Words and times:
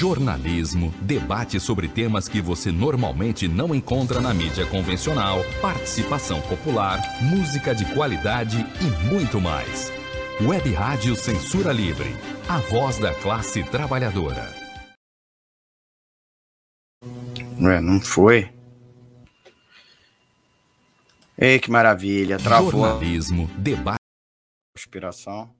Jornalismo, 0.00 0.94
debate 1.02 1.60
sobre 1.60 1.86
temas 1.86 2.26
que 2.26 2.40
você 2.40 2.72
normalmente 2.72 3.46
não 3.46 3.74
encontra 3.74 4.18
na 4.18 4.32
mídia 4.32 4.64
convencional, 4.64 5.40
participação 5.60 6.40
popular, 6.40 6.98
música 7.20 7.74
de 7.74 7.84
qualidade 7.94 8.66
e 8.80 9.12
muito 9.12 9.38
mais. 9.38 9.92
Web 10.40 10.72
Rádio 10.72 11.14
Censura 11.14 11.70
Livre, 11.70 12.08
a 12.48 12.56
voz 12.60 12.98
da 12.98 13.14
classe 13.14 13.62
trabalhadora. 13.62 14.50
Ué, 17.60 17.78
não 17.82 18.00
foi? 18.00 18.50
Ei, 21.36 21.58
que 21.58 21.70
maravilha, 21.70 22.38
travou. 22.38 22.70
Jornalismo, 22.70 23.50
debate. 23.58 24.00
Inspiração. 24.74 25.59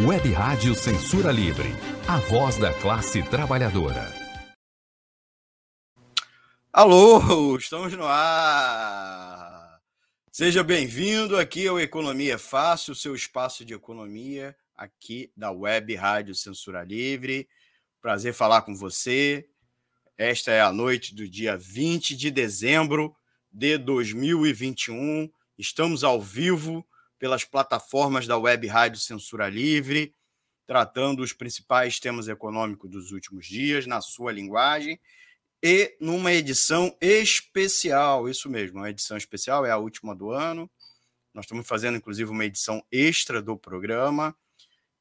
Web 0.00 0.32
Rádio 0.32 0.76
Censura 0.76 1.32
Livre, 1.32 1.70
a 2.06 2.18
voz 2.18 2.56
da 2.56 2.72
classe 2.72 3.20
trabalhadora. 3.20 4.14
Alô, 6.72 7.56
estamos 7.58 7.92
no 7.94 8.04
ar. 8.04 9.80
Seja 10.30 10.62
bem-vindo 10.62 11.36
aqui 11.36 11.66
ao 11.66 11.80
Economia 11.80 12.34
é 12.34 12.38
Fácil, 12.38 12.94
seu 12.94 13.12
espaço 13.12 13.64
de 13.64 13.74
economia 13.74 14.54
aqui 14.76 15.32
da 15.36 15.50
Web 15.50 15.92
Rádio 15.96 16.32
Censura 16.36 16.84
Livre. 16.84 17.48
Prazer 18.00 18.32
falar 18.32 18.62
com 18.62 18.76
você. 18.76 19.48
Esta 20.16 20.52
é 20.52 20.60
a 20.60 20.72
noite 20.72 21.12
do 21.12 21.28
dia 21.28 21.56
20 21.56 22.16
de 22.16 22.30
dezembro 22.30 23.16
de 23.50 23.76
2021. 23.76 25.28
Estamos 25.58 26.04
ao 26.04 26.22
vivo 26.22 26.86
pelas 27.18 27.44
plataformas 27.44 28.26
da 28.26 28.38
Web 28.38 28.66
Rádio 28.66 29.00
Censura 29.00 29.48
Livre, 29.48 30.14
tratando 30.66 31.22
os 31.22 31.32
principais 31.32 31.98
temas 31.98 32.28
econômicos 32.28 32.90
dos 32.90 33.10
últimos 33.10 33.46
dias 33.46 33.86
na 33.86 34.00
sua 34.00 34.32
linguagem 34.32 35.00
e 35.62 35.96
numa 36.00 36.32
edição 36.32 36.96
especial, 37.00 38.28
isso 38.28 38.48
mesmo, 38.48 38.78
uma 38.78 38.90
edição 38.90 39.16
especial, 39.16 39.66
é 39.66 39.70
a 39.70 39.76
última 39.78 40.14
do 40.14 40.30
ano. 40.30 40.70
Nós 41.34 41.44
estamos 41.44 41.66
fazendo, 41.66 41.96
inclusive, 41.96 42.30
uma 42.30 42.44
edição 42.44 42.84
extra 42.92 43.42
do 43.42 43.56
programa 43.56 44.36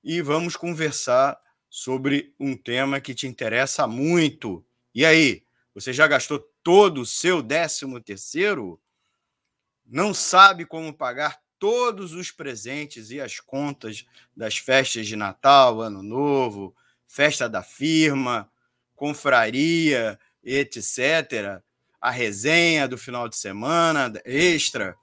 e 0.04 0.22
vamos 0.22 0.56
conversar 0.56 1.40
sobre 1.70 2.34
um 2.40 2.58
tema 2.58 3.00
que 3.00 3.14
te 3.14 3.28
interessa 3.28 3.86
muito. 3.86 4.66
E 4.96 5.06
aí, 5.06 5.44
você 5.76 5.94
já 5.94 6.08
gastou 6.08 6.40
todo 6.64 7.02
o 7.02 7.06
seu 7.06 7.42
décimo 7.42 8.02
terceiro? 8.02 8.82
Não 9.86 10.12
sabe 10.14 10.66
como 10.66 10.92
pagar 10.92 11.40
todos 11.60 12.14
os 12.14 12.32
presentes 12.32 13.12
e 13.12 13.20
as 13.20 13.40
contas 13.40 14.06
das 14.36 14.58
festas 14.58 15.08
de 15.08 15.16
Natal, 15.16 15.82
Ano 15.82 16.04
Novo, 16.04 16.76
festa 17.08 17.48
da 17.48 17.64
firma, 17.64 18.50
confraria, 18.96 20.20
etc. 20.44 21.62
A 22.00 22.12
resenha 22.12 22.88
do 22.88 22.98
final 22.98 23.28
de 23.28 23.36
semana 23.36 24.12
extra. 24.26 24.96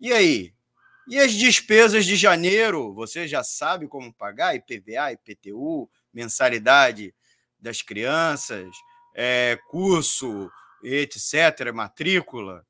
E 0.00 0.12
aí? 0.12 0.54
E 1.08 1.18
as 1.18 1.32
despesas 1.32 2.04
de 2.04 2.16
janeiro? 2.16 2.92
Você 2.94 3.28
já 3.28 3.44
sabe 3.44 3.86
como 3.86 4.12
pagar? 4.12 4.56
IPVA, 4.56 5.12
IPTU, 5.12 5.88
mensalidade 6.12 7.14
das 7.60 7.80
crianças, 7.80 8.68
é, 9.14 9.58
curso, 9.68 10.50
etc., 10.82 11.72
matrícula. 11.72 12.66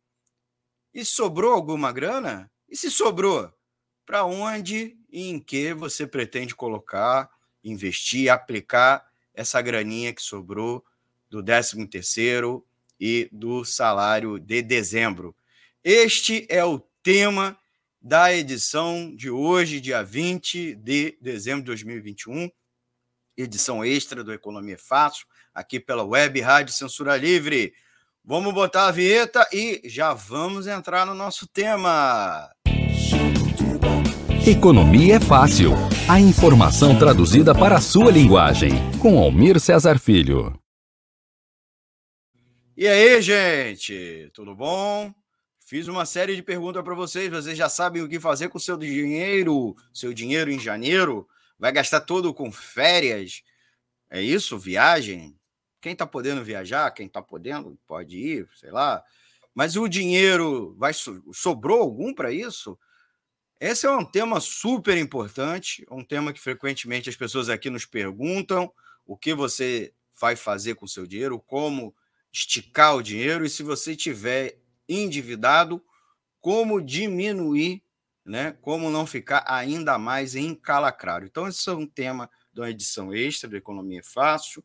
E 0.92 1.04
sobrou 1.04 1.52
alguma 1.52 1.92
grana? 1.92 2.50
E 2.68 2.76
se 2.76 2.90
sobrou, 2.90 3.52
para 4.04 4.24
onde 4.24 4.96
e 5.10 5.30
em 5.30 5.38
que 5.38 5.72
você 5.72 6.06
pretende 6.06 6.54
colocar, 6.54 7.30
investir, 7.62 8.28
aplicar 8.28 9.06
essa 9.32 9.60
graninha 9.62 10.12
que 10.12 10.22
sobrou 10.22 10.84
do 11.30 11.42
13º 11.42 12.62
e 12.98 13.28
do 13.30 13.64
salário 13.64 14.38
de 14.38 14.62
dezembro? 14.62 15.34
Este 15.84 16.46
é 16.48 16.64
o 16.64 16.80
tema 17.02 17.56
da 18.02 18.32
edição 18.34 19.14
de 19.14 19.30
hoje, 19.30 19.80
dia 19.80 20.02
20 20.02 20.74
de 20.74 21.16
dezembro 21.20 21.60
de 21.60 21.66
2021, 21.66 22.50
edição 23.36 23.84
extra 23.84 24.24
do 24.24 24.32
Economia 24.32 24.78
Fácil, 24.78 25.26
aqui 25.54 25.78
pela 25.78 26.04
Web 26.04 26.40
Rádio 26.40 26.74
Censura 26.74 27.16
Livre. 27.16 27.74
Vamos 28.28 28.52
botar 28.52 28.88
a 28.88 28.90
vinheta 28.90 29.48
e 29.52 29.80
já 29.84 30.12
vamos 30.12 30.66
entrar 30.66 31.06
no 31.06 31.14
nosso 31.14 31.46
tema. 31.46 32.50
Economia 34.44 35.14
é 35.14 35.20
fácil. 35.20 35.70
A 36.10 36.18
informação 36.18 36.98
traduzida 36.98 37.54
para 37.54 37.76
a 37.76 37.80
sua 37.80 38.10
linguagem. 38.10 38.72
Com 39.00 39.16
Almir 39.16 39.60
Cesar 39.60 40.00
Filho. 40.00 40.60
E 42.76 42.88
aí, 42.88 43.22
gente? 43.22 44.28
Tudo 44.34 44.56
bom? 44.56 45.14
Fiz 45.64 45.86
uma 45.86 46.04
série 46.04 46.34
de 46.34 46.42
perguntas 46.42 46.82
para 46.82 46.96
vocês. 46.96 47.30
Vocês 47.30 47.56
já 47.56 47.68
sabem 47.68 48.02
o 48.02 48.08
que 48.08 48.18
fazer 48.18 48.48
com 48.48 48.58
o 48.58 48.60
seu 48.60 48.76
dinheiro? 48.76 49.76
Seu 49.94 50.12
dinheiro 50.12 50.50
em 50.50 50.58
janeiro? 50.58 51.28
Vai 51.56 51.70
gastar 51.70 52.00
todo 52.00 52.34
com 52.34 52.50
férias? 52.50 53.42
É 54.10 54.20
isso? 54.20 54.58
Viagem? 54.58 55.38
Quem 55.80 55.92
está 55.92 56.06
podendo 56.06 56.44
viajar? 56.44 56.90
Quem 56.90 57.06
está 57.06 57.22
podendo 57.22 57.78
pode 57.86 58.16
ir, 58.16 58.48
sei 58.54 58.70
lá. 58.70 59.02
Mas 59.54 59.76
o 59.76 59.88
dinheiro 59.88 60.74
vai 60.78 60.92
sobrou 61.32 61.80
algum 61.80 62.12
para 62.12 62.32
isso? 62.32 62.78
Esse 63.58 63.86
é 63.86 63.90
um 63.90 64.04
tema 64.04 64.38
super 64.38 64.98
importante, 64.98 65.86
um 65.90 66.04
tema 66.04 66.32
que 66.32 66.40
frequentemente 66.40 67.08
as 67.08 67.16
pessoas 67.16 67.48
aqui 67.48 67.70
nos 67.70 67.86
perguntam 67.86 68.70
o 69.06 69.16
que 69.16 69.32
você 69.32 69.94
vai 70.20 70.36
fazer 70.36 70.74
com 70.74 70.84
o 70.84 70.88
seu 70.88 71.06
dinheiro, 71.06 71.40
como 71.40 71.94
esticar 72.30 72.96
o 72.96 73.02
dinheiro 73.02 73.46
e 73.46 73.48
se 73.48 73.62
você 73.62 73.96
tiver 73.96 74.58
endividado, 74.86 75.82
como 76.38 76.82
diminuir, 76.82 77.82
né? 78.24 78.52
Como 78.60 78.90
não 78.90 79.06
ficar 79.06 79.42
ainda 79.46 79.98
mais 79.98 80.34
encalacrado. 80.34 81.24
Então 81.24 81.48
esse 81.48 81.66
é 81.68 81.72
um 81.72 81.86
tema 81.86 82.30
de 82.52 82.60
uma 82.60 82.70
edição 82.70 83.14
extra 83.14 83.48
do 83.48 83.56
Economia 83.56 84.02
Fácil. 84.04 84.62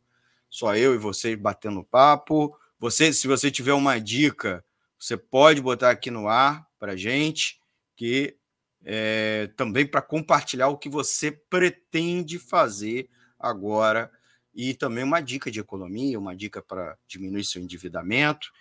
Só 0.52 0.76
eu 0.76 0.94
e 0.94 0.98
vocês 0.98 1.34
batendo 1.34 1.82
papo. 1.82 2.54
Você, 2.78 3.10
se 3.10 3.26
você 3.26 3.50
tiver 3.50 3.72
uma 3.72 3.98
dica, 3.98 4.62
você 4.98 5.16
pode 5.16 5.62
botar 5.62 5.88
aqui 5.88 6.10
no 6.10 6.28
ar 6.28 6.68
para 6.78 6.94
gente 6.94 7.58
que 7.96 8.36
é, 8.84 9.48
também 9.56 9.86
para 9.86 10.02
compartilhar 10.02 10.68
o 10.68 10.76
que 10.76 10.90
você 10.90 11.32
pretende 11.32 12.38
fazer 12.38 13.08
agora 13.38 14.10
e 14.54 14.74
também 14.74 15.02
uma 15.02 15.22
dica 15.22 15.50
de 15.50 15.58
economia, 15.58 16.18
uma 16.18 16.36
dica 16.36 16.60
para 16.60 16.98
diminuir 17.08 17.44
seu 17.44 17.62
endividamento. 17.62 18.52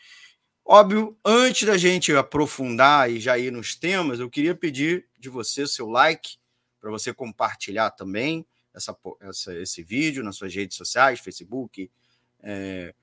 Óbvio, 0.63 1.19
antes 1.25 1.67
da 1.67 1.77
gente 1.77 2.15
aprofundar 2.15 3.11
e 3.11 3.19
já 3.19 3.37
ir 3.37 3.51
nos 3.51 3.75
temas, 3.75 4.21
eu 4.21 4.29
queria 4.29 4.55
pedir 4.55 5.09
de 5.19 5.27
você 5.27 5.67
seu 5.67 5.89
like 5.89 6.37
para 6.79 6.89
você 6.89 7.13
compartilhar 7.13 7.91
também 7.91 8.45
essa, 8.73 8.95
essa, 9.21 9.53
esse 9.59 9.83
vídeo 9.83 10.23
nas 10.23 10.35
suas 10.35 10.53
redes 10.53 10.77
sociais, 10.77 11.19
Facebook, 11.19 11.89
é, 12.41 12.93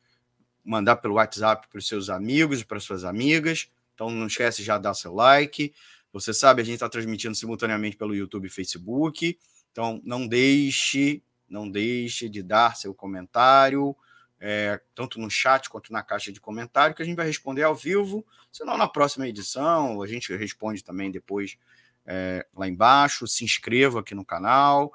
mandar 0.64 0.96
pelo 0.96 1.14
WhatsApp 1.14 1.68
para 1.68 1.78
os 1.78 1.86
seus 1.86 2.10
amigos 2.10 2.60
e 2.60 2.64
para 2.64 2.80
suas 2.80 3.04
amigas. 3.04 3.70
Então 3.94 4.10
não 4.10 4.26
esquece 4.26 4.62
já 4.62 4.78
dar 4.78 4.94
seu 4.94 5.14
like. 5.14 5.72
Você 6.12 6.32
sabe, 6.32 6.62
a 6.62 6.64
gente 6.64 6.74
está 6.74 6.88
transmitindo 6.88 7.34
simultaneamente 7.34 7.96
pelo 7.96 8.14
YouTube 8.14 8.46
e 8.46 8.50
Facebook. 8.50 9.38
Então, 9.70 10.00
não 10.04 10.26
deixe, 10.26 11.22
não 11.48 11.70
deixe 11.70 12.28
de 12.28 12.42
dar 12.42 12.76
seu 12.76 12.94
comentário, 12.94 13.94
é, 14.40 14.80
tanto 14.94 15.20
no 15.20 15.30
chat 15.30 15.68
quanto 15.68 15.92
na 15.92 16.02
caixa 16.02 16.32
de 16.32 16.40
comentário, 16.40 16.94
que 16.94 17.02
a 17.02 17.04
gente 17.04 17.16
vai 17.16 17.26
responder 17.26 17.62
ao 17.62 17.74
vivo. 17.74 18.26
Senão, 18.50 18.76
na 18.76 18.88
próxima 18.88 19.28
edição, 19.28 20.02
a 20.02 20.06
gente 20.06 20.34
responde 20.34 20.82
também 20.82 21.10
depois 21.10 21.58
é, 22.06 22.46
lá 22.56 22.66
embaixo. 22.66 23.26
Se 23.26 23.44
inscreva 23.44 24.00
aqui 24.00 24.14
no 24.14 24.24
canal, 24.24 24.92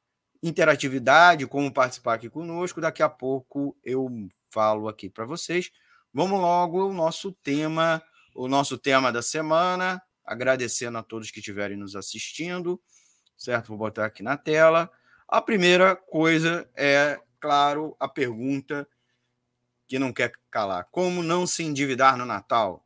interatividade, 0.42 1.46
como 1.46 1.72
participar 1.72 2.16
aqui 2.16 2.30
conosco, 2.30 2.82
daqui 2.82 3.04
a 3.04 3.10
pouco 3.10 3.78
eu 3.84 4.10
falo 4.50 4.88
aqui 4.88 5.10
para 5.10 5.26
vocês. 5.26 5.72
Vamos 6.14 6.40
logo 6.40 6.82
ao 6.82 6.94
nosso 6.94 7.32
tema, 7.32 8.02
o 8.36 8.48
nosso 8.48 8.78
tema 8.78 9.12
da 9.12 9.22
semana, 9.22 10.02
agradecendo 10.26 10.98
a 10.98 11.04
todos 11.04 11.32
que 11.32 11.40
estiverem 11.40 11.78
nos 11.78 11.96
assistindo, 11.96 12.82
certo? 13.38 13.68
Vou 13.68 13.78
botar 13.78 14.06
aqui 14.06 14.24
na 14.24 14.36
tela. 14.36 14.92
A 15.28 15.42
primeira 15.42 15.96
coisa 15.96 16.70
é, 16.76 17.20
claro, 17.40 17.96
a 18.00 18.08
pergunta 18.08 18.88
que 19.88 20.00
não 20.00 20.12
quer 20.12 20.32
calar: 20.50 20.88
como 20.92 21.22
não 21.24 21.46
se 21.46 21.64
endividar 21.64 22.18
no 22.18 22.26
Natal? 22.26 22.86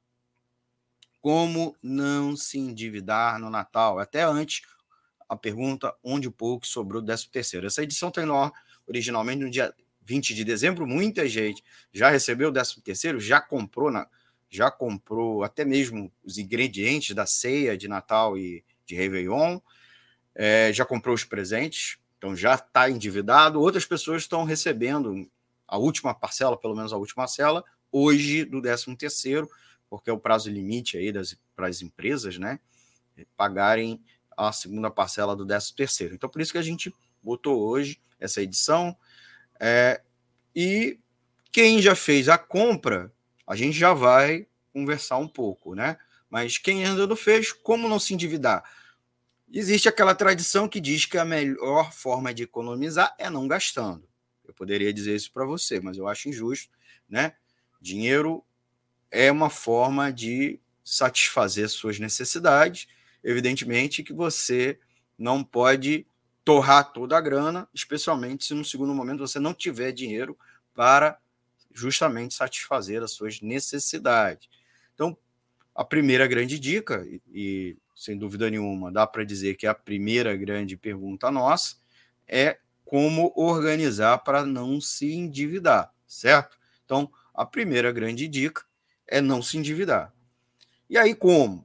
Como 1.21 1.75
não 1.81 2.35
se 2.35 2.59
endividar 2.59 3.39
no 3.39 3.49
Natal? 3.49 3.97
Até 3.97 4.21
antes, 4.21 4.61
a 5.27 5.35
pergunta 5.35 5.93
onde 6.03 6.27
o 6.27 6.31
pouco 6.31 6.65
sobrou 6.65 7.01
do 7.01 7.07
13 7.07 7.29
terceiro. 7.29 7.67
Essa 7.67 7.83
edição 7.83 8.11
tem 8.11 8.25
nó 8.25 8.51
originalmente 8.87 9.43
no 9.43 9.49
dia 9.49 9.73
20 10.01 10.35
de 10.35 10.43
dezembro, 10.43 10.85
muita 10.85 11.27
gente 11.27 11.63
já 11.91 12.09
recebeu 12.09 12.49
o 12.49 12.53
13 12.53 12.81
terceiro, 12.81 13.19
já 13.19 13.41
comprou 13.41 13.91
na 13.91 14.07
já 14.47 14.71
comprou 14.71 15.43
até 15.43 15.65
mesmo 15.65 16.11
os 16.23 16.37
ingredientes 16.37 17.13
da 17.15 17.25
ceia 17.25 17.77
de 17.77 17.87
Natal 17.87 18.37
e 18.37 18.63
de 18.85 18.95
Réveillon, 18.95 19.59
é, 20.33 20.71
já 20.71 20.85
comprou 20.85 21.15
os 21.15 21.25
presentes, 21.25 21.97
então 22.17 22.35
já 22.35 22.55
está 22.55 22.89
endividado. 22.89 23.59
Outras 23.59 23.85
pessoas 23.85 24.21
estão 24.21 24.43
recebendo 24.43 25.29
a 25.67 25.77
última 25.77 26.13
parcela, 26.13 26.55
pelo 26.55 26.75
menos 26.75 26.93
a 26.93 26.97
última 26.97 27.23
parcela, 27.23 27.65
hoje 27.91 28.45
do 28.45 28.61
13 28.61 28.95
terceiro, 28.95 29.49
porque 29.89 30.09
é 30.09 30.13
o 30.13 30.19
prazo 30.19 30.49
limite 30.49 30.97
aí 30.97 31.11
das, 31.11 31.37
para 31.55 31.67
as 31.67 31.81
empresas, 31.81 32.37
né, 32.37 32.59
pagarem 33.35 34.01
a 34.37 34.51
segunda 34.51 34.89
parcela 34.89 35.35
do 35.35 35.45
13 35.45 35.75
terceiro. 35.75 36.15
Então, 36.15 36.29
por 36.29 36.41
isso 36.41 36.51
que 36.51 36.57
a 36.57 36.63
gente 36.63 36.93
botou 37.21 37.59
hoje 37.59 37.99
essa 38.19 38.41
edição. 38.41 38.95
É, 39.59 40.01
e 40.55 40.99
quem 41.51 41.81
já 41.81 41.95
fez 41.95 42.29
a 42.29 42.37
compra, 42.37 43.11
a 43.47 43.55
gente 43.55 43.77
já 43.77 43.93
vai 43.93 44.47
conversar 44.73 45.17
um 45.17 45.27
pouco, 45.27 45.73
né? 45.73 45.97
Mas 46.29 46.57
quem 46.57 46.85
ainda 46.85 47.07
não 47.07 47.15
fez, 47.15 47.51
como 47.51 47.87
não 47.87 47.99
se 47.99 48.13
endividar? 48.13 48.63
Existe 49.51 49.87
aquela 49.87 50.15
tradição 50.15 50.67
que 50.67 50.81
diz 50.81 51.05
que 51.05 51.17
a 51.17 51.23
melhor 51.23 51.93
forma 51.93 52.33
de 52.33 52.43
economizar 52.43 53.15
é 53.17 53.29
não 53.29 53.47
gastando. 53.47 54.07
Eu 54.43 54.53
poderia 54.53 54.93
dizer 54.93 55.15
isso 55.15 55.31
para 55.31 55.45
você, 55.45 55.79
mas 55.79 55.97
eu 55.97 56.07
acho 56.07 56.29
injusto, 56.29 56.71
né? 57.07 57.33
Dinheiro 57.79 58.43
é 59.09 59.31
uma 59.31 59.49
forma 59.49 60.11
de 60.11 60.59
satisfazer 60.83 61.69
suas 61.69 61.99
necessidades 61.99 62.87
evidentemente 63.25 64.03
que 64.03 64.13
você 64.13 64.79
não 65.17 65.43
pode 65.43 66.05
torrar 66.45 66.93
toda 66.93 67.17
a 67.17 67.21
grana, 67.21 67.67
especialmente 67.73 68.45
se 68.45 68.53
no 68.53 68.63
segundo 68.63 68.93
momento 68.93 69.27
você 69.27 69.39
não 69.39 69.53
tiver 69.53 69.91
dinheiro 69.91 70.37
para 70.75 71.17
justamente 71.73 72.35
satisfazer 72.35 73.01
as 73.01 73.11
suas 73.11 73.41
necessidades. 73.41 74.47
Então, 74.93 75.17
a 75.73 75.83
primeira 75.83 76.27
grande 76.27 76.59
dica, 76.59 77.05
e, 77.33 77.75
sem 77.95 78.17
dúvida 78.17 78.49
nenhuma 78.49 78.91
dá 78.91 79.07
para 79.07 79.23
dizer 79.23 79.55
que 79.55 79.65
a 79.65 79.73
primeira 79.73 80.35
grande 80.37 80.77
pergunta 80.77 81.31
nossa 81.31 81.77
é 82.27 82.59
como 82.85 83.33
organizar 83.35 84.19
para 84.19 84.45
não 84.45 84.79
se 84.79 85.11
endividar, 85.11 85.91
certo? 86.05 86.57
Então, 86.85 87.11
a 87.33 87.43
primeira 87.43 87.91
grande 87.91 88.27
dica 88.27 88.63
é 89.07 89.19
não 89.19 89.41
se 89.41 89.57
endividar. 89.57 90.13
E 90.87 90.97
aí, 90.97 91.15
como? 91.15 91.64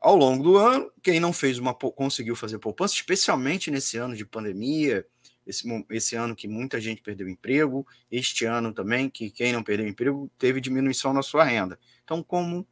Ao 0.00 0.16
longo 0.16 0.42
do 0.42 0.56
ano. 0.56 0.90
Quem 1.02 1.20
não 1.20 1.32
fez 1.32 1.58
uma 1.58 1.74
conseguiu 1.74 2.36
fazer 2.36 2.58
poupança, 2.58 2.94
especialmente 2.94 3.70
nesse 3.70 3.96
ano 3.96 4.16
de 4.16 4.24
pandemia, 4.24 5.06
esse, 5.46 5.66
esse 5.90 6.14
ano 6.14 6.36
que 6.36 6.46
muita 6.46 6.80
gente 6.80 7.00
perdeu 7.00 7.28
emprego, 7.28 7.86
este 8.10 8.44
ano 8.44 8.72
também 8.72 9.08
que 9.08 9.30
quem 9.30 9.52
não 9.52 9.62
perdeu 9.62 9.88
emprego 9.88 10.30
teve 10.38 10.60
diminuição 10.60 11.12
na 11.12 11.22
sua 11.22 11.44
renda. 11.44 11.78
Então, 12.04 12.22
como 12.22 12.66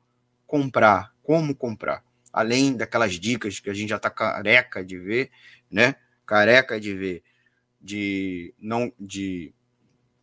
comprar? 0.47 1.15
Como 1.23 1.55
comprar? 1.55 2.05
Além 2.33 2.77
daquelas 2.77 3.15
dicas 3.15 3.59
que 3.61 3.71
a 3.71 3.75
gente 3.75 3.89
já 3.89 3.97
está 3.97 4.11
careca 4.11 4.85
de 4.85 4.99
ver, 4.99 5.31
né? 5.71 5.97
Careca 6.27 6.79
de 6.79 6.95
ver, 6.95 7.23
de 7.81 8.53
não 8.59 8.93
de 9.01 9.55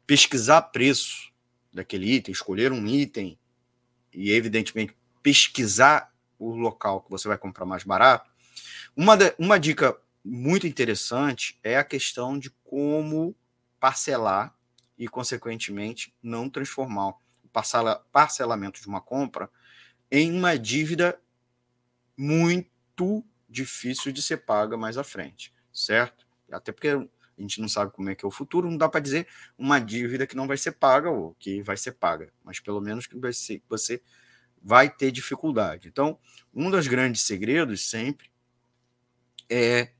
pesquisar 0.05 0.61
preço 0.61 1.31
daquele 1.73 2.13
item, 2.13 2.31
escolher 2.31 2.71
um 2.71 2.85
item 2.85 3.37
e 4.13 4.31
evidentemente 4.31 4.95
pesquisar 5.23 6.12
o 6.43 6.55
local 6.55 7.01
que 7.01 7.09
você 7.09 7.27
vai 7.27 7.37
comprar 7.37 7.65
mais 7.65 7.83
barato. 7.83 8.29
Uma, 8.95 9.17
uma 9.37 9.59
dica 9.59 9.97
muito 10.23 10.67
interessante 10.67 11.59
é 11.63 11.77
a 11.77 11.83
questão 11.83 12.37
de 12.37 12.49
como 12.63 13.35
parcelar 13.79 14.55
e, 14.97 15.07
consequentemente, 15.07 16.13
não 16.21 16.49
transformar 16.49 17.09
o 17.09 17.47
parcela, 17.51 18.05
parcelamento 18.11 18.81
de 18.81 18.87
uma 18.87 19.01
compra 19.01 19.49
em 20.11 20.31
uma 20.31 20.57
dívida 20.57 21.19
muito 22.17 23.25
difícil 23.49 24.11
de 24.11 24.21
ser 24.21 24.37
paga 24.37 24.77
mais 24.77 24.97
à 24.97 25.03
frente, 25.03 25.53
certo? 25.71 26.25
Até 26.51 26.71
porque 26.71 26.89
a 26.89 27.07
gente 27.37 27.59
não 27.59 27.67
sabe 27.67 27.91
como 27.91 28.09
é 28.09 28.15
que 28.15 28.23
é 28.23 28.27
o 28.27 28.31
futuro, 28.31 28.69
não 28.69 28.77
dá 28.77 28.87
para 28.87 28.99
dizer 28.99 29.27
uma 29.57 29.79
dívida 29.79 30.27
que 30.27 30.35
não 30.35 30.47
vai 30.47 30.57
ser 30.57 30.73
paga 30.73 31.09
ou 31.09 31.35
que 31.39 31.61
vai 31.61 31.75
ser 31.75 31.93
paga, 31.93 32.31
mas 32.43 32.59
pelo 32.59 32.79
menos 32.79 33.07
que 33.07 33.17
vai 33.17 33.33
ser, 33.33 33.61
você 33.67 34.01
vai 34.63 34.89
ter 34.89 35.11
dificuldade. 35.11 35.89
Então, 35.89 36.17
um 36.53 36.71
dos 36.71 36.87
grandes 36.87 37.23
segredos 37.23 37.89
sempre 37.89 38.31
é 39.49 39.91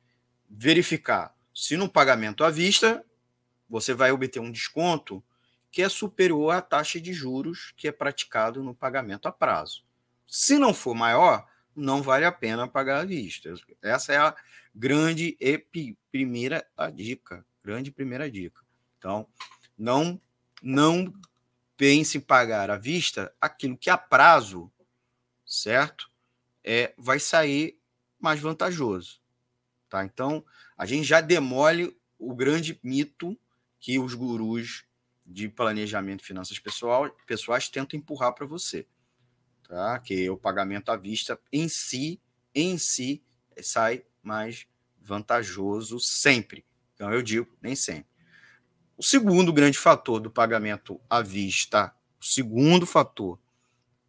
verificar 0.50 1.36
se 1.54 1.76
no 1.76 1.90
pagamento 1.90 2.44
à 2.44 2.50
vista 2.50 3.06
você 3.70 3.94
vai 3.94 4.12
obter 4.12 4.40
um 4.40 4.52
desconto 4.52 5.24
que 5.72 5.82
é 5.82 5.90
superior 5.90 6.52
à 6.52 6.62
taxa 6.62 7.02
de 7.02 7.12
juros 7.12 7.74
que 7.76 7.88
é 7.88 7.92
praticado 7.92 8.64
no 8.64 8.76
pagamento 8.76 9.28
a 9.28 9.32
prazo. 9.32 9.84
Se 10.28 10.58
não 10.58 10.74
for 10.74 10.96
maior, 10.96 11.48
não 11.76 12.02
vale 12.02 12.26
a 12.26 12.32
pena 12.32 12.68
pagar 12.68 13.02
à 13.02 13.06
vista. 13.06 13.54
Essa 13.82 14.14
é 14.14 14.18
a 14.18 14.36
grande 14.74 15.36
e 15.40 15.58
primeira 16.12 16.66
dica, 16.94 17.46
grande 17.64 17.92
primeira 17.92 18.30
dica. 18.30 18.62
Então, 18.98 19.28
não 19.78 20.22
não 20.62 21.14
pense 21.84 22.18
em 22.18 22.22
pagar 22.22 22.70
à 22.70 22.78
vista 22.78 23.36
aquilo 23.42 23.78
que 23.78 23.90
a 23.90 23.98
prazo, 23.98 24.72
certo? 25.46 26.10
É, 26.64 26.94
vai 26.98 27.20
sair 27.20 27.78
mais 28.18 28.40
vantajoso. 28.40 29.20
Tá? 29.90 30.06
Então, 30.06 30.46
a 30.78 30.86
gente 30.86 31.04
já 31.04 31.20
demole 31.20 31.94
o 32.18 32.34
grande 32.34 32.80
mito 32.82 33.38
que 33.82 34.00
os 34.00 34.14
gurus 34.14 34.86
de 35.26 35.50
planejamento 35.50 36.22
e 36.22 36.26
finanças 36.26 36.58
pessoal, 36.58 37.10
pessoais 37.28 37.68
tentam 37.68 38.00
empurrar 38.00 38.32
para 38.32 38.46
você. 38.46 38.88
Tá? 39.68 40.00
Que 40.00 40.30
o 40.30 40.38
pagamento 40.38 40.90
à 40.90 40.96
vista 40.96 41.38
em 41.52 41.68
si, 41.68 42.18
em 42.56 42.78
si, 42.78 43.22
sai 43.62 44.06
mais 44.22 44.66
vantajoso 45.02 46.00
sempre. 46.00 46.66
Então, 46.94 47.12
eu 47.12 47.22
digo, 47.22 47.54
nem 47.62 47.76
sempre. 47.76 48.13
O 49.04 49.06
segundo 49.06 49.52
grande 49.52 49.78
fator 49.78 50.18
do 50.22 50.32
pagamento 50.32 50.98
à 51.10 51.22
vista, 51.22 51.94
o 52.22 52.26
segundo 52.26 52.86
fator 52.86 53.38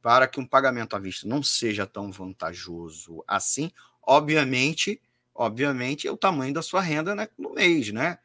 para 0.00 0.28
que 0.28 0.38
um 0.38 0.46
pagamento 0.46 0.94
à 0.94 1.00
vista 1.00 1.26
não 1.26 1.42
seja 1.42 1.84
tão 1.84 2.12
vantajoso 2.12 3.24
assim, 3.26 3.72
obviamente, 4.00 5.02
obviamente 5.34 6.06
é 6.06 6.12
o 6.12 6.16
tamanho 6.16 6.54
da 6.54 6.62
sua 6.62 6.80
renda 6.80 7.12
né, 7.12 7.28
no 7.36 7.54
mês, 7.54 7.90
né? 7.90 8.20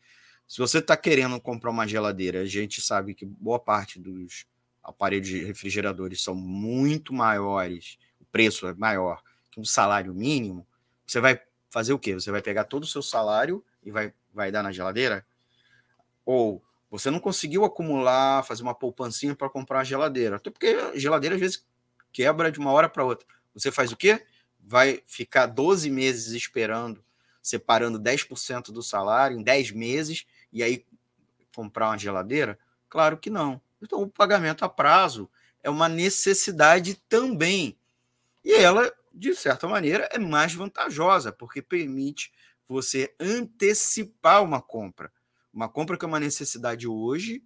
Se 0.47 0.59
você 0.59 0.77
está 0.77 0.95
querendo 0.95 1.41
comprar 1.41 1.71
uma 1.71 1.87
geladeira, 1.87 2.41
a 2.41 2.45
gente 2.45 2.81
sabe 2.81 3.15
que 3.15 3.25
boa 3.25 3.57
parte 3.57 3.99
dos 3.99 4.45
aparelhos 4.83 5.27
de 5.27 5.43
refrigeradores 5.43 6.21
são 6.21 6.35
muito 6.35 7.11
maiores, 7.15 7.97
o 8.21 8.25
preço 8.25 8.67
é 8.67 8.75
maior 8.75 9.23
que 9.49 9.59
um 9.59 9.65
salário 9.65 10.13
mínimo, 10.13 10.67
você 11.03 11.19
vai 11.19 11.41
fazer 11.71 11.93
o 11.93 11.99
quê? 11.99 12.13
Você 12.13 12.29
vai 12.29 12.43
pegar 12.43 12.65
todo 12.65 12.83
o 12.83 12.87
seu 12.87 13.01
salário 13.01 13.65
e 13.81 13.89
vai, 13.89 14.13
vai 14.31 14.51
dar 14.51 14.61
na 14.61 14.71
geladeira? 14.71 15.25
Ou 16.31 16.61
você 16.91 17.09
não 17.09 17.19
conseguiu 17.19 17.65
acumular, 17.65 18.43
fazer 18.43 18.61
uma 18.61 18.75
poupancinha 18.75 19.35
para 19.35 19.49
comprar 19.49 19.79
uma 19.79 19.83
geladeira. 19.83 20.35
Até 20.35 20.51
porque 20.51 20.67
a 20.67 20.95
geladeira 20.95 21.33
às 21.33 21.41
vezes 21.41 21.65
quebra 22.13 22.51
de 22.51 22.59
uma 22.59 22.71
hora 22.71 22.87
para 22.87 23.03
outra. 23.03 23.27
Você 23.51 23.71
faz 23.71 23.91
o 23.91 23.97
quê? 23.97 24.23
Vai 24.59 25.01
ficar 25.07 25.47
12 25.47 25.89
meses 25.89 26.33
esperando, 26.33 27.03
separando 27.41 27.99
10% 27.99 28.71
do 28.71 28.83
salário 28.83 29.39
em 29.39 29.41
10 29.41 29.71
meses 29.71 30.27
e 30.53 30.61
aí 30.61 30.85
comprar 31.55 31.87
uma 31.87 31.97
geladeira? 31.97 32.59
Claro 32.87 33.17
que 33.17 33.31
não. 33.31 33.59
Então, 33.81 34.03
o 34.03 34.07
pagamento 34.07 34.63
a 34.63 34.69
prazo 34.69 35.27
é 35.63 35.69
uma 35.69 35.89
necessidade 35.89 36.93
também. 37.09 37.75
E 38.45 38.53
ela, 38.53 38.93
de 39.11 39.33
certa 39.33 39.67
maneira, 39.67 40.07
é 40.11 40.19
mais 40.19 40.53
vantajosa, 40.53 41.31
porque 41.31 41.59
permite 41.59 42.31
você 42.67 43.15
antecipar 43.19 44.43
uma 44.43 44.61
compra. 44.61 45.11
Uma 45.53 45.69
compra 45.69 45.97
que 45.97 46.05
é 46.05 46.07
uma 46.07 46.19
necessidade 46.19 46.87
hoje, 46.87 47.43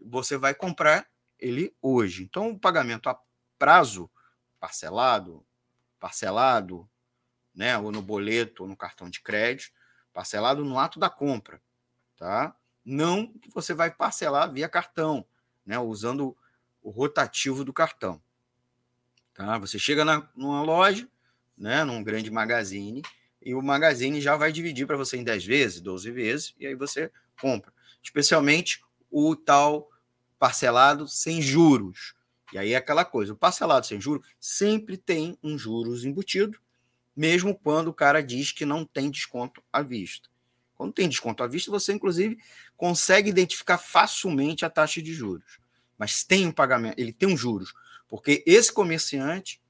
você 0.00 0.36
vai 0.36 0.54
comprar 0.54 1.08
ele 1.38 1.74
hoje. 1.80 2.24
Então, 2.24 2.50
o 2.50 2.58
pagamento 2.58 3.08
a 3.08 3.18
prazo, 3.58 4.10
parcelado, 4.58 5.44
parcelado, 5.98 6.88
né, 7.54 7.78
ou 7.78 7.92
no 7.92 8.02
boleto 8.02 8.62
ou 8.62 8.68
no 8.68 8.76
cartão 8.76 9.08
de 9.08 9.20
crédito, 9.20 9.72
parcelado 10.12 10.64
no 10.64 10.78
ato 10.78 10.98
da 10.98 11.08
compra, 11.08 11.62
tá? 12.16 12.54
Não 12.84 13.26
que 13.38 13.50
você 13.50 13.72
vai 13.72 13.90
parcelar 13.90 14.52
via 14.52 14.68
cartão, 14.68 15.24
né, 15.64 15.78
usando 15.78 16.36
o 16.82 16.90
rotativo 16.90 17.64
do 17.64 17.72
cartão. 17.72 18.22
Tá? 19.32 19.58
Você 19.58 19.78
chega 19.78 20.04
na, 20.04 20.28
numa 20.34 20.62
loja, 20.62 21.08
né, 21.56 21.84
num 21.84 22.02
grande 22.02 22.30
magazine, 22.30 23.02
e 23.40 23.54
o 23.54 23.62
magazine 23.62 24.20
já 24.20 24.36
vai 24.36 24.52
dividir 24.52 24.86
para 24.86 24.96
você 24.96 25.16
em 25.16 25.24
10 25.24 25.44
vezes, 25.44 25.80
12 25.80 26.10
vezes, 26.10 26.54
e 26.58 26.66
aí 26.66 26.74
você 26.74 27.10
compra. 27.40 27.72
Especialmente 28.02 28.82
o 29.10 29.34
tal 29.36 29.90
parcelado 30.38 31.06
sem 31.08 31.40
juros. 31.40 32.14
E 32.52 32.58
aí 32.58 32.72
é 32.72 32.76
aquela 32.76 33.04
coisa, 33.04 33.32
o 33.32 33.36
parcelado 33.36 33.86
sem 33.86 34.00
juros 34.00 34.26
sempre 34.38 34.96
tem 34.96 35.38
um 35.42 35.58
juros 35.58 36.04
embutido, 36.04 36.58
mesmo 37.16 37.58
quando 37.58 37.88
o 37.88 37.94
cara 37.94 38.22
diz 38.22 38.52
que 38.52 38.64
não 38.64 38.84
tem 38.84 39.10
desconto 39.10 39.62
à 39.72 39.82
vista. 39.82 40.28
Quando 40.74 40.92
tem 40.92 41.08
desconto 41.08 41.42
à 41.42 41.46
vista, 41.46 41.70
você 41.70 41.92
inclusive 41.92 42.38
consegue 42.76 43.30
identificar 43.30 43.78
facilmente 43.78 44.64
a 44.64 44.70
taxa 44.70 45.00
de 45.00 45.12
juros. 45.14 45.58
Mas 45.96 46.24
tem 46.24 46.46
um 46.46 46.52
pagamento, 46.52 46.98
ele 46.98 47.12
tem 47.12 47.28
um 47.28 47.36
juros, 47.36 47.72
porque 48.08 48.42
esse 48.46 48.72
comerciante, 48.72 49.62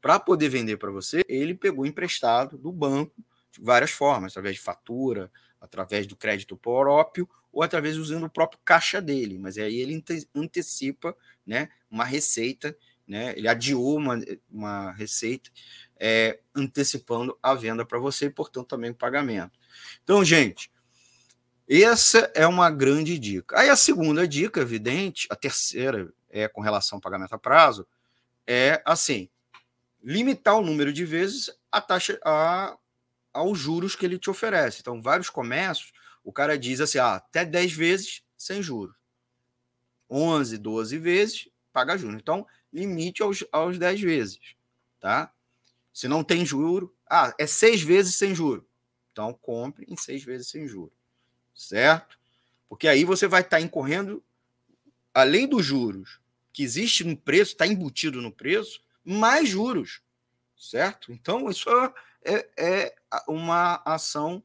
para 0.00 0.18
poder 0.18 0.48
vender 0.48 0.76
para 0.76 0.90
você, 0.90 1.22
ele 1.28 1.54
pegou 1.54 1.86
emprestado 1.86 2.58
do 2.58 2.72
banco 2.72 3.14
de 3.52 3.60
várias 3.60 3.90
formas, 3.90 4.32
através 4.32 4.56
de 4.56 4.62
fatura, 4.62 5.30
através 5.60 6.06
do 6.06 6.16
crédito 6.16 6.56
próprio 6.56 7.28
ou 7.52 7.62
através 7.62 7.96
usando 7.96 8.24
o 8.24 8.30
próprio 8.30 8.60
caixa 8.64 9.00
dele. 9.00 9.38
Mas 9.38 9.58
aí 9.58 9.76
ele 9.78 10.02
antecipa, 10.34 11.16
né, 11.46 11.68
uma 11.90 12.04
receita, 12.04 12.76
né? 13.06 13.34
Ele 13.36 13.48
adiou 13.48 13.96
uma, 13.96 14.20
uma 14.48 14.92
receita 14.92 15.50
é, 15.98 16.38
antecipando 16.54 17.36
a 17.42 17.54
venda 17.54 17.84
para 17.84 17.98
você 17.98 18.26
e, 18.26 18.30
portanto, 18.30 18.68
também 18.68 18.92
o 18.92 18.94
pagamento. 18.94 19.58
Então, 20.04 20.24
gente, 20.24 20.70
essa 21.68 22.30
é 22.34 22.46
uma 22.46 22.70
grande 22.70 23.18
dica. 23.18 23.58
Aí 23.58 23.68
a 23.68 23.76
segunda 23.76 24.26
dica, 24.26 24.60
evidente, 24.60 25.26
a 25.28 25.34
terceira 25.34 26.12
é 26.28 26.46
com 26.46 26.60
relação 26.60 26.96
ao 26.96 27.02
pagamento 27.02 27.34
a 27.34 27.38
prazo, 27.38 27.86
é 28.46 28.80
assim: 28.84 29.28
limitar 30.02 30.56
o 30.56 30.64
número 30.64 30.92
de 30.92 31.04
vezes 31.04 31.50
a 31.70 31.80
taxa 31.80 32.18
a, 32.24 32.76
aos 33.32 33.58
juros 33.58 33.94
que 33.94 34.04
ele 34.04 34.18
te 34.18 34.30
oferece. 34.30 34.78
Então, 34.80 35.00
vários 35.00 35.30
comércios, 35.30 35.92
o 36.24 36.32
cara 36.32 36.58
diz 36.58 36.80
assim: 36.80 36.98
ah, 36.98 37.16
até 37.16 37.44
10 37.44 37.72
vezes 37.72 38.22
sem 38.36 38.62
juros. 38.62 38.94
11, 40.08 40.58
12 40.58 40.98
vezes, 40.98 41.48
paga 41.72 41.96
juros. 41.96 42.16
Então, 42.16 42.46
limite 42.72 43.22
aos, 43.22 43.44
aos 43.52 43.78
10 43.78 44.00
vezes, 44.00 44.40
tá? 44.98 45.32
Se 45.92 46.08
não 46.08 46.24
tem 46.24 46.44
juro, 46.44 46.94
ah, 47.08 47.34
é 47.38 47.46
seis 47.46 47.82
vezes 47.82 48.14
sem 48.14 48.34
juro. 48.34 48.66
Então, 49.12 49.32
compre 49.34 49.84
em 49.88 49.96
seis 49.96 50.24
vezes 50.24 50.48
sem 50.48 50.66
juro, 50.66 50.92
certo? 51.54 52.18
Porque 52.68 52.86
aí 52.86 53.04
você 53.04 53.26
vai 53.26 53.40
estar 53.40 53.58
tá 53.58 53.60
incorrendo, 53.60 54.22
além 55.12 55.46
dos 55.46 55.64
juros 55.64 56.20
que 56.52 56.62
existe 56.62 57.04
no 57.04 57.16
preço, 57.16 57.52
está 57.52 57.66
embutido 57.66 58.20
no 58.22 58.32
preço, 58.32 58.80
mais 59.04 59.48
juros, 59.48 60.00
certo? 60.56 61.12
Então, 61.12 61.50
isso 61.50 61.68
é, 62.24 62.48
é 62.56 62.94
uma 63.26 63.82
ação 63.84 64.42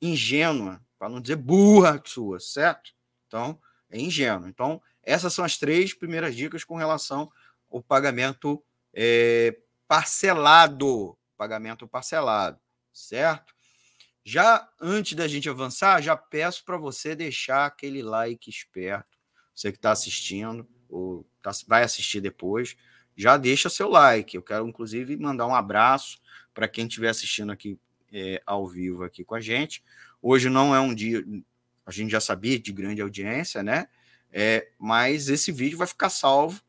ingênua, 0.00 0.80
para 0.98 1.08
não 1.08 1.20
dizer 1.20 1.36
burra 1.36 2.00
sua, 2.04 2.40
certo? 2.40 2.92
Então, 3.26 3.60
é 3.90 4.00
ingênuo. 4.00 4.48
Então, 4.48 4.82
essas 5.02 5.32
são 5.32 5.44
as 5.44 5.56
três 5.56 5.94
primeiras 5.94 6.34
dicas 6.34 6.64
com 6.64 6.76
relação 6.76 7.30
ao 7.70 7.82
pagamento 7.82 8.62
é, 8.92 9.56
parcelado, 9.86 11.16
pagamento 11.36 11.86
parcelado, 11.88 12.58
certo? 12.92 13.54
Já 14.24 14.68
antes 14.80 15.14
da 15.14 15.26
gente 15.26 15.48
avançar, 15.48 16.00
já 16.00 16.16
peço 16.16 16.64
para 16.64 16.76
você 16.76 17.14
deixar 17.14 17.66
aquele 17.66 18.02
like 18.02 18.48
esperto. 18.48 19.18
Você 19.54 19.72
que 19.72 19.78
está 19.78 19.90
assistindo 19.90 20.68
ou 20.88 21.26
tá, 21.42 21.50
vai 21.66 21.82
assistir 21.82 22.20
depois, 22.20 22.76
já 23.16 23.36
deixa 23.36 23.68
seu 23.68 23.88
like. 23.88 24.36
Eu 24.36 24.42
quero, 24.42 24.66
inclusive, 24.66 25.16
mandar 25.16 25.46
um 25.46 25.54
abraço 25.54 26.20
para 26.54 26.68
quem 26.68 26.86
estiver 26.86 27.08
assistindo 27.08 27.50
aqui 27.50 27.78
é, 28.12 28.42
ao 28.46 28.68
vivo 28.68 29.02
aqui 29.04 29.24
com 29.24 29.34
a 29.34 29.40
gente. 29.40 29.82
Hoje 30.20 30.48
não 30.48 30.74
é 30.74 30.80
um 30.80 30.94
dia, 30.94 31.24
a 31.86 31.90
gente 31.90 32.10
já 32.10 32.20
sabia 32.20 32.58
de 32.58 32.72
grande 32.72 33.00
audiência, 33.00 33.62
né? 33.62 33.88
É, 34.30 34.68
mas 34.78 35.28
esse 35.28 35.50
vídeo 35.50 35.76
vai 35.78 35.86
ficar 35.86 36.08
salvo 36.08 36.60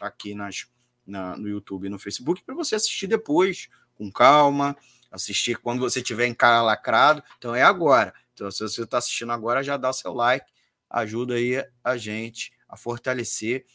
aqui 0.00 0.34
nas 0.34 0.66
na, 1.10 1.36
no 1.36 1.48
YouTube 1.48 1.86
e 1.86 1.90
no 1.90 1.98
Facebook 1.98 2.42
para 2.44 2.54
você 2.54 2.76
assistir 2.76 3.06
depois, 3.06 3.68
com 3.94 4.10
calma, 4.10 4.76
assistir 5.10 5.58
quando 5.58 5.80
você 5.80 6.00
tiver 6.00 6.26
em 6.26 6.36
lacrado. 6.40 7.22
Então 7.36 7.54
é 7.54 7.62
agora. 7.62 8.14
Então, 8.32 8.50
se 8.50 8.62
você 8.62 8.82
está 8.82 8.98
assistindo 8.98 9.32
agora, 9.32 9.62
já 9.62 9.76
dá 9.76 9.92
seu 9.92 10.14
like, 10.14 10.46
ajuda 10.88 11.34
aí 11.34 11.62
a 11.84 11.96
gente 11.96 12.52
a 12.68 12.76
fortalecer, 12.76 13.66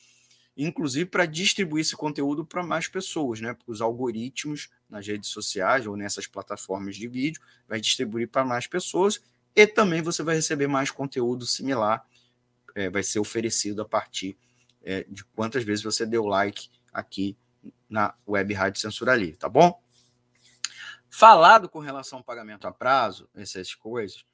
inclusive 0.57 1.09
para 1.09 1.25
distribuir 1.25 1.81
esse 1.81 1.95
conteúdo 1.95 2.45
para 2.45 2.63
mais 2.63 2.87
pessoas, 2.87 3.41
né? 3.41 3.53
Porque 3.53 3.71
os 3.71 3.81
algoritmos 3.81 4.69
nas 4.89 5.05
redes 5.05 5.29
sociais 5.29 5.85
ou 5.85 5.97
nessas 5.97 6.27
plataformas 6.27 6.95
de 6.95 7.07
vídeo 7.07 7.41
vai 7.67 7.79
distribuir 7.81 8.29
para 8.29 8.45
mais 8.45 8.67
pessoas 8.67 9.21
e 9.55 9.65
também 9.65 10.01
você 10.01 10.23
vai 10.23 10.35
receber 10.35 10.67
mais 10.67 10.91
conteúdo 10.91 11.45
similar, 11.45 12.05
é, 12.73 12.89
vai 12.89 13.03
ser 13.03 13.19
oferecido 13.19 13.81
a 13.81 13.85
partir 13.85 14.37
é, 14.83 15.05
de 15.09 15.23
quantas 15.23 15.63
vezes 15.63 15.83
você 15.83 16.05
deu 16.05 16.25
like 16.25 16.69
aqui 16.91 17.37
na 17.89 18.13
Web 18.27 18.53
Rádio 18.53 18.81
Censura 18.81 19.15
Livre, 19.15 19.37
tá 19.37 19.49
bom? 19.49 19.81
Falado 21.09 21.69
com 21.69 21.79
relação 21.79 22.19
ao 22.19 22.23
pagamento 22.23 22.67
a 22.67 22.71
prazo, 22.71 23.29
essas 23.33 23.73
coisas, 23.73 24.25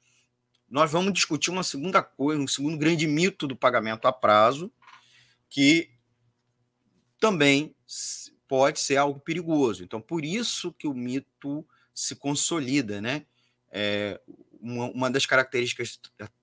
nós 0.68 0.90
vamos 0.90 1.12
discutir 1.12 1.50
uma 1.50 1.62
segunda 1.62 2.02
coisa, 2.02 2.42
um 2.42 2.48
segundo 2.48 2.76
grande 2.76 3.06
mito 3.06 3.46
do 3.46 3.54
pagamento 3.54 4.06
a 4.08 4.12
prazo, 4.12 4.72
que 5.48 5.91
também 7.22 7.72
pode 8.48 8.80
ser 8.80 8.96
algo 8.96 9.20
perigoso. 9.20 9.84
Então, 9.84 10.00
por 10.00 10.24
isso 10.24 10.72
que 10.72 10.88
o 10.88 10.92
mito 10.92 11.64
se 11.94 12.16
consolida, 12.16 13.00
né? 13.00 13.24
É, 13.70 14.20
uma, 14.60 14.86
uma 14.86 15.10
das 15.10 15.24
características 15.24 16.00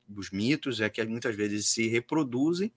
dos 0.07 0.31
mitos 0.31 0.79
é 0.79 0.89
que 0.89 1.03
muitas 1.03 1.35
vezes 1.35 1.67
se 1.67 1.89
reproduzem, 1.89 2.71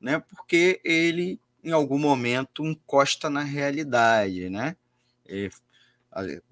né? 0.00 0.18
Porque 0.18 0.80
ele 0.82 1.40
em 1.62 1.70
algum 1.70 1.96
momento 1.96 2.66
encosta 2.66 3.30
na 3.30 3.42
realidade, 3.44 4.50
né? 4.50 4.76
E, 5.24 5.48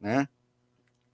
né? 0.00 0.28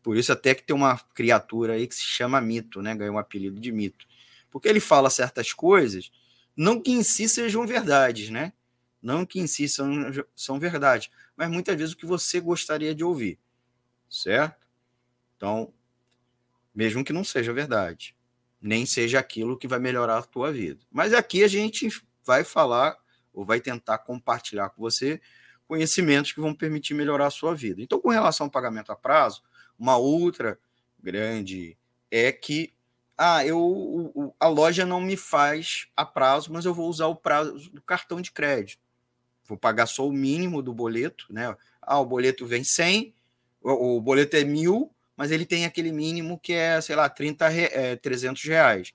Por 0.02 0.18
isso 0.18 0.32
até 0.32 0.54
que 0.54 0.62
tem 0.62 0.76
uma 0.76 0.98
criatura 1.14 1.72
aí 1.72 1.86
que 1.86 1.94
se 1.94 2.02
chama 2.02 2.42
mito, 2.42 2.82
né? 2.82 2.94
Ganhou 2.94 3.14
um 3.14 3.18
apelido 3.18 3.58
de 3.58 3.72
mito. 3.72 4.06
Porque 4.50 4.68
ele 4.68 4.80
fala 4.80 5.08
certas 5.08 5.54
coisas, 5.54 6.12
não 6.54 6.78
que 6.78 6.92
em 6.92 7.02
si 7.02 7.26
sejam 7.26 7.66
verdades, 7.66 8.28
né? 8.28 8.52
Não 9.02 9.24
que 9.24 9.40
em 9.40 9.46
si 9.46 9.68
são, 9.68 9.90
são 10.34 10.58
verdades, 10.58 11.10
mas 11.36 11.50
muitas 11.50 11.76
vezes 11.76 11.94
o 11.94 11.96
que 11.96 12.06
você 12.06 12.40
gostaria 12.40 12.94
de 12.94 13.04
ouvir, 13.04 13.38
certo? 14.10 14.66
Então, 15.36 15.72
mesmo 16.74 17.04
que 17.04 17.12
não 17.12 17.24
seja 17.24 17.52
verdade, 17.52 18.16
nem 18.60 18.84
seja 18.84 19.18
aquilo 19.18 19.56
que 19.56 19.68
vai 19.68 19.78
melhorar 19.78 20.18
a 20.18 20.22
tua 20.22 20.52
vida. 20.52 20.80
Mas 20.90 21.12
aqui 21.12 21.44
a 21.44 21.48
gente 21.48 21.88
vai 22.24 22.42
falar 22.42 22.96
ou 23.32 23.44
vai 23.44 23.60
tentar 23.60 23.98
compartilhar 23.98 24.70
com 24.70 24.82
você 24.82 25.20
conhecimentos 25.66 26.32
que 26.32 26.40
vão 26.40 26.54
permitir 26.54 26.94
melhorar 26.94 27.26
a 27.26 27.30
sua 27.30 27.54
vida. 27.54 27.80
Então, 27.82 28.00
com 28.00 28.08
relação 28.08 28.46
ao 28.46 28.50
pagamento 28.50 28.90
a 28.90 28.96
prazo, 28.96 29.42
uma 29.78 29.96
outra 29.96 30.58
grande 30.98 31.76
é 32.10 32.32
que 32.32 32.74
ah, 33.16 33.44
eu, 33.44 34.34
a 34.38 34.46
loja 34.46 34.86
não 34.86 35.00
me 35.00 35.16
faz 35.16 35.88
a 35.96 36.06
prazo, 36.06 36.52
mas 36.52 36.64
eu 36.64 36.72
vou 36.72 36.88
usar 36.88 37.08
o 37.08 37.16
prazo 37.16 37.70
do 37.70 37.82
cartão 37.82 38.20
de 38.20 38.30
crédito. 38.30 38.80
Vou 39.48 39.58
pagar 39.58 39.86
só 39.86 40.06
o 40.06 40.12
mínimo 40.12 40.62
do 40.62 40.72
boleto, 40.72 41.26
né? 41.30 41.56
Ah, 41.82 41.98
o 41.98 42.06
boleto 42.06 42.46
vem 42.46 42.62
100, 42.62 43.14
o, 43.62 43.96
o 43.96 44.00
boleto 44.00 44.36
é 44.36 44.44
mil, 44.44 44.92
mas 45.16 45.30
ele 45.30 45.46
tem 45.46 45.64
aquele 45.64 45.90
mínimo 45.90 46.38
que 46.38 46.52
é, 46.52 46.80
sei 46.80 46.94
lá, 46.94 47.08
30, 47.08 47.50
é, 47.52 47.96
300 47.96 48.44
reais. 48.44 48.92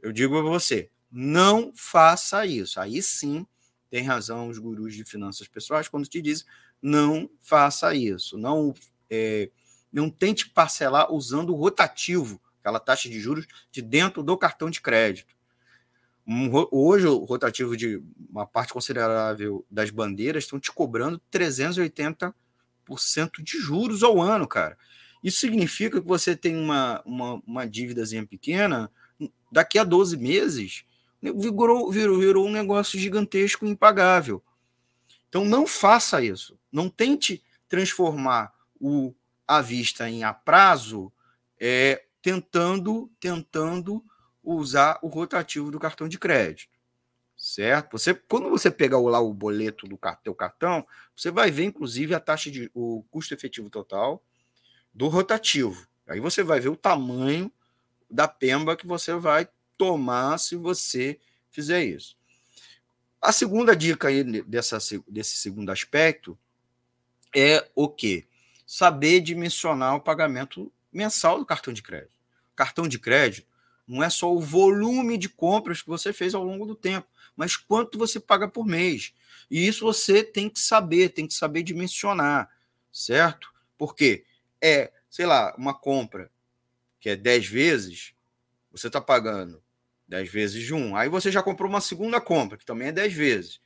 Eu 0.00 0.12
digo 0.12 0.34
para 0.34 0.48
você, 0.48 0.90
não 1.10 1.72
faça 1.74 2.46
isso. 2.46 2.78
Aí 2.78 3.02
sim 3.02 3.46
tem 3.90 4.04
razão 4.04 4.48
os 4.48 4.58
gurus 4.58 4.94
de 4.94 5.04
finanças 5.04 5.48
pessoais 5.48 5.88
quando 5.88 6.06
te 6.06 6.20
dizem 6.20 6.46
não 6.80 7.28
faça 7.40 7.94
isso, 7.94 8.38
não 8.38 8.74
é, 9.10 9.50
não 9.92 10.08
tente 10.10 10.48
parcelar 10.48 11.12
usando 11.12 11.50
o 11.50 11.56
rotativo, 11.56 12.40
aquela 12.60 12.78
taxa 12.78 13.08
de 13.08 13.18
juros 13.20 13.46
de 13.70 13.82
dentro 13.82 14.22
do 14.22 14.36
cartão 14.36 14.70
de 14.70 14.80
crédito. 14.80 15.34
Um, 16.28 16.50
hoje 16.70 17.06
o 17.06 17.24
rotativo 17.24 17.74
de 17.74 18.02
uma 18.28 18.46
parte 18.46 18.74
considerável 18.74 19.64
das 19.70 19.88
bandeiras 19.88 20.44
estão 20.44 20.60
te 20.60 20.70
cobrando 20.70 21.18
380% 21.32 22.34
de 23.42 23.58
juros 23.58 24.02
ao 24.02 24.20
ano, 24.20 24.46
cara. 24.46 24.76
Isso 25.24 25.40
significa 25.40 26.02
que 26.02 26.06
você 26.06 26.36
tem 26.36 26.54
uma, 26.54 27.02
uma, 27.06 27.42
uma 27.46 27.66
dívidazinha 27.66 28.26
pequena, 28.26 28.90
daqui 29.50 29.78
a 29.78 29.84
12 29.84 30.18
meses, 30.18 30.84
virou, 31.22 31.90
virou, 31.90 32.18
virou 32.18 32.46
um 32.46 32.52
negócio 32.52 32.98
gigantesco, 32.98 33.64
impagável. 33.64 34.42
Então 35.30 35.46
não 35.46 35.66
faça 35.66 36.22
isso. 36.22 36.58
Não 36.70 36.90
tente 36.90 37.42
transformar 37.68 38.52
o 38.78 39.14
à 39.46 39.62
vista 39.62 40.10
em 40.10 40.24
a 40.24 40.34
prazo, 40.34 41.10
é, 41.58 42.04
tentando 42.20 43.10
tentando 43.18 44.04
usar 44.56 44.98
o 45.02 45.08
rotativo 45.08 45.70
do 45.70 45.78
cartão 45.78 46.08
de 46.08 46.18
crédito. 46.18 46.72
Certo? 47.36 47.92
Você, 47.92 48.14
quando 48.14 48.50
você 48.50 48.70
pegar 48.70 48.98
lá 48.98 49.20
o 49.20 49.32
boleto 49.32 49.86
do 49.86 49.98
teu 50.22 50.34
cartão, 50.34 50.86
você 51.14 51.30
vai 51.30 51.50
ver, 51.50 51.64
inclusive, 51.64 52.14
a 52.14 52.20
taxa 52.20 52.50
de 52.50 52.70
o 52.74 53.04
custo 53.10 53.32
efetivo 53.32 53.70
total 53.70 54.22
do 54.92 55.06
rotativo. 55.06 55.86
Aí 56.06 56.18
você 56.18 56.42
vai 56.42 56.58
ver 56.58 56.70
o 56.70 56.76
tamanho 56.76 57.52
da 58.10 58.26
pemba 58.26 58.76
que 58.76 58.86
você 58.86 59.14
vai 59.14 59.48
tomar 59.76 60.38
se 60.38 60.56
você 60.56 61.20
fizer 61.50 61.84
isso. 61.84 62.16
A 63.20 63.32
segunda 63.32 63.76
dica 63.76 64.08
aí 64.08 64.24
dessa, 64.42 64.78
desse 65.06 65.36
segundo 65.36 65.70
aspecto 65.70 66.38
é 67.34 67.68
o 67.74 67.88
quê? 67.88 68.26
Saber 68.66 69.20
dimensionar 69.20 69.94
o 69.94 70.00
pagamento 70.00 70.72
mensal 70.92 71.38
do 71.38 71.46
cartão 71.46 71.72
de 71.72 71.82
crédito. 71.82 72.12
Cartão 72.56 72.88
de 72.88 72.98
crédito 72.98 73.46
não 73.88 74.02
é 74.02 74.10
só 74.10 74.32
o 74.32 74.40
volume 74.40 75.16
de 75.16 75.28
compras 75.28 75.80
que 75.80 75.88
você 75.88 76.12
fez 76.12 76.34
ao 76.34 76.44
longo 76.44 76.66
do 76.66 76.74
tempo, 76.74 77.08
mas 77.34 77.56
quanto 77.56 77.98
você 77.98 78.20
paga 78.20 78.46
por 78.46 78.66
mês. 78.66 79.14
E 79.50 79.66
isso 79.66 79.84
você 79.84 80.22
tem 80.22 80.50
que 80.50 80.60
saber, 80.60 81.08
tem 81.08 81.26
que 81.26 81.32
saber 81.32 81.62
dimensionar, 81.62 82.50
certo? 82.92 83.50
Porque 83.78 84.24
é, 84.60 84.92
sei 85.08 85.24
lá, 85.24 85.54
uma 85.56 85.72
compra 85.72 86.30
que 87.00 87.08
é 87.08 87.16
10 87.16 87.46
vezes, 87.46 88.12
você 88.70 88.88
está 88.88 89.00
pagando 89.00 89.62
10 90.06 90.30
vezes 90.30 90.62
de 90.64 90.74
um. 90.74 90.96
Aí 90.96 91.08
você 91.08 91.30
já 91.30 91.42
comprou 91.42 91.68
uma 91.68 91.80
segunda 91.80 92.20
compra, 92.20 92.58
que 92.58 92.66
também 92.66 92.88
é 92.88 92.92
10 92.92 93.12
vezes. 93.14 93.60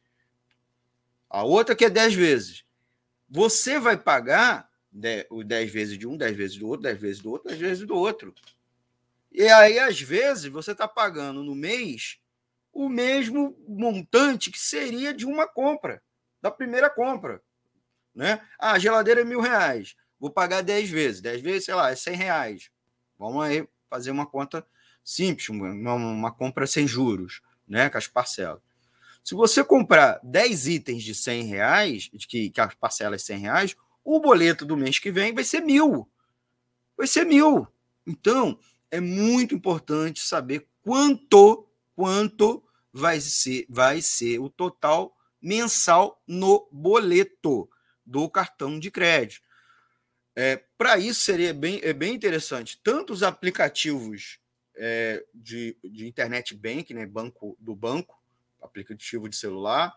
A 1.28 1.42
outra 1.42 1.74
que 1.74 1.84
é 1.84 1.90
10 1.90 2.14
vezes. 2.14 2.64
Você 3.28 3.78
vai 3.78 3.96
pagar 3.96 4.70
o 5.30 5.42
10 5.42 5.72
vezes 5.72 5.98
de 5.98 6.06
um, 6.06 6.16
10 6.16 6.36
vezes 6.36 6.56
do 6.58 6.68
outro, 6.68 6.82
10 6.82 7.00
vezes 7.00 7.22
do 7.22 7.30
outro, 7.30 7.48
10 7.48 7.60
vezes 7.60 7.86
do 7.86 7.96
outro. 7.96 8.34
E 9.32 9.48
aí, 9.48 9.78
às 9.78 10.00
vezes, 10.00 10.44
você 10.44 10.72
está 10.72 10.86
pagando 10.86 11.42
no 11.42 11.54
mês 11.54 12.18
o 12.72 12.88
mesmo 12.88 13.56
montante 13.66 14.50
que 14.50 14.58
seria 14.58 15.12
de 15.12 15.26
uma 15.26 15.46
compra, 15.46 16.02
da 16.40 16.50
primeira 16.50 16.90
compra. 16.90 17.42
Né? 18.14 18.46
Ah, 18.58 18.72
a 18.72 18.78
geladeira 18.78 19.22
é 19.22 19.24
mil 19.24 19.40
reais. 19.40 19.96
Vou 20.20 20.30
pagar 20.30 20.62
10 20.62 20.90
vezes. 20.90 21.20
10 21.20 21.40
vezes, 21.40 21.64
sei 21.64 21.74
lá, 21.74 21.90
é 21.90 21.96
100 21.96 22.14
reais. 22.14 22.70
Vamos 23.18 23.42
aí 23.42 23.66
fazer 23.88 24.10
uma 24.10 24.26
conta 24.26 24.66
simples, 25.02 25.48
uma, 25.48 25.94
uma 25.94 26.32
compra 26.32 26.66
sem 26.66 26.86
juros, 26.86 27.40
né? 27.66 27.88
Com 27.88 27.98
as 27.98 28.06
parcelas. 28.06 28.60
Se 29.24 29.34
você 29.34 29.64
comprar 29.64 30.20
10 30.22 30.66
itens 30.66 31.02
de 31.02 31.14
100 31.14 31.44
reais, 31.44 32.10
que, 32.28 32.50
que 32.50 32.60
as 32.60 32.74
parcelas 32.74 33.22
100 33.22 33.38
reais, 33.38 33.76
o 34.04 34.20
boleto 34.20 34.66
do 34.66 34.76
mês 34.76 34.98
que 34.98 35.10
vem 35.10 35.32
vai 35.32 35.44
ser 35.44 35.60
mil. 35.60 36.08
Vai 36.96 37.06
ser 37.06 37.24
mil. 37.24 37.66
Então, 38.06 38.58
é 38.92 39.00
muito 39.00 39.54
importante 39.54 40.20
saber 40.20 40.68
quanto, 40.82 41.66
quanto 41.96 42.62
vai 42.92 43.18
ser, 43.20 43.64
vai 43.68 44.02
ser 44.02 44.38
o 44.38 44.50
total 44.50 45.16
mensal 45.40 46.22
no 46.28 46.68
boleto 46.70 47.68
do 48.04 48.28
cartão 48.28 48.78
de 48.78 48.90
crédito. 48.90 49.42
É, 50.36 50.56
Para 50.76 50.98
isso 50.98 51.22
seria 51.22 51.54
bem, 51.54 51.80
é 51.82 51.94
bem 51.94 52.14
interessante, 52.14 52.78
tanto 52.84 53.14
os 53.14 53.22
aplicativos 53.22 54.38
é, 54.76 55.24
de, 55.34 55.74
de 55.82 56.06
internet 56.06 56.54
bank, 56.54 56.92
né, 56.92 57.06
banco 57.06 57.56
do 57.58 57.74
banco, 57.74 58.22
aplicativo 58.60 59.26
de 59.26 59.36
celular, 59.36 59.96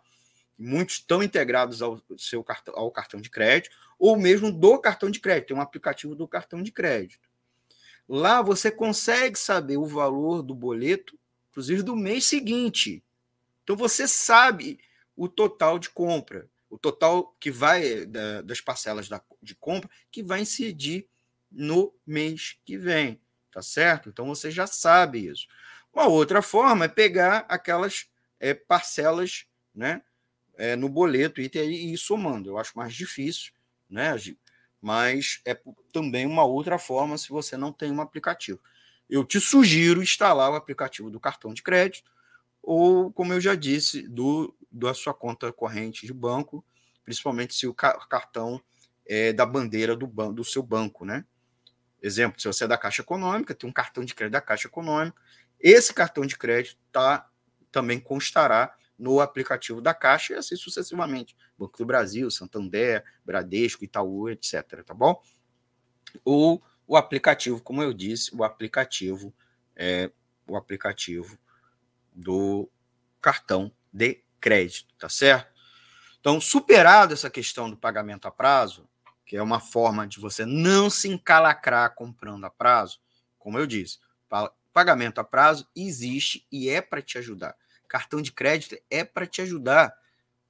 muitos 0.58 0.96
estão 0.96 1.22
integrados 1.22 1.82
ao 1.82 2.02
seu 2.18 2.42
cartão, 2.44 2.74
ao 2.78 2.90
cartão 2.92 3.20
de 3.20 3.30
crédito, 3.30 3.76
ou 4.00 4.18
mesmo 4.18 4.54
do 4.54 4.80
cartão 4.80 5.12
de 5.12 5.20
crédito, 5.20 5.50
tem 5.50 5.58
um 5.58 5.62
aplicativo 5.62 6.16
do 6.16 6.28
cartão 6.28 6.64
de 6.64 6.72
crédito. 6.72 7.35
Lá 8.08 8.42
você 8.42 8.72
consegue 8.72 9.38
saber 9.38 9.78
o 9.78 9.86
valor 9.86 10.42
do 10.42 10.54
boleto, 10.54 11.18
inclusive 11.50 11.82
do 11.82 11.96
mês 11.96 12.26
seguinte. 12.26 13.04
Então 13.64 13.76
você 13.76 14.08
sabe 14.08 14.80
o 15.16 15.28
total 15.28 15.80
de 15.80 15.90
compra 15.90 16.50
o 16.76 16.78
total 16.78 17.36
que 17.40 17.50
vai 17.50 18.06
da, 18.06 18.42
das 18.42 18.60
parcelas 18.60 19.08
da, 19.08 19.22
de 19.42 19.56
compra 19.56 19.90
que 20.12 20.22
vai 20.22 20.42
incidir 20.42 21.08
no 21.50 21.94
mês 22.06 22.58
que 22.66 22.78
vem, 22.78 23.22
tá 23.50 23.62
certo? 23.62 24.10
Então 24.10 24.26
você 24.26 24.52
já 24.52 24.68
sabe 24.68 25.26
isso. 25.26 25.48
Uma 25.94 26.08
outra 26.08 26.42
forma 26.42 26.86
é 26.86 26.90
pegar 26.90 27.46
aquelas 27.48 28.08
é, 28.40 28.54
parcelas, 28.54 29.46
né, 29.74 30.02
é, 30.58 30.76
no 30.76 30.90
boleto 30.90 31.40
e, 31.40 31.50
ir 31.56 31.98
somando. 31.98 32.50
Eu 32.50 32.58
acho 32.58 32.78
mais 32.78 32.94
difícil, 32.94 33.54
né? 33.90 34.14
Mas 34.86 35.42
é 35.44 35.60
também 35.92 36.28
uma 36.28 36.44
outra 36.44 36.78
forma 36.78 37.18
se 37.18 37.30
você 37.30 37.58
não 37.58 37.74
tem 37.74 37.92
um 37.92 38.02
aplicativo. 38.02 38.60
Eu 39.10 39.26
te 39.26 39.40
sugiro 39.40 40.04
instalar 40.04 40.52
o 40.52 40.56
aplicativo 40.56 41.10
do 41.10 41.20
cartão 41.20 41.56
de 41.56 41.64
crédito 41.64 42.12
ou, 42.62 43.12
como 43.12 43.34
eu 43.34 43.42
já 43.42 43.56
disse, 43.56 44.08
do 44.08 44.56
da 44.72 44.94
sua 44.94 45.12
conta 45.12 45.52
corrente 45.52 46.06
de 46.06 46.14
banco, 46.14 46.64
principalmente 47.04 47.56
se 47.56 47.66
o 47.66 47.74
cartão 47.74 48.62
é 49.08 49.34
da 49.34 49.44
bandeira 49.44 49.96
do, 49.96 50.06
do 50.06 50.44
seu 50.44 50.62
banco, 50.62 51.04
né? 51.04 51.26
Exemplo, 52.00 52.40
se 52.40 52.48
você 52.48 52.66
é 52.66 52.68
da 52.68 52.78
Caixa 52.78 53.02
Econômica, 53.02 53.56
tem 53.56 53.68
um 53.68 53.74
cartão 53.74 54.06
de 54.06 54.14
crédito 54.14 54.34
da 54.34 54.42
Caixa 54.42 54.68
Econômica, 54.68 55.20
esse 55.60 55.96
cartão 55.96 56.28
de 56.28 56.38
crédito 56.38 56.78
tá, 56.92 57.28
também 57.72 58.00
constará 58.00 58.76
no 58.98 59.20
aplicativo 59.20 59.82
da 59.82 59.94
Caixa 59.94 60.34
e 60.34 60.38
assim 60.38 60.56
sucessivamente. 60.56 61.36
Banco 61.58 61.78
do 61.78 61.86
Brasil, 61.86 62.30
Santander, 62.32 63.04
Bradesco, 63.24 63.84
Itaú, 63.84 64.30
etc. 64.30 64.84
Tá 64.86 64.94
bom? 64.94 65.22
Ou 66.24 66.64
o 66.88 66.96
aplicativo, 66.96 67.62
como 67.62 67.82
eu 67.82 67.94
disse, 67.94 68.34
o 68.36 68.44
aplicativo 68.44 69.34
é 69.76 70.12
o 70.48 70.56
aplicativo 70.56 71.38
do 72.14 72.70
cartão 73.20 73.72
de 73.92 74.24
crédito, 74.40 74.94
tá 74.98 75.10
certo? 75.10 75.54
Então, 76.20 76.40
superado 76.40 77.14
essa 77.14 77.30
questão 77.30 77.70
do 77.70 77.78
pagamento 77.78 78.28
a 78.28 78.32
prazo, 78.32 78.88
que 79.26 79.36
é 79.36 79.42
uma 79.42 79.60
forma 79.60 80.08
de 80.08 80.20
você 80.20 80.46
não 80.46 80.90
se 80.90 81.08
encalacrar 81.08 81.94
comprando 81.96 82.46
a 82.46 82.50
prazo, 82.50 83.00
como 83.40 83.58
eu 83.58 83.66
disse, 83.66 84.00
pagamento 84.72 85.20
a 85.20 85.24
prazo 85.24 85.68
existe 85.76 86.48
e 86.52 86.70
é 86.70 86.82
para 86.82 87.02
te 87.02 87.18
ajudar. 87.18 87.56
Cartão 87.96 88.22
de 88.22 88.34
crédito 88.34 88.78
é 88.90 89.06
para 89.06 89.26
te 89.26 89.42
ajudar. 89.42 89.98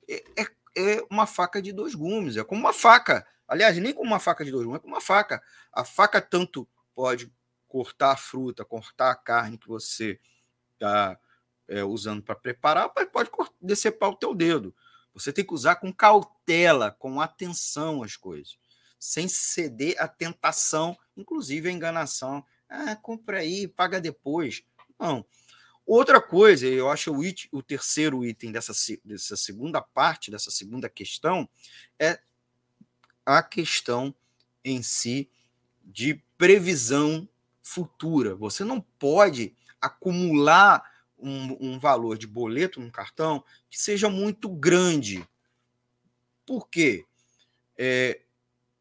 É, 0.10 0.24
é, 0.36 0.46
é, 0.76 1.06
uma 1.12 1.28
faca 1.28 1.62
de 1.62 1.72
dois 1.72 1.94
gumes, 1.94 2.38
é 2.38 2.44
como 2.44 2.60
uma 2.60 2.74
faca. 2.74 3.24
Aliás, 3.48 3.78
nem 3.78 3.94
como 3.94 4.08
uma 4.08 4.20
faca 4.20 4.44
de 4.44 4.50
dois 4.50 4.66
gumes, 4.66 4.80
é 4.80 4.82
como 4.82 4.96
uma 4.96 5.00
faca. 5.02 5.44
A 5.72 5.86
faca 5.86 6.20
tanto 6.20 6.68
pode 6.96 7.32
cortar 7.68 8.14
a 8.14 8.18
fruta, 8.18 8.66
cortar 8.66 9.12
a 9.12 9.16
carne 9.16 9.60
que 9.60 9.68
você 9.68 10.20
está 10.74 11.20
é, 11.68 11.84
usando 11.84 12.24
para 12.24 12.34
preparar, 12.34 12.92
mas 12.96 13.08
pode 13.10 13.30
decepar 13.62 14.10
o 14.10 14.16
teu 14.16 14.34
dedo. 14.34 14.76
Você 15.14 15.32
tem 15.32 15.46
que 15.46 15.54
usar 15.54 15.76
com 15.76 15.94
cautela, 15.94 16.90
com 16.90 17.22
atenção 17.22 18.02
as 18.02 18.18
coisas, 18.18 18.58
sem 19.00 19.28
ceder 19.28 19.98
à 20.00 20.08
tentação, 20.08 20.98
inclusive 21.16 21.70
à 21.70 21.72
enganação. 21.72 22.44
Ah, 22.68 22.96
compra 22.96 23.42
aí, 23.42 23.68
paga 23.68 24.02
depois. 24.02 24.64
Não. 25.00 25.24
Outra 25.86 26.20
coisa, 26.20 26.66
eu 26.66 26.90
acho 26.90 27.14
o, 27.14 27.22
it, 27.22 27.48
o 27.52 27.62
terceiro 27.62 28.26
item 28.26 28.52
dessa, 28.52 28.74
dessa 29.04 29.38
segunda 29.38 29.82
parte, 29.82 30.32
dessa 30.32 30.50
segunda 30.50 30.90
questão, 30.90 31.48
é 32.00 32.20
a 33.24 33.44
questão 33.44 34.14
em 34.64 34.82
si 34.82 35.30
de 35.84 36.24
previsão 36.38 37.30
futura. 37.62 38.36
Você 38.36 38.64
não 38.64 38.82
pode 38.82 39.56
acumular 39.80 40.84
um, 41.18 41.74
um 41.74 41.80
valor 41.80 42.18
de 42.18 42.26
boleto 42.26 42.80
no 42.80 42.92
cartão 42.92 43.44
que 43.70 43.80
seja 43.80 44.10
muito 44.10 44.50
grande. 44.50 45.28
Por 46.46 46.68
quê? 46.68 47.06
É, 47.78 48.22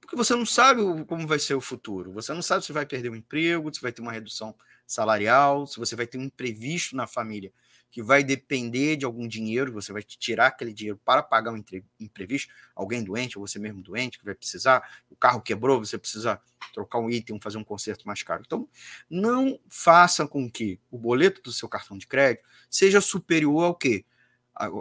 porque 0.01 0.17
você 0.17 0.35
não 0.35 0.47
sabe 0.47 0.83
como 1.05 1.27
vai 1.27 1.38
ser 1.38 1.55
o 1.55 1.61
futuro. 1.61 2.12
Você 2.12 2.33
não 2.33 2.43
sabe 2.43 2.64
se 2.64 2.73
vai 2.73 2.87
perder 2.87 3.11
o 3.11 3.17
emprego, 3.17 3.73
se 3.75 3.81
vai 3.81 3.93
ter 3.93 4.03
uma 4.03 4.12
redução 4.12 4.55
salarial, 4.87 5.66
se 5.66 5.79
você 5.79 5.97
vai 5.97 6.07
ter 6.07 6.18
um 6.18 6.23
imprevisto 6.23 6.94
na 6.97 7.07
família 7.07 7.53
que 7.90 8.03
vai 8.03 8.25
depender 8.25 8.97
de 8.97 9.05
algum 9.05 9.29
dinheiro, 9.29 9.73
você 9.73 9.92
vai 9.92 10.03
tirar 10.03 10.49
aquele 10.49 10.73
dinheiro 10.73 11.01
para 11.05 11.23
pagar 11.23 11.53
um 11.53 11.64
imprevisto, 12.01 12.53
alguém 12.75 13.05
doente, 13.05 13.38
ou 13.38 13.47
você 13.47 13.57
mesmo 13.57 13.81
doente, 13.83 14.18
que 14.18 14.25
vai 14.25 14.35
precisar, 14.35 14.83
o 15.09 15.14
carro 15.14 15.40
quebrou, 15.40 15.79
você 15.79 15.97
precisa 15.97 16.40
trocar 16.73 16.99
um 16.99 17.09
item, 17.09 17.38
fazer 17.40 17.57
um 17.57 17.62
conserto 17.62 18.05
mais 18.05 18.20
caro. 18.20 18.42
Então, 18.44 18.68
não 19.09 19.61
faça 19.68 20.27
com 20.27 20.51
que 20.51 20.81
o 20.90 20.99
boleto 20.99 21.40
do 21.40 21.53
seu 21.53 21.68
cartão 21.68 21.97
de 21.97 22.09
crédito 22.09 22.44
seja 22.68 23.01
superior 23.01 23.62
ao 23.62 23.77
que? 23.77 24.05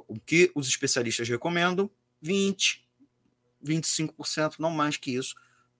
O 0.07 0.19
que 0.19 0.51
os 0.55 0.67
especialistas 0.67 1.29
recomendam, 1.29 1.91
20, 2.19 2.83
25%, 3.63 4.55
não 4.57 4.71
mais 4.71 4.97
que 4.97 5.15
isso, 5.15 5.35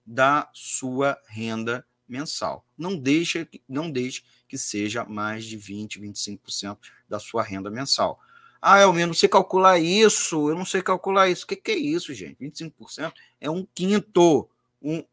da 0.06 0.48
sua 0.52 1.20
renda 1.26 1.84
mensal. 2.08 2.66
Não 2.76 2.96
deixe, 2.96 3.48
não 3.68 3.90
deixe 3.90 4.22
que 4.48 4.58
seja 4.58 5.04
mais 5.04 5.44
de 5.44 5.56
20, 5.56 6.00
25% 6.00 6.78
da 7.08 7.18
sua 7.18 7.42
renda 7.42 7.70
mensal. 7.70 8.20
Ah, 8.60 8.80
eu 8.80 8.92
não 8.94 9.12
sei 9.12 9.28
calcular 9.28 9.78
isso, 9.78 10.48
eu 10.48 10.54
não 10.54 10.64
sei 10.64 10.80
calcular 10.80 11.28
isso. 11.28 11.44
O 11.44 11.48
que, 11.48 11.56
que 11.56 11.72
é 11.72 11.76
isso, 11.76 12.14
gente? 12.14 12.38
25% 12.42 13.12
é 13.40 13.50
um 13.50 13.66
quinto. 13.74 14.48
Um, 14.80 15.04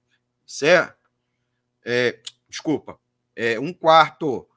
certo? 0.46 0.98
É, 1.84 2.20
desculpa, 2.48 3.00
é 3.36 3.60
um 3.60 3.74
quarto. 3.74 4.48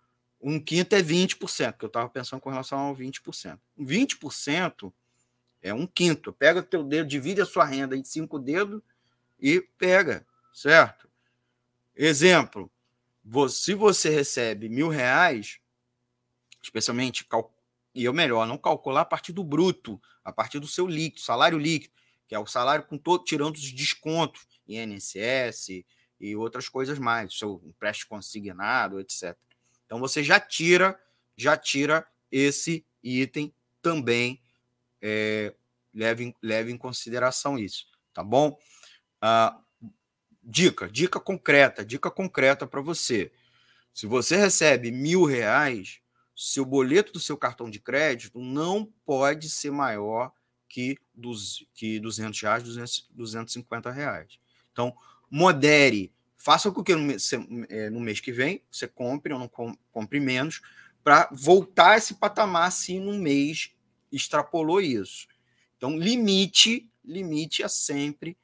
Um 0.40 0.61
quinto 0.61 0.94
é 0.94 1.03
20%, 1.03 1.79
que 1.79 1.85
eu 1.85 1.88
estava 1.88 2.09
pensando 2.09 2.40
com 2.40 2.51
relação 2.51 2.79
ao 2.79 2.94
20%. 2.94 3.59
20% 3.81 4.92
é 5.62 5.73
um 5.73 5.87
quinto. 5.87 6.33
Pega 6.33 6.61
o 6.61 6.62
teu 6.62 6.85
dedo, 6.85 7.09
divide 7.09 7.40
a 7.40 7.47
sua 7.47 7.64
renda 7.64 7.97
em 7.97 8.05
cinco 8.05 8.38
dedos 8.38 8.81
e 9.40 9.61
pega, 9.77 10.25
certo? 10.53 11.04
Exemplo, 11.97 12.71
se 13.49 13.75
você 13.75 14.11
recebe 14.11 14.69
mil 14.69 14.89
reais, 14.89 15.59
especialmente 16.63 17.27
e 17.95 18.05
eu 18.05 18.13
melhor, 18.13 18.47
não 18.47 18.59
calcular 18.59 19.03
a 19.03 19.05
partir 19.05 19.33
do 19.33 19.45
bruto, 19.45 20.01
a 20.25 20.33
partir 20.33 20.59
do 20.59 20.67
seu 20.67 20.87
líquido, 20.87 21.21
salário 21.21 21.59
líquido, 21.59 21.95
que 22.27 22.35
é 22.35 22.39
o 22.39 22.47
salário 22.47 22.85
com 22.87 22.99
todo, 22.99 23.25
tirando 23.25 23.55
os 23.55 23.73
descontos, 23.73 24.47
INSS 24.67 25.85
e 26.19 26.35
outras 26.35 26.69
coisas 26.69 26.99
mais, 26.99 27.39
seu 27.39 27.63
empréstimo 27.65 28.11
consignado, 28.11 28.99
etc. 28.99 29.37
Então 29.87 30.01
você 30.01 30.25
já 30.25 30.41
tira, 30.41 30.99
já 31.37 31.57
tira 31.57 32.07
esse 32.33 32.85
item 33.03 33.55
também, 33.81 34.43
é, 35.01 35.55
leve, 35.93 36.35
leve 36.43 36.73
em 36.73 36.79
consideração 36.79 37.59
isso, 37.59 37.87
tá 38.13 38.25
bom? 38.25 38.59
Ah, 39.21 39.61
dica, 40.45 40.89
dica 40.89 41.19
concreta, 41.19 41.85
dica 41.85 42.11
concreta 42.11 42.67
para 42.67 42.81
você. 42.81 43.33
Se 43.93 44.07
você 44.07 44.37
recebe 44.37 44.91
mil 44.91 45.25
reais, 45.25 46.01
seu 46.35 46.65
boleto 46.65 47.13
do 47.13 47.21
seu 47.21 47.37
cartão 47.37 47.71
de 47.71 47.79
crédito 47.79 48.41
não 48.41 48.93
pode 49.07 49.49
ser 49.49 49.71
maior 49.71 50.33
que, 50.69 50.99
dos, 51.15 51.65
que 51.75 52.01
200 52.01 52.41
reais, 52.41 52.63
200, 52.63 53.09
250 53.11 53.91
reais. 53.91 54.39
Então, 54.73 54.95
modere, 55.31 56.13
faça 56.37 56.71
com 56.73 56.83
que 56.83 56.95
no 56.95 57.03
mês, 57.03 57.31
é, 57.69 57.89
no 57.89 58.01
mês 58.01 58.19
que 58.19 58.33
vem 58.33 58.63
você 58.71 58.89
compre 58.89 59.33
ou 59.33 59.39
não 59.39 59.49
compre 59.93 60.19
menos, 60.19 60.61
para 61.05 61.29
voltar 61.31 61.97
esse 61.97 62.15
patamar 62.15 62.73
se 62.73 62.99
no 62.99 63.15
mês 63.15 63.71
extrapolou 64.11 64.81
isso. 64.81 65.29
Então, 65.77 65.97
limite, 65.99 66.91
limite 67.05 67.63
a 67.63 67.69
sempre 67.69 68.37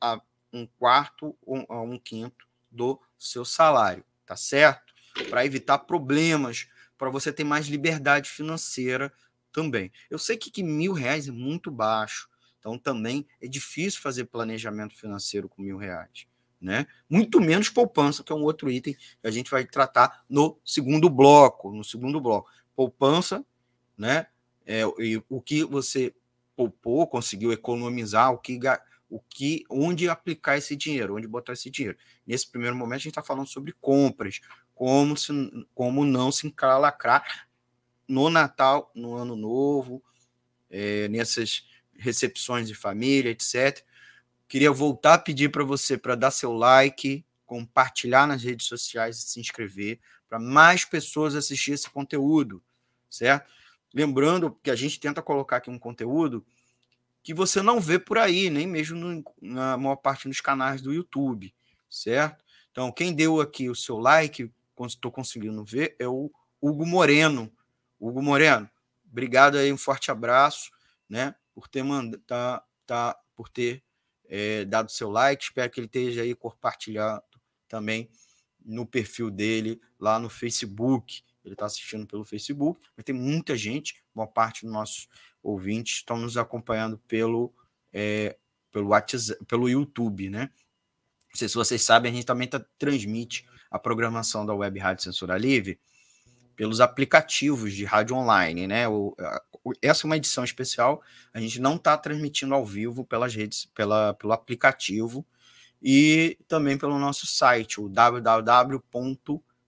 a 0.00 0.20
um 0.52 0.66
quarto 0.66 1.36
ou 1.42 1.64
a 1.68 1.80
um 1.80 1.98
quinto 1.98 2.46
do 2.70 3.00
seu 3.18 3.44
salário, 3.44 4.04
tá 4.26 4.36
certo? 4.36 4.92
Para 5.28 5.44
evitar 5.44 5.78
problemas 5.78 6.68
para 6.96 7.10
você 7.10 7.32
ter 7.32 7.44
mais 7.44 7.66
liberdade 7.66 8.30
financeira 8.30 9.12
também. 9.52 9.92
Eu 10.10 10.18
sei 10.18 10.36
que, 10.36 10.50
que 10.50 10.62
mil 10.62 10.92
reais 10.92 11.28
é 11.28 11.32
muito 11.32 11.70
baixo, 11.70 12.28
então 12.58 12.78
também 12.78 13.26
é 13.40 13.48
difícil 13.48 14.00
fazer 14.00 14.24
planejamento 14.26 14.94
financeiro 14.94 15.48
com 15.48 15.62
mil 15.62 15.76
reais. 15.76 16.26
Né? 16.60 16.86
Muito 17.10 17.40
menos 17.40 17.68
poupança, 17.68 18.22
que 18.22 18.32
é 18.32 18.36
um 18.36 18.44
outro 18.44 18.70
item 18.70 18.94
que 18.94 19.26
a 19.26 19.32
gente 19.32 19.50
vai 19.50 19.64
tratar 19.64 20.24
no 20.28 20.56
segundo 20.64 21.10
bloco. 21.10 21.72
No 21.72 21.82
segundo 21.82 22.20
bloco, 22.20 22.48
poupança, 22.76 23.44
né? 23.98 24.28
É, 24.64 24.82
e 25.00 25.20
o 25.28 25.42
que 25.42 25.64
você 25.64 26.14
poupou, 26.54 27.04
conseguiu 27.08 27.52
economizar, 27.52 28.32
o 28.32 28.38
que, 28.38 28.60
o 29.12 29.20
que, 29.20 29.62
onde 29.68 30.08
aplicar 30.08 30.56
esse 30.56 30.74
dinheiro, 30.74 31.16
onde 31.16 31.28
botar 31.28 31.52
esse 31.52 31.68
dinheiro. 31.68 31.98
Nesse 32.26 32.50
primeiro 32.50 32.74
momento, 32.74 32.94
a 32.94 32.98
gente 32.98 33.08
está 33.10 33.22
falando 33.22 33.46
sobre 33.46 33.72
compras, 33.72 34.40
como, 34.74 35.14
se, 35.18 35.30
como 35.74 36.02
não 36.02 36.32
se 36.32 36.46
encalacrar 36.46 37.46
no 38.08 38.30
Natal, 38.30 38.90
no 38.94 39.14
Ano 39.14 39.36
Novo, 39.36 40.02
é, 40.70 41.08
nessas 41.08 41.66
recepções 41.94 42.66
de 42.66 42.74
família, 42.74 43.30
etc. 43.30 43.84
Queria 44.48 44.72
voltar 44.72 45.14
a 45.14 45.18
pedir 45.18 45.50
para 45.50 45.62
você 45.62 45.98
para 45.98 46.14
dar 46.14 46.30
seu 46.30 46.54
like, 46.54 47.22
compartilhar 47.44 48.26
nas 48.26 48.42
redes 48.42 48.66
sociais 48.66 49.18
e 49.18 49.22
se 49.22 49.38
inscrever 49.38 50.00
para 50.26 50.38
mais 50.38 50.86
pessoas 50.86 51.34
assistir 51.34 51.72
esse 51.72 51.90
conteúdo, 51.90 52.62
certo? 53.10 53.46
Lembrando 53.92 54.58
que 54.62 54.70
a 54.70 54.74
gente 54.74 54.98
tenta 54.98 55.20
colocar 55.20 55.58
aqui 55.58 55.68
um 55.68 55.78
conteúdo 55.78 56.42
que 57.22 57.32
você 57.32 57.62
não 57.62 57.80
vê 57.80 57.98
por 57.98 58.18
aí, 58.18 58.50
nem 58.50 58.66
mesmo 58.66 58.98
no, 58.98 59.24
na 59.40 59.76
maior 59.76 59.96
parte 59.96 60.28
dos 60.28 60.40
canais 60.40 60.82
do 60.82 60.92
YouTube, 60.92 61.54
certo? 61.88 62.44
Então, 62.70 62.90
quem 62.90 63.14
deu 63.14 63.40
aqui 63.40 63.70
o 63.70 63.74
seu 63.74 63.98
like, 63.98 64.50
estou 64.86 65.12
conseguindo 65.12 65.64
ver, 65.64 65.94
é 65.98 66.08
o 66.08 66.30
Hugo 66.60 66.84
Moreno. 66.84 67.52
Hugo 68.00 68.22
Moreno, 68.22 68.68
obrigado 69.08 69.56
aí, 69.56 69.72
um 69.72 69.78
forte 69.78 70.10
abraço, 70.10 70.70
né? 71.08 71.34
Por 71.54 71.68
ter 71.68 71.84
mandado, 71.84 72.22
tá, 72.26 72.64
tá, 72.86 73.16
por 73.36 73.48
ter 73.48 73.84
é, 74.26 74.64
dado 74.64 74.90
seu 74.90 75.10
like. 75.10 75.44
Espero 75.44 75.70
que 75.70 75.78
ele 75.78 75.86
esteja 75.86 76.22
aí 76.22 76.34
compartilhando 76.34 77.22
também 77.68 78.10
no 78.64 78.86
perfil 78.86 79.30
dele 79.30 79.80
lá 80.00 80.18
no 80.18 80.28
Facebook. 80.28 81.22
Ele 81.44 81.54
está 81.54 81.66
assistindo 81.66 82.06
pelo 82.06 82.24
Facebook, 82.24 82.80
mas 82.96 83.04
tem 83.04 83.14
muita 83.14 83.56
gente, 83.56 84.02
boa 84.14 84.26
parte 84.26 84.64
dos 84.64 84.72
nossos 84.72 85.08
ouvintes 85.42 85.96
estão 85.96 86.16
nos 86.16 86.36
acompanhando 86.36 86.98
pelo, 87.08 87.52
é, 87.92 88.36
pelo 88.70 88.88
WhatsApp, 88.88 89.44
pelo 89.46 89.68
YouTube, 89.68 90.30
né? 90.30 90.50
Não 91.30 91.36
sei 91.36 91.48
se 91.48 91.54
vocês 91.54 91.82
sabem, 91.82 92.12
a 92.12 92.14
gente 92.14 92.26
também 92.26 92.46
tá, 92.46 92.64
transmite 92.78 93.46
a 93.70 93.78
programação 93.78 94.44
da 94.44 94.54
Web 94.54 94.78
Rádio 94.78 95.04
Censura 95.04 95.38
Livre 95.38 95.80
pelos 96.54 96.80
aplicativos 96.80 97.72
de 97.72 97.84
rádio 97.84 98.14
online, 98.16 98.66
né? 98.66 98.86
O, 98.88 99.16
essa 99.80 100.04
é 100.04 100.06
uma 100.06 100.16
edição 100.16 100.44
especial, 100.44 101.02
a 101.32 101.40
gente 101.40 101.60
não 101.60 101.76
está 101.76 101.96
transmitindo 101.96 102.54
ao 102.54 102.64
vivo 102.64 103.04
pelas 103.04 103.34
redes, 103.34 103.66
pela, 103.74 104.14
pelo 104.14 104.32
aplicativo 104.32 105.26
e 105.82 106.38
também 106.46 106.76
pelo 106.76 106.98
nosso 106.98 107.26
site, 107.26 107.80
o 107.80 107.88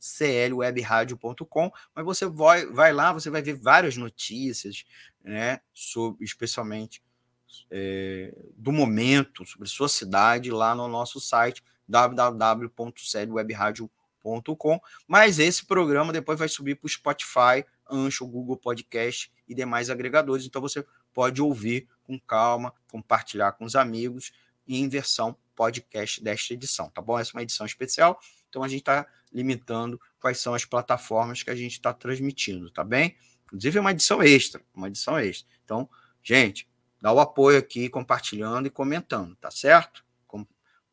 www.clwebradio.com, 0.05 1.73
mas 1.95 2.05
você 2.05 2.27
vai, 2.27 2.67
vai 2.67 2.93
lá, 2.93 3.11
você 3.13 3.31
vai 3.31 3.41
ver 3.41 3.55
várias 3.55 3.97
notícias, 3.97 4.85
né, 5.23 5.61
sobre, 5.73 6.25
especialmente 6.25 7.01
é, 7.71 8.35
do 8.57 8.73
momento, 8.73 9.47
sobre 9.47 9.69
sua 9.69 9.89
cidade, 9.89 10.51
lá 10.51 10.75
no 10.75 10.89
nosso 10.89 11.21
site 11.21 11.63
www.cedwebradio.com. 11.89 14.81
Mas 15.07 15.39
esse 15.39 15.65
programa 15.65 16.13
depois 16.13 16.37
vai 16.39 16.49
subir 16.49 16.75
para 16.77 16.87
o 16.87 16.91
Spotify, 16.91 17.65
Ancho, 17.91 18.27
Google 18.27 18.57
Podcast 18.57 19.31
e 19.49 19.55
demais 19.55 19.89
agregadores. 19.91 20.47
Então 20.47 20.61
você 20.61 20.85
pode 21.13 21.41
ouvir 21.41 21.89
com 22.03 22.19
calma, 22.19 22.75
compartilhar 22.91 23.53
com 23.53 23.65
os 23.65 23.77
amigos 23.77 24.33
em 24.67 24.89
versão 24.89 25.37
podcast 25.55 26.23
desta 26.23 26.53
edição, 26.53 26.91
tá 26.91 27.01
bom? 27.01 27.19
Essa 27.19 27.31
é 27.31 27.35
uma 27.35 27.43
edição 27.43 27.65
especial, 27.65 28.19
então 28.49 28.63
a 28.63 28.69
gente 28.69 28.81
está 28.81 29.07
limitando 29.35 30.01
quais 30.21 30.39
são 30.39 30.55
as 30.55 30.65
plataformas 30.65 31.43
que 31.43 31.51
a 31.51 31.57
gente 31.57 31.73
está 31.73 31.93
transmitindo, 31.93 32.71
tá 32.71 32.85
bem? 32.85 33.17
Inclusive 33.47 33.79
é 33.79 33.81
uma 33.81 33.91
edição 33.91 34.23
extra, 34.23 34.63
uma 34.73 34.89
edição 34.89 35.19
extra. 35.19 35.53
Então, 35.65 35.89
gente, 36.23 36.69
dá 37.01 37.13
o 37.13 37.21
apoio 37.21 37.59
aqui, 37.59 37.89
compartilhando 37.89 38.67
e 38.67 38.71
comentando, 38.71 39.37
tá 39.37 39.51
certo? 39.51 40.05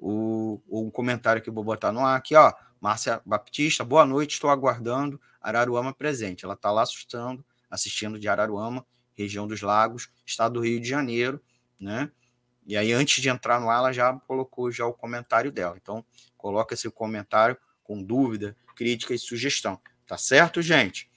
o, 0.02 0.60
o 0.68 0.92
comentário 0.92 1.42
que 1.42 1.50
eu 1.50 1.54
vou 1.54 1.64
botar 1.64 1.92
no 1.92 2.04
ar 2.04 2.18
aqui, 2.18 2.36
ó. 2.36 2.52
Márcia 2.82 3.22
Baptista, 3.24 3.84
boa 3.84 4.04
noite, 4.04 4.34
estou 4.34 4.50
aguardando 4.50 5.22
Araruama 5.40 5.94
presente. 5.94 6.44
Ela 6.44 6.56
está 6.56 6.72
lá 6.72 6.82
assustando, 6.82 7.46
assistindo 7.70 8.20
de 8.20 8.28
Araruama, 8.28 8.84
região 9.14 9.48
dos 9.48 9.62
Lagos, 9.62 10.10
estado 10.26 10.56
do 10.56 10.62
Rio 10.62 10.82
de 10.82 10.90
Janeiro, 10.90 11.40
né? 11.80 12.12
E 12.66 12.76
aí, 12.76 12.92
antes 12.92 13.22
de 13.22 13.30
entrar 13.30 13.60
no 13.60 13.70
ar, 13.70 13.78
ela 13.78 13.92
já 13.92 14.14
colocou 14.28 14.72
já 14.72 14.86
o 14.86 14.94
comentário 14.94 15.52
dela. 15.52 15.78
Então, 15.80 16.04
coloca 16.36 16.74
esse 16.74 16.90
comentário 16.90 17.56
com 17.84 18.02
dúvida, 18.04 18.56
crítica 18.76 19.14
e 19.14 19.20
sugestão. 19.20 19.80
Tá 20.06 20.18
certo, 20.18 20.62
gente? 20.62 21.10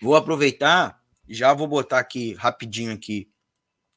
Vou 0.00 0.16
aproveitar, 0.16 1.02
já 1.28 1.52
vou 1.54 1.66
botar 1.66 1.98
aqui 1.98 2.34
rapidinho 2.34 2.92
aqui 2.92 3.30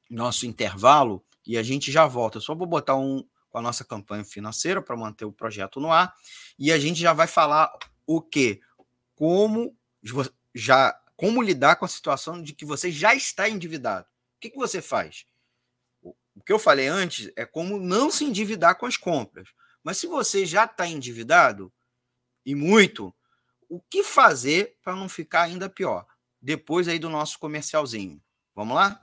nosso 0.09 0.45
intervalo 0.45 1.23
e 1.45 1.57
a 1.57 1.63
gente 1.63 1.91
já 1.91 2.05
volta. 2.07 2.39
Só 2.39 2.55
vou 2.55 2.67
botar 2.67 2.95
um 2.95 3.27
com 3.49 3.57
a 3.57 3.61
nossa 3.61 3.83
campanha 3.83 4.23
financeira 4.23 4.81
para 4.81 4.95
manter 4.95 5.25
o 5.25 5.31
projeto 5.31 5.79
no 5.79 5.91
ar 5.91 6.13
e 6.57 6.71
a 6.71 6.79
gente 6.79 6.99
já 6.99 7.13
vai 7.13 7.27
falar 7.27 7.71
o 8.05 8.21
que, 8.21 8.61
como 9.15 9.75
já 10.53 10.97
como 11.15 11.41
lidar 11.41 11.75
com 11.77 11.85
a 11.85 11.89
situação 11.89 12.41
de 12.41 12.53
que 12.53 12.63
você 12.63 12.91
já 12.91 13.15
está 13.15 13.49
endividado. 13.49 14.05
O 14.05 14.39
que, 14.39 14.51
que 14.51 14.57
você 14.57 14.81
faz? 14.81 15.25
O 16.01 16.43
que 16.45 16.53
eu 16.53 16.59
falei 16.59 16.87
antes 16.87 17.31
é 17.35 17.43
como 17.45 17.79
não 17.79 18.11
se 18.11 18.23
endividar 18.23 18.77
com 18.77 18.85
as 18.85 18.95
compras. 18.95 19.49
Mas 19.87 19.99
se 19.99 20.05
você 20.05 20.45
já 20.45 20.65
está 20.65 20.85
endividado 20.85 21.71
e 22.45 22.53
muito, 22.53 23.15
o 23.69 23.79
que 23.79 24.03
fazer 24.03 24.75
para 24.83 24.93
não 24.93 25.07
ficar 25.07 25.43
ainda 25.43 25.69
pior? 25.69 26.05
Depois 26.41 26.89
aí 26.89 26.99
do 26.99 27.09
nosso 27.09 27.39
comercialzinho. 27.39 28.21
Vamos 28.53 28.75
lá? 28.75 29.01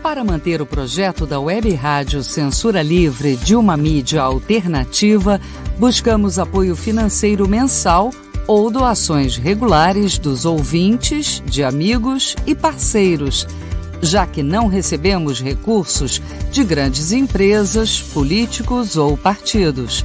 Para 0.00 0.22
manter 0.22 0.62
o 0.62 0.66
projeto 0.66 1.26
da 1.26 1.40
Web 1.40 1.74
Rádio 1.74 2.22
Censura 2.22 2.80
Livre 2.80 3.34
de 3.38 3.56
uma 3.56 3.76
mídia 3.76 4.22
alternativa, 4.22 5.40
buscamos 5.80 6.38
apoio 6.38 6.76
financeiro 6.76 7.48
mensal 7.48 8.12
ou 8.46 8.70
doações 8.70 9.36
regulares 9.36 10.16
dos 10.16 10.44
ouvintes, 10.44 11.40
de 11.44 11.64
amigos 11.64 12.36
e 12.46 12.54
parceiros, 12.54 13.48
já 14.00 14.28
que 14.28 14.44
não 14.44 14.68
recebemos 14.68 15.40
recursos 15.40 16.22
de 16.52 16.62
grandes 16.62 17.10
empresas, 17.10 18.00
políticos 18.00 18.96
ou 18.96 19.16
partidos. 19.16 20.04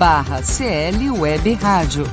barra 0.00 0.42
CL 0.42 1.10
Web 1.10 1.54
Rádio. 1.56 2.06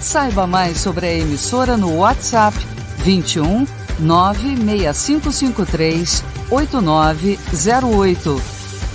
Saiba 0.00 0.48
mais 0.48 0.78
sobre 0.78 1.06
a 1.06 1.14
emissora 1.14 1.76
no 1.76 1.98
WhatsApp 1.98 2.58
21 3.04 3.68
96553 4.00 6.24
8908. 6.50 8.42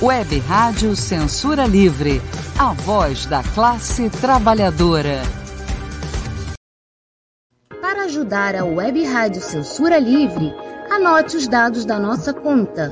Web 0.01 0.39
Rádio 0.39 0.97
Censura 0.97 1.65
Livre, 1.65 2.21
a 2.57 2.73
voz 2.73 3.25
da 3.25 3.41
classe 3.41 4.09
trabalhadora. 4.09 5.21
Para 7.81 8.03
ajudar 8.03 8.53
a 8.53 8.65
Web 8.65 9.01
Rádio 9.05 9.41
Censura 9.41 9.97
Livre, 9.97 10.53
anote 10.91 11.37
os 11.37 11.47
dados 11.47 11.85
da 11.85 11.97
nossa 11.97 12.33
conta. 12.33 12.91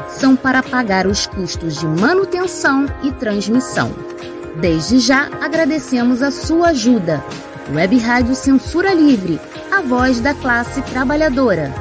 são 0.17 0.35
para 0.35 0.61
pagar 0.61 1.07
os 1.07 1.25
custos 1.27 1.79
de 1.79 1.87
manutenção 1.87 2.85
e 3.03 3.11
transmissão. 3.11 3.89
Desde 4.59 4.99
já 4.99 5.27
agradecemos 5.43 6.21
a 6.21 6.29
sua 6.29 6.67
ajuda. 6.69 7.23
Web 7.73 7.97
Rádio 7.97 8.35
Censura 8.35 8.93
Livre, 8.93 9.39
a 9.71 9.81
voz 9.81 10.19
da 10.19 10.33
classe 10.33 10.81
trabalhadora. 10.81 11.71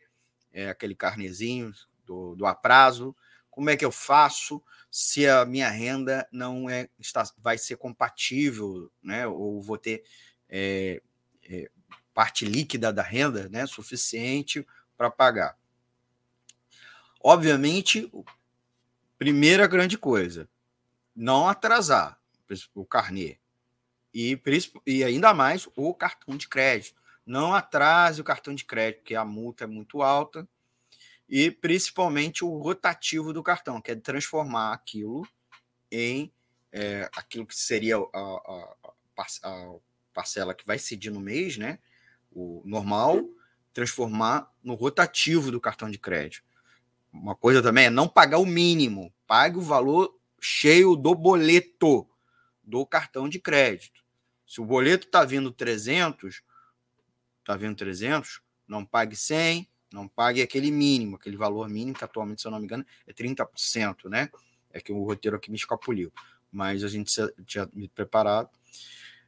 é 0.58 0.70
aquele 0.70 0.96
carnezinho 0.96 1.72
do, 2.04 2.36
do 2.36 2.48
aprazo. 2.48 3.16
Como 3.48 3.70
é 3.70 3.78
que 3.78 3.86
eu 3.86 3.92
faço 3.92 4.62
se 4.90 5.28
a 5.28 5.46
minha 5.46 5.70
renda 5.70 6.28
não 6.32 6.68
é 6.68 6.90
está, 6.98 7.24
vai 7.38 7.60
ser 7.60 7.78
compatível, 7.78 8.92
né? 9.02 9.28
Ou 9.28 9.62
vou 9.62 9.78
ter 9.78 10.04
é, 10.50 11.02
é, 11.48 11.70
parte 12.12 12.44
líquida 12.44 12.92
da 12.92 13.04
renda, 13.04 13.48
né? 13.50 13.68
Suficiente 13.68 14.66
para 14.98 15.12
pagar. 15.12 15.56
Obviamente, 17.22 18.12
primeira 19.16 19.68
grande 19.68 19.96
coisa, 19.96 20.50
não 21.16 21.48
atrasar 21.48 22.20
o 22.74 22.84
carnê. 22.84 23.38
E, 24.12 24.42
e 24.88 25.04
ainda 25.04 25.36
mais 25.36 25.68
o 25.76 25.94
cartão 25.94 26.36
de 26.36 26.48
crédito. 26.48 27.00
Não 27.28 27.54
atrase 27.54 28.22
o 28.22 28.24
cartão 28.24 28.56
de 28.56 28.64
crédito, 28.64 29.00
porque 29.00 29.14
a 29.14 29.26
multa 29.26 29.66
é 29.66 29.68
muito 29.68 30.02
alta. 30.02 30.48
E 31.28 31.52
principalmente 31.52 32.46
o 32.46 32.58
rotativo 32.58 33.34
do 33.34 33.44
cartão, 33.44 33.82
que 33.82 33.92
é 33.92 33.96
transformar 33.96 34.72
aquilo 34.72 35.28
em 35.92 36.32
é, 36.72 37.10
aquilo 37.14 37.46
que 37.46 37.56
seria 37.56 37.98
a, 37.98 38.02
a, 38.14 38.76
a, 39.44 39.76
parcela 40.14 40.54
que 40.54 40.66
vai 40.66 40.80
cedir 40.80 41.12
no 41.12 41.20
mês, 41.20 41.58
né? 41.58 41.80
O 42.32 42.62
normal, 42.66 43.22
transformar 43.74 44.50
no 44.64 44.74
rotativo 44.74 45.52
do 45.52 45.60
cartão 45.60 45.92
de 45.92 45.98
crédito. 45.98 46.46
Uma 47.12 47.36
coisa 47.36 47.62
também 47.62 47.86
é 47.86 47.90
não 47.90 48.08
pagar 48.08 48.38
o 48.38 48.46
mínimo, 48.46 49.14
pague 49.26 49.58
o 49.58 49.62
valor 49.62 50.18
cheio 50.40 50.96
do 50.96 51.14
boleto 51.14 52.08
do 52.64 52.86
cartão 52.86 53.28
de 53.28 53.40
crédito. 53.40 54.02
Se 54.46 54.62
o 54.62 54.66
boleto 54.66 55.08
está 55.08 55.26
vindo 55.26 55.52
300, 55.52 56.42
está 57.48 57.56
vindo 57.56 57.76
300, 57.76 58.42
não 58.68 58.86
pague 58.86 59.16
100, 59.16 59.70
não 59.92 60.06
pague 60.06 60.42
aquele 60.42 60.70
mínimo, 60.70 61.16
aquele 61.16 61.38
valor 61.38 61.70
mínimo, 61.70 61.98
que 61.98 62.04
atualmente, 62.04 62.42
se 62.42 62.48
eu 62.48 62.52
não 62.52 62.60
me 62.60 62.66
engano, 62.66 62.86
é 63.08 63.14
30%, 63.14 64.10
né? 64.10 64.30
É 64.70 64.82
que 64.82 64.92
o 64.92 65.02
roteiro 65.04 65.38
aqui 65.38 65.50
me 65.50 65.56
escapuliu. 65.56 66.12
Mas 66.52 66.84
a 66.84 66.90
gente 66.90 67.14
tinha 67.46 67.70
me 67.74 67.88
preparado. 67.88 68.50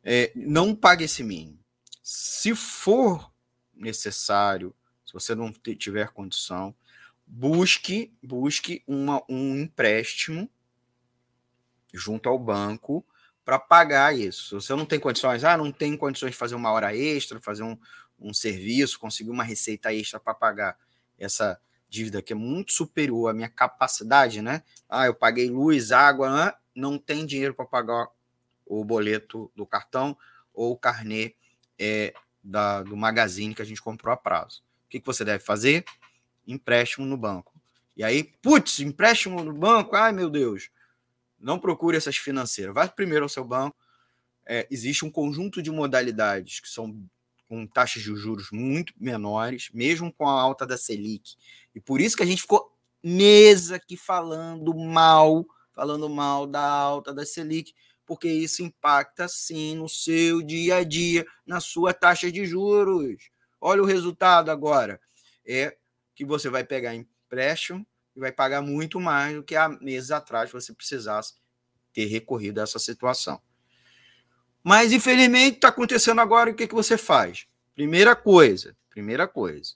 É, 0.03 0.33
não 0.35 0.75
pague 0.75 1.05
esse 1.05 1.23
mínimo. 1.23 1.59
Se 2.03 2.53
for 2.53 3.31
necessário, 3.73 4.75
se 5.05 5.13
você 5.13 5.33
não 5.33 5.51
tiver 5.53 6.09
condição, 6.09 6.75
busque 7.25 8.13
busque 8.21 8.83
uma, 8.85 9.23
um 9.29 9.55
empréstimo 9.55 10.49
junto 11.93 12.27
ao 12.27 12.37
banco 12.37 13.05
para 13.45 13.57
pagar 13.57 14.15
isso. 14.15 14.61
Se 14.61 14.67
você 14.67 14.75
não 14.75 14.85
tem 14.85 14.99
condições, 14.99 15.43
ah, 15.43 15.57
não 15.57 15.71
tem 15.71 15.97
condições 15.97 16.31
de 16.31 16.37
fazer 16.37 16.55
uma 16.55 16.71
hora 16.71 16.95
extra, 16.95 17.39
fazer 17.41 17.63
um, 17.63 17.75
um 18.19 18.33
serviço, 18.33 18.99
conseguir 18.99 19.29
uma 19.29 19.43
receita 19.43 19.93
extra 19.93 20.19
para 20.19 20.33
pagar 20.33 20.77
essa 21.17 21.59
dívida 21.89 22.21
que 22.21 22.33
é 22.33 22.35
muito 22.35 22.71
superior 22.71 23.29
à 23.29 23.33
minha 23.33 23.49
capacidade, 23.49 24.41
né? 24.41 24.63
Ah, 24.87 25.07
eu 25.07 25.13
paguei 25.13 25.49
luz, 25.49 25.91
água, 25.91 26.55
não 26.75 26.97
tem 26.97 27.25
dinheiro 27.25 27.53
para 27.53 27.65
pagar 27.65 28.07
o 28.65 28.83
boleto 28.85 29.51
do 29.55 29.65
cartão 29.65 30.15
ou 30.53 30.73
o 30.73 30.77
carnê 30.77 31.35
é, 31.77 32.13
da, 32.43 32.83
do 32.83 32.95
magazine 32.95 33.55
que 33.55 33.61
a 33.61 33.65
gente 33.65 33.81
comprou 33.81 34.13
a 34.13 34.17
prazo. 34.17 34.63
O 34.85 34.89
que, 34.89 34.99
que 34.99 35.05
você 35.05 35.25
deve 35.25 35.43
fazer? 35.43 35.83
Empréstimo 36.47 37.05
no 37.05 37.17
banco. 37.17 37.59
E 37.97 38.03
aí, 38.03 38.23
putz, 38.23 38.79
empréstimo 38.79 39.43
no 39.43 39.53
banco, 39.53 39.95
ai 39.95 40.11
meu 40.11 40.29
Deus. 40.29 40.69
Não 41.39 41.59
procure 41.59 41.97
essas 41.97 42.17
financeiras. 42.17 42.73
Vai 42.73 42.89
primeiro 42.89 43.25
ao 43.25 43.29
seu 43.29 43.43
banco. 43.43 43.77
É, 44.45 44.67
existe 44.69 45.05
um 45.05 45.11
conjunto 45.11 45.61
de 45.61 45.71
modalidades 45.71 46.59
que 46.59 46.69
são 46.69 47.03
com 47.49 47.65
taxas 47.65 48.03
de 48.03 48.15
juros 48.15 48.51
muito 48.51 48.93
menores, 48.95 49.71
mesmo 49.73 50.13
com 50.13 50.29
a 50.29 50.39
alta 50.39 50.67
da 50.67 50.77
Selic. 50.77 51.35
E 51.73 51.81
por 51.81 51.99
isso 51.99 52.15
que 52.15 52.21
a 52.21 52.25
gente 52.25 52.43
ficou 52.43 52.77
meses 53.03 53.71
aqui 53.71 53.97
falando 53.97 54.71
mal, 54.75 55.43
falando 55.73 56.07
mal 56.07 56.45
da 56.45 56.61
alta 56.61 57.11
da 57.11 57.25
Selic, 57.25 57.73
porque 58.05 58.29
isso 58.29 58.61
impacta 58.61 59.27
sim 59.27 59.75
no 59.75 59.89
seu 59.89 60.43
dia 60.43 60.77
a 60.77 60.83
dia, 60.83 61.25
na 61.45 61.59
sua 61.59 61.91
taxa 61.91 62.31
de 62.31 62.45
juros. 62.45 63.31
Olha 63.59 63.81
o 63.81 63.85
resultado 63.85 64.51
agora. 64.51 65.01
É 65.45 65.75
que 66.13 66.23
você 66.23 66.49
vai 66.49 66.63
pegar 66.63 66.93
empréstimo 66.93 67.85
e 68.15 68.19
vai 68.19 68.31
pagar 68.31 68.61
muito 68.61 68.99
mais 68.99 69.35
do 69.35 69.43
que 69.43 69.55
há 69.55 69.67
meses 69.69 70.11
atrás 70.11 70.51
você 70.51 70.71
precisasse 70.71 71.33
ter 71.93 72.05
recorrido 72.05 72.59
a 72.59 72.63
essa 72.63 72.77
situação. 72.77 73.41
Mas, 74.63 74.91
infelizmente, 74.91 75.55
está 75.55 75.69
acontecendo 75.69 76.19
agora, 76.19 76.51
o 76.51 76.53
que, 76.53 76.67
que 76.67 76.75
você 76.75 76.97
faz? 76.97 77.47
Primeira 77.73 78.15
coisa, 78.15 78.75
primeira 78.89 79.27
coisa. 79.27 79.73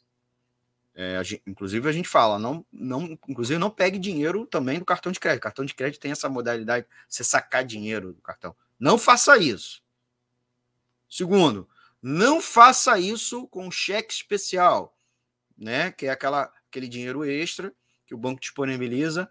É, 0.96 1.18
a 1.18 1.24
gente, 1.24 1.42
inclusive, 1.48 1.90
a 1.90 1.92
gente 1.92 2.08
fala, 2.08 2.38
não, 2.38 2.66
não, 2.72 3.18
inclusive, 3.28 3.58
não 3.58 3.70
pegue 3.70 3.98
dinheiro 3.98 4.46
também 4.46 4.78
do 4.78 4.86
cartão 4.86 5.12
de 5.12 5.20
crédito. 5.20 5.42
Cartão 5.42 5.66
de 5.66 5.74
crédito 5.74 6.02
tem 6.02 6.12
essa 6.12 6.30
modalidade 6.30 6.86
de 6.86 6.92
você 7.08 7.24
sacar 7.24 7.64
dinheiro 7.64 8.14
do 8.14 8.22
cartão. 8.22 8.56
Não 8.80 8.98
faça 8.98 9.38
isso. 9.38 9.82
Segundo, 11.10 11.68
não 12.02 12.42
faça 12.42 13.00
isso 13.00 13.48
com 13.48 13.72
cheque 13.72 14.14
especial, 14.14 14.96
né? 15.58 15.92
Que 15.92 16.08
é 16.08 16.10
aquela, 16.10 16.52
aquele 16.70 16.88
dinheiro 16.88 17.24
extra 17.24 17.74
que 18.06 18.14
o 18.14 18.18
banco 18.18 18.42
disponibiliza 18.42 19.30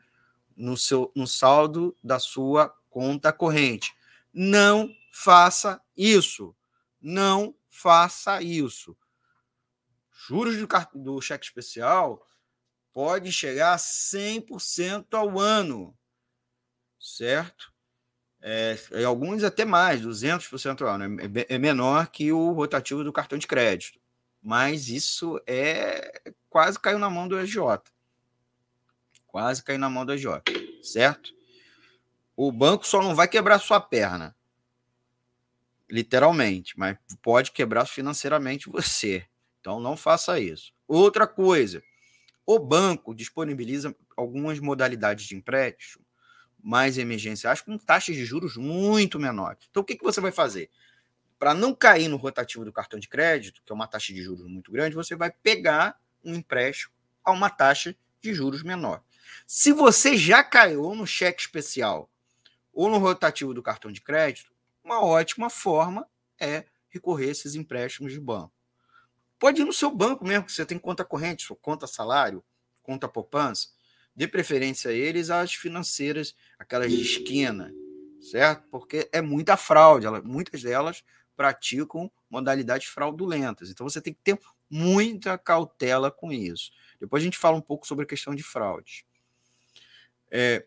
no 0.56 0.76
seu 0.76 1.12
no 1.14 1.26
saldo 1.26 1.96
da 2.02 2.18
sua 2.18 2.74
conta 2.88 3.32
corrente. 3.32 3.94
Não 4.32 4.94
faça 5.12 5.80
isso. 5.96 6.54
Não 7.00 7.54
faça 7.68 8.40
isso. 8.42 8.96
Juros 10.26 10.56
do, 10.56 10.68
do 10.94 11.20
cheque 11.20 11.44
especial 11.44 12.24
pode 12.92 13.32
chegar 13.32 13.74
a 13.74 13.78
100% 13.78 15.06
ao 15.12 15.38
ano, 15.38 15.96
certo? 17.00 17.72
É, 18.40 18.76
alguns 19.06 19.42
até 19.44 19.64
mais, 19.64 20.02
200% 20.02 20.82
ao 20.82 20.88
ano. 20.88 21.20
É, 21.20 21.54
é 21.54 21.58
menor 21.58 22.08
que 22.08 22.32
o 22.32 22.52
rotativo 22.52 23.02
do 23.02 23.12
cartão 23.12 23.38
de 23.38 23.46
crédito. 23.46 24.00
Mas 24.42 24.88
isso 24.88 25.40
é 25.46 26.32
quase 26.50 26.78
caiu 26.78 26.98
na 26.98 27.08
mão 27.08 27.28
do 27.28 27.38
EJ. 27.38 27.56
Quase 29.26 29.62
caiu 29.62 29.78
na 29.78 29.88
mão 29.88 30.04
do 30.04 30.12
EJ, 30.12 30.26
certo? 30.82 31.32
O 32.36 32.50
banco 32.50 32.86
só 32.86 33.02
não 33.02 33.14
vai 33.14 33.28
quebrar 33.28 33.58
sua 33.58 33.80
perna 33.80 34.34
literalmente, 35.92 36.72
mas 36.78 36.96
pode 37.20 37.52
quebrar 37.52 37.84
financeiramente 37.84 38.70
você. 38.70 39.26
Então 39.60 39.78
não 39.78 39.94
faça 39.94 40.40
isso. 40.40 40.72
Outra 40.88 41.26
coisa, 41.26 41.82
o 42.46 42.58
banco 42.58 43.14
disponibiliza 43.14 43.94
algumas 44.16 44.58
modalidades 44.58 45.26
de 45.26 45.36
empréstimo 45.36 46.04
mais 46.62 46.96
emergenciais 46.96 47.60
com 47.60 47.76
taxas 47.76 48.16
de 48.16 48.24
juros 48.24 48.56
muito 48.56 49.18
menores. 49.18 49.66
Então 49.70 49.82
o 49.82 49.84
que, 49.84 49.96
que 49.96 50.04
você 50.04 50.20
vai 50.20 50.32
fazer? 50.32 50.70
Para 51.38 51.52
não 51.52 51.74
cair 51.74 52.08
no 52.08 52.16
rotativo 52.16 52.64
do 52.64 52.72
cartão 52.72 52.98
de 52.98 53.08
crédito, 53.08 53.60
que 53.64 53.70
é 53.70 53.74
uma 53.74 53.88
taxa 53.88 54.14
de 54.14 54.22
juros 54.22 54.46
muito 54.46 54.70
grande, 54.72 54.94
você 54.94 55.14
vai 55.14 55.30
pegar 55.30 56.00
um 56.24 56.34
empréstimo 56.34 56.94
a 57.24 57.32
uma 57.32 57.50
taxa 57.50 57.94
de 58.20 58.32
juros 58.32 58.62
menor. 58.62 59.02
Se 59.46 59.72
você 59.72 60.16
já 60.16 60.42
caiu 60.42 60.94
no 60.94 61.06
cheque 61.06 61.40
especial 61.42 62.08
ou 62.72 62.88
no 62.88 62.98
rotativo 62.98 63.52
do 63.52 63.62
cartão 63.62 63.92
de 63.92 64.00
crédito, 64.00 64.52
uma 64.82 65.04
ótima 65.04 65.50
forma 65.50 66.06
é 66.40 66.66
recorrer 66.88 67.28
a 67.28 67.30
esses 67.32 67.54
empréstimos 67.54 68.12
de 68.12 68.20
banco. 68.20 68.52
Pode 69.38 69.60
ir 69.60 69.64
no 69.64 69.72
seu 69.72 69.90
banco 69.90 70.24
mesmo, 70.24 70.44
que 70.44 70.52
você 70.52 70.64
tem 70.64 70.78
conta 70.78 71.04
corrente, 71.04 71.46
conta 71.60 71.86
salário, 71.86 72.44
conta 72.82 73.08
poupança. 73.08 73.68
Dê 74.14 74.28
preferência 74.28 74.90
a 74.90 74.94
eles 74.94 75.30
às 75.30 75.54
financeiras, 75.54 76.34
aquelas 76.58 76.92
de 76.92 77.00
esquina, 77.00 77.72
certo? 78.20 78.68
Porque 78.70 79.08
é 79.10 79.20
muita 79.20 79.56
fraude, 79.56 80.06
muitas 80.22 80.62
delas 80.62 81.02
praticam 81.34 82.10
modalidades 82.28 82.86
fraudulentas. 82.86 83.70
Então 83.70 83.88
você 83.88 84.00
tem 84.00 84.12
que 84.12 84.20
ter 84.22 84.38
muita 84.70 85.36
cautela 85.36 86.10
com 86.10 86.32
isso. 86.32 86.70
Depois 87.00 87.22
a 87.22 87.24
gente 87.24 87.38
fala 87.38 87.56
um 87.56 87.60
pouco 87.60 87.86
sobre 87.86 88.04
a 88.04 88.08
questão 88.08 88.34
de 88.34 88.42
fraude. 88.42 89.04
É, 90.30 90.64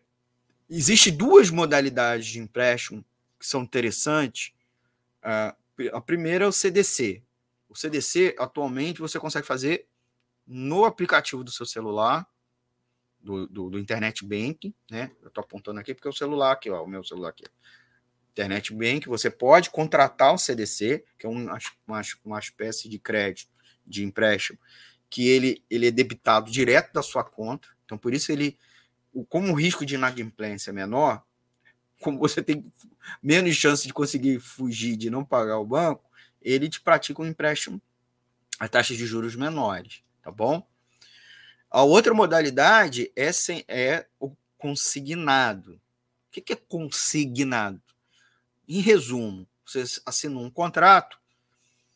Existem 0.68 1.16
duas 1.16 1.50
modalidades 1.50 2.26
de 2.26 2.38
empréstimo 2.38 3.04
que 3.38 3.46
são 3.46 3.62
interessantes. 3.62 4.52
a 5.22 6.00
primeira 6.00 6.44
é 6.44 6.48
o 6.48 6.52
CDC. 6.52 7.22
O 7.68 7.74
CDC, 7.74 8.34
atualmente, 8.38 9.00
você 9.00 9.18
consegue 9.18 9.46
fazer 9.46 9.86
no 10.46 10.84
aplicativo 10.84 11.42
do 11.42 11.50
seu 11.50 11.66
celular, 11.66 12.26
do, 13.20 13.46
do, 13.48 13.70
do 13.70 13.78
Internet 13.78 14.24
Bank, 14.24 14.74
né? 14.90 15.10
Eu 15.20 15.28
estou 15.28 15.42
apontando 15.42 15.80
aqui 15.80 15.92
porque 15.92 16.06
é 16.06 16.10
o 16.10 16.14
celular 16.14 16.52
aqui, 16.52 16.70
ó, 16.70 16.84
o 16.84 16.86
meu 16.86 17.02
celular 17.02 17.30
aqui. 17.30 17.44
Internet 18.30 18.72
Bank, 18.72 19.08
você 19.08 19.30
pode 19.30 19.70
contratar 19.70 20.32
o 20.32 20.38
CDC, 20.38 21.04
que 21.18 21.26
é 21.26 21.28
uma, 21.28 21.58
uma, 21.86 22.00
uma 22.24 22.38
espécie 22.38 22.88
de 22.88 22.98
crédito, 22.98 23.50
de 23.84 24.04
empréstimo, 24.04 24.58
que 25.08 25.28
ele, 25.28 25.64
ele 25.70 25.86
é 25.88 25.90
debitado 25.90 26.50
direto 26.50 26.92
da 26.92 27.02
sua 27.02 27.24
conta. 27.24 27.68
Então, 27.84 27.96
por 27.96 28.12
isso 28.12 28.30
ele, 28.30 28.58
como 29.24 29.52
o 29.52 29.54
risco 29.54 29.86
de 29.86 29.94
inadimplência 29.94 30.70
é 30.70 30.72
menor, 30.72 31.22
como 32.00 32.18
você 32.18 32.42
tem 32.42 32.70
menos 33.22 33.54
chance 33.56 33.86
de 33.86 33.92
conseguir 33.92 34.40
fugir 34.40 34.96
de 34.96 35.08
não 35.08 35.24
pagar 35.24 35.58
o 35.58 35.66
banco, 35.66 36.04
ele 36.40 36.68
te 36.68 36.80
pratica 36.80 37.22
um 37.22 37.26
empréstimo 37.26 37.80
a 38.58 38.68
taxas 38.68 38.96
de 38.96 39.06
juros 39.06 39.34
menores, 39.34 40.02
tá 40.22 40.30
bom? 40.30 40.66
A 41.70 41.82
outra 41.82 42.14
modalidade 42.14 43.10
é, 43.14 43.32
sem, 43.32 43.64
é 43.68 44.06
o 44.20 44.34
consignado. 44.56 45.74
O 45.74 45.80
que, 46.30 46.52
é 46.52 46.56
consignado? 46.56 47.82
Em 48.68 48.80
resumo, 48.80 49.46
você 49.64 49.84
assinou 50.04 50.44
um 50.44 50.50
contrato 50.50 51.18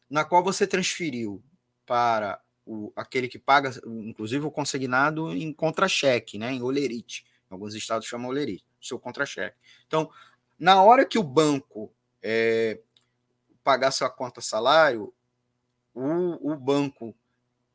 na 0.09 0.24
qual 0.24 0.42
você 0.42 0.66
transferiu 0.66 1.42
para 1.87 2.40
o, 2.70 2.92
aquele 2.94 3.26
que 3.26 3.38
paga, 3.38 3.72
inclusive 3.85 4.46
o 4.46 4.50
consignado 4.50 5.33
em 5.33 5.52
contra-cheque, 5.52 6.38
né, 6.38 6.52
em 6.52 6.62
olerite. 6.62 7.26
Alguns 7.50 7.74
estados 7.74 8.06
chamam 8.06 8.28
olerite 8.28 8.64
seu 8.80 8.96
contra-cheque. 8.96 9.56
Então, 9.88 10.09
na 10.56 10.80
hora 10.80 11.04
que 11.04 11.18
o 11.18 11.22
banco 11.22 11.92
é, 12.22 12.78
pagar 13.64 13.90
sua 13.90 14.09
conta 14.09 14.40
salário, 14.40 15.12
o, 15.92 16.52
o 16.52 16.56
banco 16.56 17.12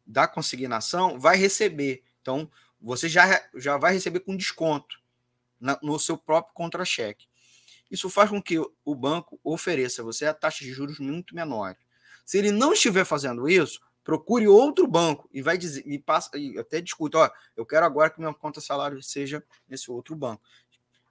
da 0.08 0.29
consignação 0.29 1.19
vai 1.19 1.36
receber. 1.36 2.01
Então, 2.21 2.49
você 2.79 3.10
já, 3.10 3.45
já 3.53 3.75
vai 3.75 3.91
receber 3.91 4.21
com 4.21 4.38
desconto 4.38 5.01
na, 5.60 5.77
no 5.84 5.99
seu 5.99 6.17
próprio 6.17 6.53
contra-cheque. 6.53 7.27
Isso 7.91 8.10
faz 8.10 8.29
com 8.29 8.41
que 8.41 8.58
o 8.58 8.96
banco 8.96 9.37
ofereça 9.43 10.02
a 10.02 10.06
você 10.06 10.25
a 10.25 10.33
taxa 10.33 10.63
de 10.63 10.71
juros 10.71 11.00
muito 11.00 11.35
menor. 11.35 11.75
Se 12.25 12.37
ele 12.37 12.52
não 12.52 12.71
estiver 12.71 13.06
fazendo 13.06 13.48
isso, 13.50 13.81
procure 14.06 14.47
outro 14.47 14.87
banco 14.87 15.27
e 15.33 15.41
vai 15.41 15.58
dizer 15.58 15.83
e 15.85 15.99
passa 15.99 16.37
e 16.37 16.58
até 16.58 16.79
discute, 16.79 17.17
ó, 17.17 17.29
eu 17.58 17.65
quero 17.65 17.85
agora 17.85 18.10
que 18.10 18.19
minha 18.19 18.33
conta 18.33 18.62
salário 18.62 19.03
seja 19.03 19.43
nesse 19.67 19.91
outro 19.91 20.15
banco 20.15 20.41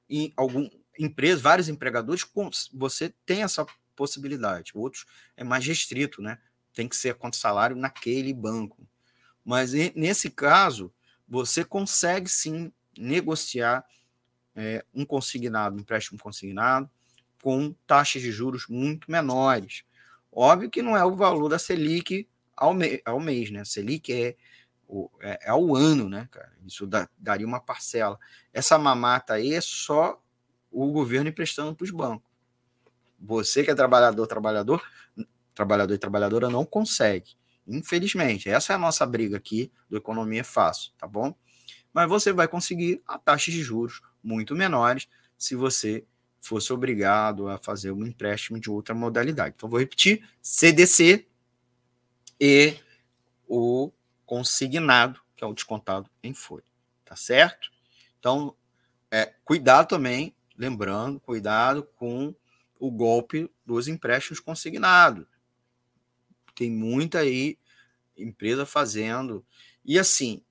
em 0.09 0.33
algum 0.37 0.69
empresa, 0.99 1.41
vários 1.41 1.69
empregadores, 1.69 2.25
você 2.73 3.13
tem 3.27 3.43
essa 3.43 3.67
possibilidade. 3.97 4.73
Outros 4.75 5.07
é 5.37 5.43
mais 5.43 5.67
restrito, 5.67 6.23
né? 6.23 6.39
Tem 6.73 6.89
que 6.89 6.97
ser 6.97 7.11
a 7.11 7.15
conta 7.15 7.37
salário 7.37 7.77
naquele 7.77 8.33
banco. 8.33 8.87
Mas 9.45 9.73
nesse 9.95 10.31
caso, 10.31 10.93
você 11.29 11.65
consegue 11.65 12.29
sim 12.29 12.73
negociar 12.97 13.85
é, 14.55 14.85
um 14.95 15.05
consignado, 15.05 15.77
um 15.77 15.81
empréstimo 15.81 16.19
consignado, 16.19 16.89
com 17.43 17.75
taxas 17.87 18.23
de 18.23 18.31
juros 18.31 18.67
muito 18.69 19.11
menores. 19.11 19.85
Óbvio 20.33 20.71
que 20.71 20.83
não 20.83 20.97
é 20.97 21.05
o 21.05 21.17
valor 21.17 21.49
da 21.49 21.59
Selic 21.59 22.29
ao, 22.57 22.75
ao 23.05 23.21
mês, 23.21 23.51
né? 23.51 23.65
Selic 23.65 24.13
é 24.13 24.37
é, 25.21 25.39
é 25.43 25.51
ao 25.51 25.75
ano, 25.75 26.09
né, 26.09 26.29
cara? 26.31 26.53
Isso 26.65 26.89
daria 27.19 27.47
uma 27.47 27.61
parcela. 27.61 28.19
Essa 28.53 28.79
mamata 28.79 29.35
aí 29.35 29.55
é 29.55 29.61
só 29.61 30.21
o 30.71 30.91
governo 30.93 31.29
emprestando 31.29 31.75
para 31.75 31.85
os 31.85 31.91
bancos. 31.91 32.29
Você 33.19 33.65
que 33.65 33.71
é 33.71 33.75
trabalhador, 33.75 34.27
trabalhador, 34.27 34.83
trabalhador 35.55 35.95
e 35.95 35.99
trabalhadora 35.99 36.51
não 36.51 36.65
consegue. 36.65 37.33
Infelizmente, 37.67 38.49
essa 38.51 38.73
é 38.73 38.77
a 38.77 38.79
nossa 38.79 39.07
briga 39.07 39.37
aqui 39.37 39.73
do 39.89 39.97
Economia 39.97 40.45
Fácil, 40.45 40.93
tá 40.99 41.07
bom? 41.07 41.35
Mas 41.93 42.09
você 42.09 42.33
vai 42.33 42.47
conseguir 42.47 43.03
a 43.07 43.19
taxas 43.19 43.55
de 43.55 43.63
juros 43.63 44.03
muito 44.23 44.55
menores 44.55 45.09
se 45.39 45.55
você 45.55 46.05
fosse 46.41 46.73
obrigado 46.73 47.49
a 47.49 47.57
fazer 47.57 47.93
um 47.93 48.05
empréstimo 48.05 48.61
de 48.61 48.71
outra 48.71 48.95
modalidade. 48.95 49.55
Então, 49.57 49.69
vou 49.69 49.79
repetir: 49.79 50.29
CDC 50.43 51.27
e 52.41 52.77
o 53.47 53.93
consignado, 54.27 55.21
que 55.37 55.45
é 55.45 55.47
o 55.47 55.55
descontado 55.55 56.11
em 56.23 56.35
folha. 56.35 56.65
Tá 57.05 57.17
certo? 57.17 57.71
Então, 58.19 58.57
é, 59.11 59.27
cuidado 59.45 59.89
também, 59.89 60.35
lembrando, 60.57 61.21
cuidado 61.21 61.83
com 61.97 62.35
o 62.79 62.91
golpe 62.91 63.51
dos 63.65 63.87
empréstimos 63.89 64.41
consignados. 64.41 65.27
Tem 66.55 66.71
muita 66.71 67.19
aí 67.19 67.59
empresa 68.17 68.65
fazendo. 68.65 69.45
E 69.85 69.99
assim, 69.99 70.43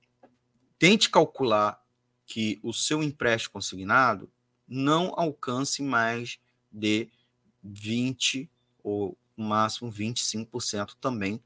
tente 0.78 1.10
calcular 1.10 1.82
que 2.26 2.60
o 2.62 2.72
seu 2.72 3.02
empréstimo 3.02 3.54
consignado 3.54 4.30
não 4.66 5.12
alcance 5.16 5.82
mais 5.82 6.38
de 6.70 7.10
20 7.62 8.50
ou 8.82 9.18
no 9.36 9.44
máximo 9.46 9.90
25% 9.90 10.94
também 11.00 11.42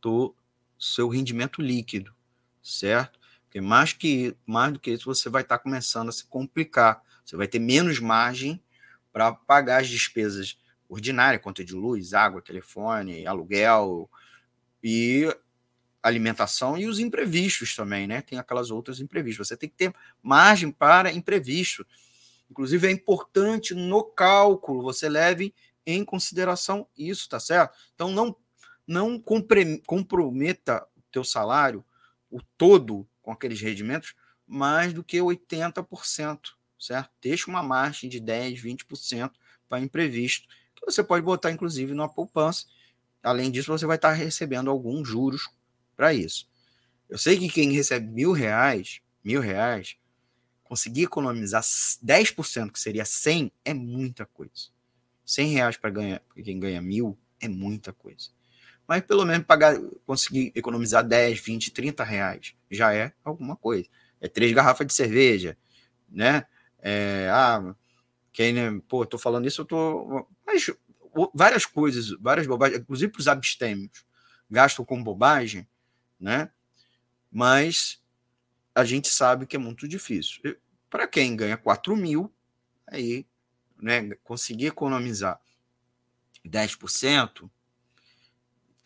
do 0.00 0.34
seu 0.78 1.08
rendimento 1.08 1.60
líquido, 1.62 2.14
certo? 2.62 3.18
Porque 3.44 3.60
mais 3.60 3.92
que 3.92 4.36
mais 4.44 4.72
do 4.72 4.80
que 4.80 4.90
isso 4.90 5.04
você 5.04 5.28
vai 5.28 5.42
estar 5.42 5.58
começando 5.58 6.08
a 6.08 6.12
se 6.12 6.24
complicar. 6.26 7.02
Você 7.24 7.36
vai 7.36 7.48
ter 7.48 7.58
menos 7.58 7.98
margem 7.98 8.62
para 9.12 9.32
pagar 9.32 9.80
as 9.80 9.88
despesas 9.88 10.58
ordinárias, 10.88 11.42
conta 11.42 11.64
de 11.64 11.74
luz, 11.74 12.12
água, 12.14 12.42
telefone, 12.42 13.26
aluguel 13.26 14.10
e 14.82 15.34
alimentação 16.02 16.78
e 16.78 16.86
os 16.86 16.98
imprevistos 17.00 17.74
também, 17.74 18.06
né? 18.06 18.20
Tem 18.20 18.38
aquelas 18.38 18.70
outras 18.70 19.00
imprevistos. 19.00 19.48
Você 19.48 19.56
tem 19.56 19.68
que 19.68 19.74
ter 19.74 19.94
margem 20.22 20.70
para 20.70 21.12
imprevisto. 21.12 21.84
Inclusive 22.50 22.86
é 22.86 22.90
importante 22.90 23.74
no 23.74 24.04
cálculo 24.04 24.82
você 24.82 25.08
leve 25.08 25.52
em 25.84 26.04
consideração 26.04 26.86
isso, 26.96 27.28
tá 27.28 27.40
certo? 27.40 27.76
Então 27.94 28.10
não 28.10 28.36
não 28.86 29.18
comprometa 29.18 30.86
o 30.96 31.02
teu 31.10 31.24
salário 31.24 31.84
o 32.30 32.40
todo 32.56 33.08
com 33.22 33.32
aqueles 33.32 33.60
rendimentos 33.60 34.14
mais 34.46 34.92
do 34.92 35.02
que 35.02 35.18
80%, 35.18 36.38
certo? 36.78 37.10
Deixa 37.20 37.50
uma 37.50 37.62
margem 37.62 38.08
de 38.08 38.20
10, 38.20 38.60
20% 38.60 39.32
para 39.68 39.80
imprevisto, 39.80 40.46
que 40.74 40.84
você 40.84 41.02
pode 41.02 41.24
botar 41.24 41.50
inclusive 41.50 41.94
numa 41.94 42.08
poupança. 42.08 42.66
Além 43.22 43.50
disso, 43.50 43.72
você 43.72 43.86
vai 43.86 43.96
estar 43.96 44.12
recebendo 44.12 44.70
alguns 44.70 45.08
juros 45.08 45.48
para 45.96 46.14
isso. 46.14 46.48
Eu 47.08 47.18
sei 47.18 47.38
que 47.38 47.48
quem 47.48 47.72
recebe 47.72 48.06
mil 48.06 48.32
reais, 48.32 49.00
mil 49.24 49.40
reais, 49.40 49.96
conseguir 50.62 51.04
economizar 51.04 51.62
10%, 51.62 52.70
que 52.70 52.80
seria 52.80 53.04
100, 53.04 53.50
é 53.64 53.74
muita 53.74 54.26
coisa. 54.26 54.70
100 55.24 55.48
reais 55.48 55.76
para 55.76 55.90
ganhar, 55.90 56.22
quem 56.44 56.60
ganha 56.60 56.80
mil 56.80 57.18
é 57.40 57.48
muita 57.48 57.92
coisa. 57.92 58.30
Mas 58.86 59.02
pelo 59.02 59.24
menos 59.24 59.46
pagar, 59.46 59.76
conseguir 60.06 60.52
economizar 60.54 61.04
10, 61.06 61.40
20, 61.40 61.72
30 61.72 62.04
reais 62.04 62.54
já 62.70 62.94
é 62.94 63.12
alguma 63.24 63.56
coisa. 63.56 63.88
É 64.20 64.28
três 64.28 64.52
garrafas 64.52 64.86
de 64.86 64.94
cerveja, 64.94 65.56
né? 66.08 66.46
É, 66.78 67.28
ah, 67.32 67.74
quem, 68.32 68.52
né, 68.52 68.80
pô, 68.88 69.04
tô 69.04 69.18
falando 69.18 69.46
isso, 69.46 69.62
eu 69.62 69.64
tô. 69.64 70.26
Mas 70.46 70.70
várias 71.34 71.66
coisas, 71.66 72.10
várias 72.20 72.46
bobagens, 72.46 72.80
inclusive 72.80 73.10
para 73.10 73.20
os 73.20 73.28
abstêmios, 73.28 74.04
gastam 74.50 74.84
com 74.84 75.02
bobagem, 75.02 75.66
né? 76.20 76.50
Mas 77.30 78.00
a 78.74 78.84
gente 78.84 79.08
sabe 79.08 79.46
que 79.46 79.56
é 79.56 79.58
muito 79.58 79.88
difícil. 79.88 80.40
Para 80.90 81.08
quem 81.08 81.34
ganha 81.34 81.56
4 81.56 81.96
mil, 81.96 82.32
aí, 82.86 83.26
né, 83.80 84.14
conseguir 84.22 84.66
economizar 84.66 85.40
10% 86.44 87.50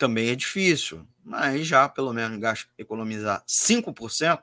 também 0.00 0.30
é 0.30 0.34
difícil, 0.34 1.06
mas 1.22 1.66
já 1.66 1.86
pelo 1.86 2.10
menos 2.14 2.66
economizar 2.78 3.44
5%, 3.46 4.40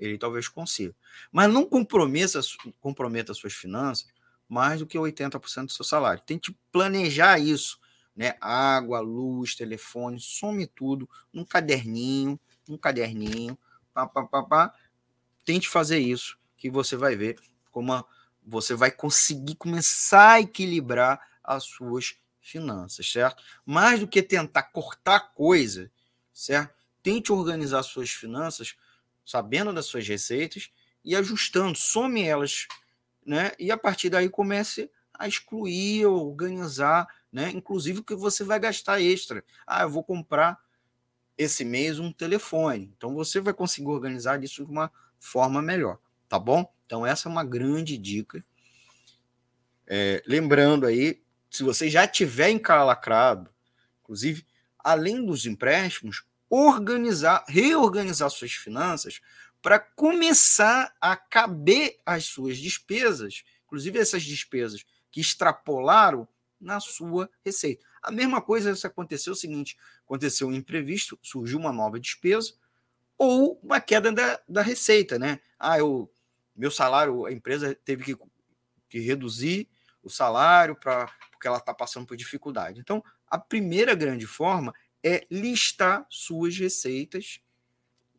ele 0.00 0.18
talvez 0.18 0.48
consiga. 0.48 0.92
Mas 1.30 1.48
não 1.50 1.64
comprometa, 1.64 2.40
comprometa 2.80 3.32
suas 3.32 3.52
finanças 3.52 4.08
mais 4.48 4.80
do 4.80 4.86
que 4.86 4.98
80% 4.98 5.66
do 5.66 5.72
seu 5.72 5.84
salário. 5.84 6.20
Tente 6.26 6.52
planejar 6.72 7.38
isso, 7.38 7.78
né? 8.16 8.34
Água, 8.40 8.98
luz, 8.98 9.54
telefone, 9.54 10.18
some 10.18 10.66
tudo 10.66 11.08
num 11.32 11.44
caderninho, 11.44 12.38
um 12.68 12.76
caderninho, 12.76 13.56
pá, 13.94 14.08
pá, 14.08 14.24
pá, 14.24 14.42
pá. 14.42 14.74
Tente 15.44 15.68
fazer 15.68 16.00
isso, 16.00 16.36
que 16.56 16.68
você 16.68 16.96
vai 16.96 17.14
ver 17.14 17.38
como 17.70 18.04
você 18.44 18.74
vai 18.74 18.90
conseguir 18.90 19.54
começar 19.54 20.32
a 20.32 20.40
equilibrar 20.40 21.20
as 21.44 21.62
suas 21.62 22.16
finanças, 22.46 23.10
certo? 23.10 23.42
Mais 23.64 24.00
do 24.00 24.08
que 24.08 24.22
tentar 24.22 24.64
cortar 24.64 25.32
coisa, 25.34 25.90
certo? 26.32 26.74
Tente 27.02 27.32
organizar 27.32 27.82
suas 27.82 28.10
finanças, 28.10 28.76
sabendo 29.24 29.72
das 29.72 29.86
suas 29.86 30.06
receitas 30.06 30.70
e 31.04 31.14
ajustando, 31.14 31.76
some 31.76 32.22
elas, 32.22 32.66
né? 33.24 33.52
E 33.58 33.70
a 33.70 33.76
partir 33.76 34.10
daí 34.10 34.28
comece 34.28 34.90
a 35.12 35.26
excluir, 35.26 36.06
organizar, 36.06 37.06
né? 37.32 37.50
Inclusive 37.50 38.00
o 38.00 38.04
que 38.04 38.14
você 38.14 38.44
vai 38.44 38.60
gastar 38.60 39.00
extra. 39.00 39.44
Ah, 39.66 39.82
eu 39.82 39.90
vou 39.90 40.04
comprar 40.04 40.58
esse 41.36 41.64
mês 41.64 41.98
um 41.98 42.12
telefone. 42.12 42.92
Então 42.96 43.14
você 43.14 43.40
vai 43.40 43.52
conseguir 43.52 43.88
organizar 43.88 44.42
isso 44.42 44.64
de 44.64 44.70
uma 44.70 44.90
forma 45.18 45.60
melhor, 45.60 45.98
tá 46.28 46.38
bom? 46.38 46.72
Então 46.86 47.04
essa 47.04 47.28
é 47.28 47.32
uma 47.32 47.44
grande 47.44 47.98
dica. 47.98 48.44
É, 49.86 50.22
lembrando 50.26 50.86
aí, 50.86 51.22
se 51.56 51.62
você 51.62 51.88
já 51.88 52.06
tiver 52.06 52.50
encalacrado, 52.50 53.50
inclusive, 54.02 54.46
além 54.78 55.24
dos 55.24 55.46
empréstimos, 55.46 56.24
organizar, 56.50 57.44
reorganizar 57.48 58.28
suas 58.30 58.52
finanças 58.52 59.20
para 59.62 59.78
começar 59.80 60.94
a 61.00 61.16
caber 61.16 61.98
as 62.04 62.24
suas 62.26 62.58
despesas, 62.58 63.42
inclusive 63.64 63.98
essas 63.98 64.22
despesas 64.22 64.84
que 65.10 65.20
extrapolaram 65.20 66.28
na 66.60 66.78
sua 66.78 67.28
receita. 67.44 67.84
A 68.02 68.12
mesma 68.12 68.40
coisa 68.42 68.76
se 68.76 68.86
aconteceu 68.86 69.32
o 69.32 69.36
seguinte: 69.36 69.78
aconteceu 70.04 70.48
um 70.48 70.52
imprevisto, 70.52 71.18
surgiu 71.22 71.58
uma 71.58 71.72
nova 71.72 71.98
despesa, 71.98 72.52
ou 73.16 73.58
uma 73.62 73.80
queda 73.80 74.12
da, 74.12 74.40
da 74.46 74.62
receita, 74.62 75.18
né? 75.18 75.40
Ah, 75.58 75.78
eu, 75.78 76.12
meu 76.54 76.70
salário, 76.70 77.24
a 77.24 77.32
empresa 77.32 77.74
teve 77.82 78.04
que, 78.04 78.16
que 78.88 79.00
reduzir 79.00 79.68
o 80.02 80.10
salário 80.10 80.76
para 80.76 81.10
porque 81.36 81.46
ela 81.46 81.58
está 81.58 81.72
passando 81.72 82.06
por 82.06 82.16
dificuldade. 82.16 82.80
Então, 82.80 83.04
a 83.28 83.38
primeira 83.38 83.94
grande 83.94 84.26
forma 84.26 84.74
é 85.02 85.26
listar 85.30 86.06
suas 86.10 86.56
receitas 86.58 87.40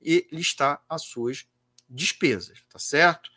e 0.02 0.28
listar 0.32 0.82
as 0.88 1.02
suas 1.02 1.48
despesas, 1.90 2.64
tá 2.70 2.80
certo? 2.80 3.30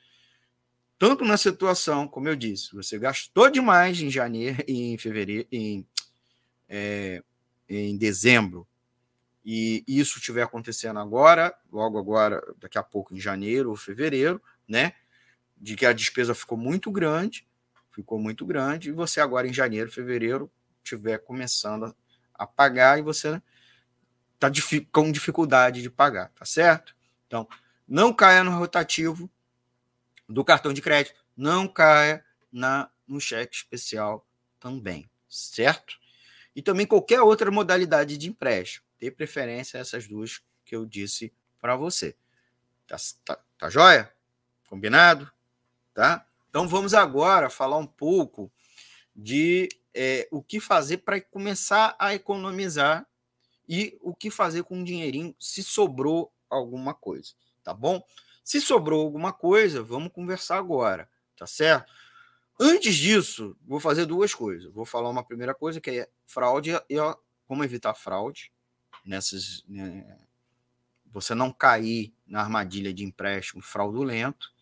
Tanto 0.98 1.24
na 1.24 1.36
situação, 1.36 2.06
como 2.06 2.28
eu 2.28 2.36
disse, 2.36 2.74
você 2.74 2.98
gastou 2.98 3.50
demais 3.50 4.00
em 4.00 4.10
janeiro, 4.10 4.62
em 4.68 4.96
fevereiro, 4.98 5.48
em 5.50 5.86
é, 6.68 7.22
em 7.68 7.96
dezembro, 7.96 8.66
e 9.44 9.82
isso 9.88 10.18
estiver 10.18 10.42
acontecendo 10.42 11.00
agora, 11.00 11.56
logo 11.72 11.98
agora, 11.98 12.40
daqui 12.58 12.78
a 12.78 12.82
pouco, 12.82 13.14
em 13.14 13.20
janeiro 13.20 13.70
ou 13.70 13.76
fevereiro, 13.76 14.40
né? 14.68 14.92
De 15.56 15.74
que 15.74 15.86
a 15.86 15.92
despesa 15.92 16.34
ficou 16.34 16.58
muito 16.58 16.90
grande, 16.90 17.48
ficou 17.92 18.18
muito 18.18 18.44
grande, 18.46 18.88
e 18.88 18.92
você 18.92 19.20
agora 19.20 19.46
em 19.46 19.52
janeiro, 19.52 19.90
fevereiro, 19.90 20.50
estiver 20.82 21.18
começando 21.18 21.94
a 22.34 22.46
pagar 22.46 22.98
e 22.98 23.02
você 23.02 23.40
está 24.34 24.50
com 24.90 25.12
dificuldade 25.12 25.82
de 25.82 25.90
pagar, 25.90 26.30
tá 26.30 26.44
certo? 26.44 26.96
Então, 27.26 27.46
não 27.86 28.12
caia 28.12 28.42
no 28.42 28.56
rotativo 28.58 29.30
do 30.28 30.44
cartão 30.44 30.72
de 30.72 30.80
crédito, 30.80 31.14
não 31.36 31.68
caia 31.68 32.24
na, 32.50 32.90
no 33.06 33.20
cheque 33.20 33.56
especial 33.56 34.26
também, 34.58 35.10
certo? 35.28 36.00
e 36.54 36.62
também 36.62 36.86
qualquer 36.86 37.20
outra 37.20 37.50
modalidade 37.50 38.16
de 38.16 38.28
empréstimo. 38.28 38.84
Dê 38.98 39.10
preferência 39.10 39.78
a 39.78 39.80
essas 39.80 40.06
duas 40.06 40.42
que 40.64 40.74
eu 40.74 40.84
disse 40.84 41.32
para 41.60 41.76
você. 41.76 42.16
Tá, 42.86 42.96
tá, 43.24 43.38
tá 43.56 43.70
joia? 43.70 44.12
Combinado? 44.68 45.30
Tá? 45.94 46.26
Então 46.50 46.68
vamos 46.68 46.92
agora 46.92 47.48
falar 47.48 47.78
um 47.78 47.86
pouco 47.86 48.52
de 49.16 49.68
é, 49.94 50.28
o 50.30 50.42
que 50.42 50.60
fazer 50.60 50.98
para 50.98 51.20
começar 51.20 51.96
a 51.98 52.12
economizar 52.12 53.06
e 53.68 53.96
o 54.02 54.14
que 54.14 54.30
fazer 54.30 54.64
com 54.64 54.82
o 54.82 54.84
dinheirinho 54.84 55.34
se 55.38 55.62
sobrou 55.62 56.32
alguma 56.50 56.92
coisa, 56.92 57.32
tá 57.62 57.72
bom? 57.72 58.04
Se 58.42 58.60
sobrou 58.60 59.00
alguma 59.00 59.32
coisa, 59.32 59.80
vamos 59.80 60.12
conversar 60.12 60.58
agora, 60.58 61.08
tá 61.36 61.46
certo? 61.46 61.92
Antes 62.58 62.96
disso, 62.96 63.56
vou 63.64 63.80
fazer 63.80 64.04
duas 64.04 64.34
coisas. 64.34 64.70
Vou 64.70 64.84
falar 64.84 65.08
uma 65.08 65.24
primeira 65.24 65.54
coisa 65.54 65.80
que 65.80 65.90
é 65.90 66.08
fraude 66.26 66.72
e 66.90 66.96
como 67.46 67.64
evitar 67.64 67.94
fraude, 67.94 68.52
nessas. 69.02 69.64
Né, 69.66 70.18
você 71.06 71.34
não 71.34 71.50
cair 71.52 72.14
na 72.26 72.40
armadilha 72.40 72.92
de 72.92 73.02
empréstimo 73.02 73.62
fraudulento. 73.62 74.52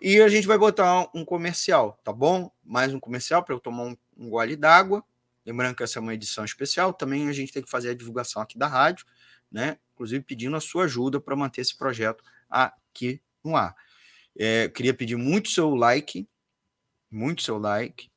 E 0.00 0.20
a 0.20 0.28
gente 0.28 0.46
vai 0.46 0.58
botar 0.58 1.08
um 1.14 1.24
comercial, 1.24 1.98
tá 2.04 2.12
bom? 2.12 2.50
Mais 2.62 2.92
um 2.92 3.00
comercial 3.00 3.42
para 3.42 3.54
eu 3.54 3.60
tomar 3.60 3.84
um, 3.84 3.96
um 4.16 4.28
gole 4.28 4.54
d'água. 4.54 5.02
Lembrando 5.44 5.74
que 5.74 5.82
essa 5.82 5.98
é 5.98 6.02
uma 6.02 6.12
edição 6.12 6.44
especial. 6.44 6.92
Também 6.92 7.28
a 7.28 7.32
gente 7.32 7.52
tem 7.52 7.62
que 7.62 7.70
fazer 7.70 7.90
a 7.90 7.94
divulgação 7.94 8.42
aqui 8.42 8.58
da 8.58 8.66
rádio, 8.66 9.06
né? 9.50 9.78
Inclusive 9.94 10.22
pedindo 10.22 10.54
a 10.54 10.60
sua 10.60 10.84
ajuda 10.84 11.18
para 11.18 11.34
manter 11.34 11.62
esse 11.62 11.76
projeto 11.76 12.22
aqui 12.50 13.22
no 13.42 13.56
ar. 13.56 13.74
É, 14.38 14.68
queria 14.68 14.92
pedir 14.92 15.16
muito 15.16 15.48
seu 15.48 15.74
like, 15.74 16.28
muito 17.10 17.42
seu 17.42 17.56
like, 17.56 18.10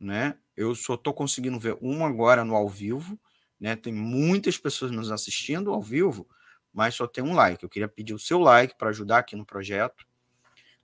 né? 0.00 0.38
Eu 0.56 0.74
só 0.74 0.94
estou 0.94 1.12
conseguindo 1.12 1.60
ver 1.60 1.76
um 1.82 2.06
agora 2.06 2.44
no 2.44 2.54
ao 2.56 2.66
vivo, 2.66 3.20
né? 3.60 3.76
Tem 3.76 3.92
muitas 3.92 4.56
pessoas 4.56 4.90
nos 4.90 5.10
assistindo 5.10 5.70
ao 5.70 5.82
vivo, 5.82 6.26
mas 6.72 6.94
só 6.94 7.06
tem 7.06 7.22
um 7.22 7.34
like. 7.34 7.62
Eu 7.62 7.68
queria 7.68 7.88
pedir 7.88 8.14
o 8.14 8.18
seu 8.18 8.38
like 8.38 8.74
para 8.78 8.88
ajudar 8.88 9.18
aqui 9.18 9.36
no 9.36 9.44
projeto. 9.44 10.05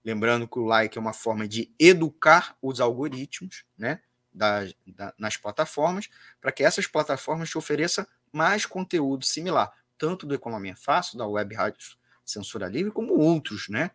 Lembrando 0.03 0.47
que 0.47 0.59
o 0.59 0.65
like 0.65 0.97
é 0.97 1.01
uma 1.01 1.13
forma 1.13 1.47
de 1.47 1.73
educar 1.79 2.57
os 2.61 2.79
algoritmos, 2.81 3.63
né? 3.77 4.01
Da, 4.33 4.61
da, 4.87 5.13
nas 5.17 5.37
plataformas, 5.37 6.09
para 6.41 6.51
que 6.51 6.63
essas 6.63 6.87
plataformas 6.87 7.49
te 7.49 7.57
ofereçam 7.57 8.05
mais 8.31 8.65
conteúdo 8.65 9.23
similar, 9.23 9.71
tanto 9.97 10.25
do 10.25 10.33
Economia 10.33 10.75
Fácil, 10.75 11.19
da 11.19 11.27
Web 11.27 11.53
Rádio 11.53 11.95
Censura 12.25 12.67
Livre, 12.67 12.91
como 12.91 13.13
outros, 13.13 13.69
né? 13.69 13.91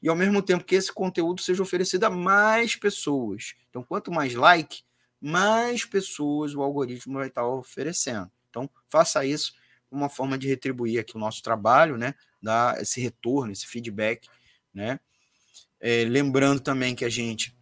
E 0.00 0.08
ao 0.08 0.14
mesmo 0.14 0.42
tempo 0.42 0.64
que 0.64 0.76
esse 0.76 0.92
conteúdo 0.92 1.40
seja 1.40 1.62
oferecido 1.62 2.04
a 2.04 2.10
mais 2.10 2.76
pessoas. 2.76 3.54
Então, 3.68 3.82
quanto 3.82 4.12
mais 4.12 4.34
like, 4.34 4.82
mais 5.20 5.84
pessoas 5.84 6.54
o 6.54 6.62
algoritmo 6.62 7.18
vai 7.18 7.28
estar 7.28 7.46
oferecendo. 7.46 8.30
Então, 8.48 8.70
faça 8.88 9.24
isso 9.24 9.54
uma 9.90 10.08
forma 10.08 10.38
de 10.38 10.46
retribuir 10.46 11.00
aqui 11.00 11.16
o 11.16 11.18
nosso 11.18 11.42
trabalho, 11.42 11.96
né? 11.96 12.14
Dar 12.40 12.80
esse 12.80 13.00
retorno, 13.00 13.52
esse 13.52 13.66
feedback, 13.66 14.28
né? 14.72 15.00
É, 15.80 16.04
lembrando 16.04 16.60
também 16.60 16.94
que 16.94 17.06
a 17.06 17.08
gente, 17.08 17.56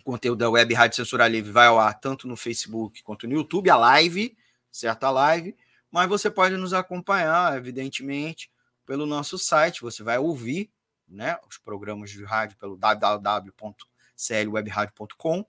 o 0.00 0.02
conteúdo 0.02 0.38
da 0.38 0.48
Web 0.48 0.72
Rádio 0.72 0.96
Censura 0.96 1.28
Livre 1.28 1.52
vai 1.52 1.66
ao 1.66 1.78
ar 1.78 2.00
tanto 2.00 2.26
no 2.26 2.34
Facebook 2.34 3.02
quanto 3.02 3.26
no 3.26 3.34
YouTube, 3.34 3.68
a 3.68 3.76
live, 3.76 4.34
certa 4.70 5.10
live, 5.10 5.54
mas 5.90 6.08
você 6.08 6.30
pode 6.30 6.56
nos 6.56 6.72
acompanhar, 6.72 7.54
evidentemente, 7.56 8.50
pelo 8.86 9.04
nosso 9.04 9.38
site. 9.38 9.82
Você 9.82 10.02
vai 10.02 10.16
ouvir 10.18 10.70
né, 11.06 11.38
os 11.48 11.58
programas 11.58 12.10
de 12.10 12.24
rádio 12.24 12.56
pelo 12.56 12.76
www.clwebradio.com. 12.76 15.46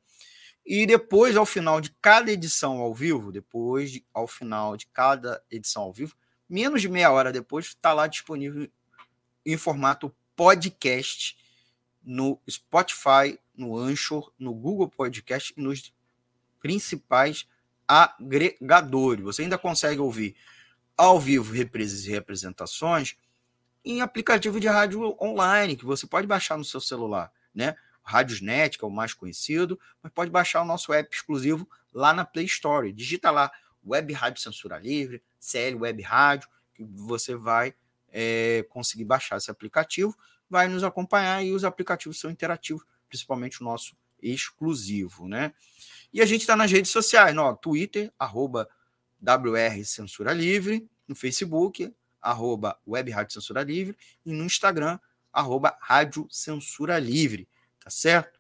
E 0.66 0.86
depois, 0.86 1.38
ao 1.38 1.46
final 1.46 1.80
de 1.80 1.96
cada 2.02 2.30
edição 2.30 2.80
ao 2.80 2.94
vivo, 2.94 3.32
depois, 3.32 3.92
de, 3.92 4.06
ao 4.14 4.28
final 4.28 4.76
de 4.76 4.86
cada 4.88 5.42
edição 5.50 5.84
ao 5.84 5.94
vivo, 5.94 6.14
menos 6.50 6.82
de 6.82 6.90
meia 6.90 7.10
hora 7.10 7.32
depois, 7.32 7.68
está 7.68 7.94
lá 7.94 8.08
disponível 8.08 8.70
em 9.46 9.56
formato 9.56 10.14
podcast 10.36 11.38
no 12.08 12.40
Spotify, 12.50 13.38
no 13.54 13.78
Anchor, 13.78 14.32
no 14.40 14.54
Google 14.54 14.88
Podcast 14.88 15.54
e 15.58 15.62
nos 15.62 15.94
principais 16.62 17.46
agregadores. 17.86 19.26
Você 19.26 19.42
ainda 19.42 19.58
consegue 19.58 20.00
ouvir 20.00 20.34
ao 20.96 21.20
vivo 21.20 21.54
reprises 21.54 22.06
e 22.06 22.10
representações 22.10 23.18
em 23.84 24.00
aplicativo 24.02 24.58
de 24.58 24.68
rádio 24.68 25.18
online, 25.22 25.76
que 25.76 25.86
você 25.86 26.08
pode 26.08 26.26
baixar 26.26 26.58
no 26.58 26.64
seu 26.64 26.80
celular, 26.80 27.32
né? 27.54 27.76
Radiosnet, 28.02 28.78
que 28.78 28.86
é 28.86 28.88
o 28.88 28.92
mais 28.92 29.14
conhecido, 29.14 29.78
mas 30.02 30.14
pode 30.14 30.32
baixar 30.32 30.62
o 30.62 30.66
nosso 30.66 30.94
app 30.94 31.14
exclusivo 31.14 31.70
lá 31.94 32.14
na 32.14 32.24
Play 32.24 32.46
Store. 32.46 32.92
Digita 32.94 33.30
lá 33.32 33.52
Web 33.86 34.14
Rádio 34.14 34.42
Censura 34.42 34.80
Livre, 34.80 35.22
CL 35.38 35.76
Web 35.76 36.02
Rádio, 36.04 36.48
que 36.74 36.86
você 36.86 37.36
vai 37.36 37.76
é, 38.10 38.66
conseguir 38.70 39.04
baixar 39.04 39.38
esse 39.38 39.52
aplicativo, 39.52 40.18
vai 40.50 40.68
nos 40.68 40.84
acompanhar 40.84 41.44
e 41.44 41.52
os 41.52 41.64
aplicativos 41.64 42.20
são 42.20 42.32
interativos, 42.32 42.84
principalmente 43.08 43.62
o 43.62 43.64
nosso 43.64 43.96
exclusivo, 44.22 45.28
né? 45.28 45.54
E 46.12 46.22
a 46.22 46.26
gente 46.26 46.42
está 46.42 46.56
nas 46.56 46.72
redes 46.72 46.92
sociais, 46.92 47.36
no 47.36 47.56
Twitter, 47.56 48.12
arroba 48.18 48.68
WR 49.22 49.84
Censura 49.84 50.34
Livre, 50.34 50.88
no 51.08 51.16
Facebook, 51.16 51.94
arroba 52.22 52.80
Web 52.88 53.12
Rádio 53.12 53.34
Censura 53.34 53.64
Livre, 53.64 53.98
e 54.26 54.32
no 54.32 54.44
Instagram, 54.46 55.00
arroba 55.32 55.78
Rádio 55.80 56.28
Censura 56.30 56.98
Livre, 57.00 57.48
tá 57.80 57.90
certo? 57.90 58.40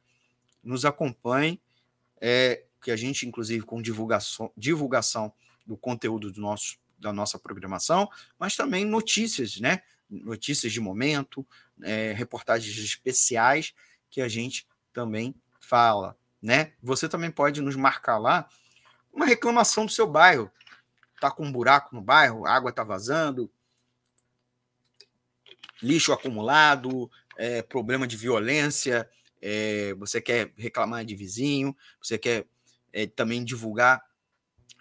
Nos 0.64 0.86
acompanhe, 0.86 1.62
é, 2.20 2.64
que 2.82 2.92
a 2.92 2.96
gente, 2.96 3.28
inclusive, 3.28 3.66
com 3.66 3.82
divulgação, 3.82 4.52
divulgação 4.56 5.32
do 5.66 5.78
conteúdo 5.78 6.32
do 6.32 6.42
nosso, 6.42 6.78
da 6.98 7.14
nossa 7.14 7.38
programação, 7.38 8.10
mas 8.40 8.56
também 8.56 8.86
notícias, 8.86 9.60
né? 9.60 9.82
Notícias 10.10 10.72
de 10.72 10.80
momento, 10.80 11.46
é, 11.84 12.14
reportagens 12.14 12.78
especiais 12.78 13.74
que 14.10 14.22
a 14.22 14.28
gente 14.28 14.68
também 14.94 15.36
fala, 15.60 16.18
né? 16.42 16.74
Você 16.82 17.08
também 17.08 17.32
pode 17.32 17.62
nos 17.62 17.76
marcar 17.76 18.18
lá 18.18 18.48
uma 19.14 19.26
reclamação 19.26 19.86
do 19.86 19.92
seu 19.92 20.08
bairro. 20.08 20.52
Tá 21.20 21.32
com 21.32 21.46
um 21.46 21.52
buraco 21.52 21.96
no 21.96 22.02
bairro, 22.02 22.46
água 22.46 22.72
tá 22.72 22.84
vazando, 22.84 23.52
lixo 25.82 26.14
acumulado, 26.14 27.10
é, 27.38 27.62
problema 27.62 28.08
de 28.08 28.16
violência, 28.16 29.10
é, 29.42 29.94
você 29.96 30.22
quer 30.22 30.52
reclamar 30.58 31.06
de 31.06 31.16
vizinho, 31.16 31.76
você 32.02 32.18
quer 32.18 32.46
é, 32.92 33.06
também 33.06 33.44
divulgar 33.44 34.02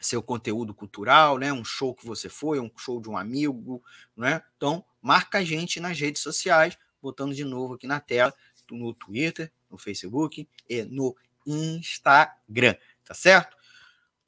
seu 0.01 0.23
conteúdo 0.23 0.75
cultural, 0.75 1.39
né? 1.39 1.53
Um 1.53 1.65
show 1.65 1.95
que 1.95 2.07
você 2.07 2.29
foi, 2.29 2.61
um 2.61 2.71
show 2.77 3.01
de 3.01 3.09
um 3.09 3.17
amigo, 3.17 3.83
né? 4.17 4.43
Então, 4.57 4.85
marca 5.01 5.39
a 5.39 5.45
gente 5.45 5.81
nas 5.81 5.99
redes 5.99 6.23
sociais, 6.23 6.77
botando 7.07 7.35
de 7.35 7.45
novo 7.45 7.75
aqui 7.75 7.87
na 7.87 8.01
tela, 8.01 8.35
no 8.71 8.93
Twitter, 8.93 9.53
no 9.71 9.79
Facebook 9.79 10.49
e 10.69 10.83
no 10.83 11.17
Instagram, 11.47 12.75
tá 13.05 13.15
certo? 13.15 13.57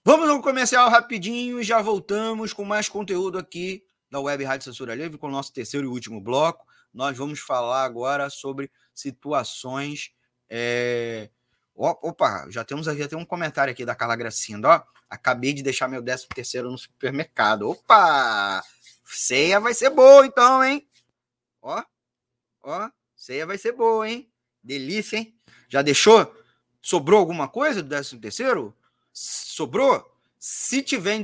Vamos 0.04 0.28
ao 0.28 0.40
comercial 0.40 0.88
rapidinho 0.88 1.60
e 1.60 1.64
já 1.64 1.82
voltamos 1.82 2.52
com 2.52 2.64
mais 2.64 2.88
conteúdo 2.88 3.36
aqui 3.36 3.84
da 4.08 4.20
Web 4.20 4.44
Rádio 4.44 4.64
Censura 4.64 4.94
Livre, 4.94 5.18
com 5.18 5.26
o 5.26 5.30
nosso 5.30 5.52
terceiro 5.52 5.86
e 5.86 5.90
último 5.90 6.20
bloco. 6.20 6.64
Nós 6.94 7.16
vamos 7.18 7.40
falar 7.40 7.82
agora 7.82 8.30
sobre 8.30 8.70
situações. 8.94 10.12
É... 10.48 11.28
Opa, 11.74 12.46
já 12.48 12.64
temos 12.64 12.88
aqui 12.88 13.02
até 13.02 13.16
um 13.16 13.24
comentário 13.24 13.72
aqui 13.72 13.84
da 13.84 13.94
Carla 13.94 14.16
Gracinda. 14.16 14.68
Ó, 14.68 14.82
acabei 15.10 15.52
de 15.52 15.62
deixar 15.62 15.88
meu 15.88 16.00
décimo 16.00 16.30
terceiro 16.34 16.70
no 16.70 16.78
supermercado. 16.78 17.68
Opa! 17.68 18.62
Ceia 19.04 19.58
vai 19.58 19.74
ser 19.74 19.90
boa, 19.90 20.24
então, 20.24 20.62
hein? 20.62 20.88
Ó, 21.60 21.82
ó, 22.62 22.90
ceia 23.16 23.46
vai 23.46 23.58
ser 23.58 23.72
boa, 23.72 24.08
hein? 24.08 24.30
Delícia, 24.62 25.18
hein? 25.18 25.34
Já 25.68 25.82
deixou? 25.82 26.34
Sobrou 26.80 27.18
alguma 27.18 27.48
coisa 27.48 27.82
do 27.82 27.88
décimo 27.88 28.20
terceiro? 28.20 28.76
Sobrou? 29.12 30.04
Se 30.38 30.82
tiver, 30.82 31.20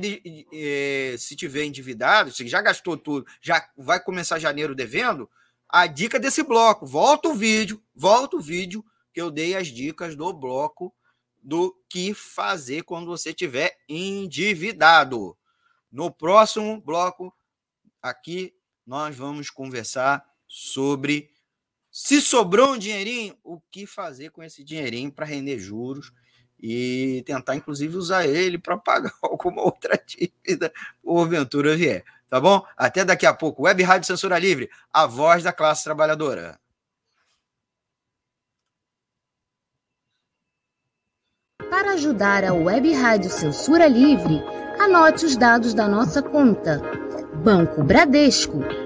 eh, 0.53 1.15
se 1.17 1.35
tiver 1.35 1.63
endividado, 1.63 2.31
se 2.31 2.45
já 2.47 2.61
gastou 2.61 2.97
tudo, 2.97 3.25
já 3.41 3.65
vai 3.77 3.99
começar 3.99 4.39
janeiro 4.39 4.75
devendo, 4.75 5.29
a 5.69 5.87
dica 5.87 6.19
desse 6.19 6.43
bloco, 6.43 6.85
volta 6.85 7.29
o 7.29 7.33
vídeo, 7.33 7.81
volta 7.95 8.35
o 8.35 8.41
vídeo 8.41 8.83
que 9.13 9.21
eu 9.21 9.31
dei 9.31 9.55
as 9.55 9.67
dicas 9.67 10.15
do 10.15 10.33
bloco 10.33 10.93
do 11.41 11.73
que 11.87 12.13
fazer 12.13 12.83
quando 12.83 13.05
você 13.05 13.33
tiver 13.33 13.77
endividado. 13.87 15.37
No 15.91 16.11
próximo 16.11 16.81
bloco, 16.81 17.33
aqui 18.01 18.53
nós 18.85 19.15
vamos 19.15 19.49
conversar 19.49 20.25
sobre 20.47 21.29
se 21.91 22.19
sobrou 22.19 22.73
um 22.73 22.77
dinheirinho, 22.77 23.37
o 23.41 23.61
que 23.71 23.87
fazer 23.87 24.29
com 24.29 24.43
esse 24.43 24.63
dinheirinho 24.63 25.11
para 25.11 25.25
render 25.25 25.57
juros 25.57 26.11
e 26.59 27.23
tentar, 27.25 27.55
inclusive, 27.55 27.95
usar 27.95 28.25
ele 28.25 28.57
para 28.57 28.77
pagar 28.77 29.13
alguma 29.23 29.61
outra 29.61 29.97
dívida 30.05 30.73
porventura 31.01 31.75
vier. 31.75 32.03
Tá 32.27 32.39
bom? 32.41 32.65
Até 32.75 33.05
daqui 33.05 33.25
a 33.25 33.33
pouco. 33.33 33.63
Web 33.63 33.81
Rádio 33.83 34.07
Censura 34.07 34.37
Livre, 34.37 34.69
a 34.91 35.05
voz 35.05 35.43
da 35.43 35.53
classe 35.53 35.85
trabalhadora. 35.85 36.59
Para 41.69 41.93
ajudar 41.93 42.43
a 42.43 42.53
Web 42.53 42.91
Rádio 42.93 43.29
Censura 43.29 43.87
Livre, 43.87 44.41
anote 44.79 45.25
os 45.25 45.37
dados 45.37 45.73
da 45.73 45.87
nossa 45.87 46.21
conta. 46.21 46.81
Banco 47.43 47.83
Bradesco, 47.83 48.59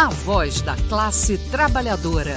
A 0.00 0.10
voz 0.10 0.62
da 0.62 0.76
classe 0.88 1.36
trabalhadora. 1.50 2.36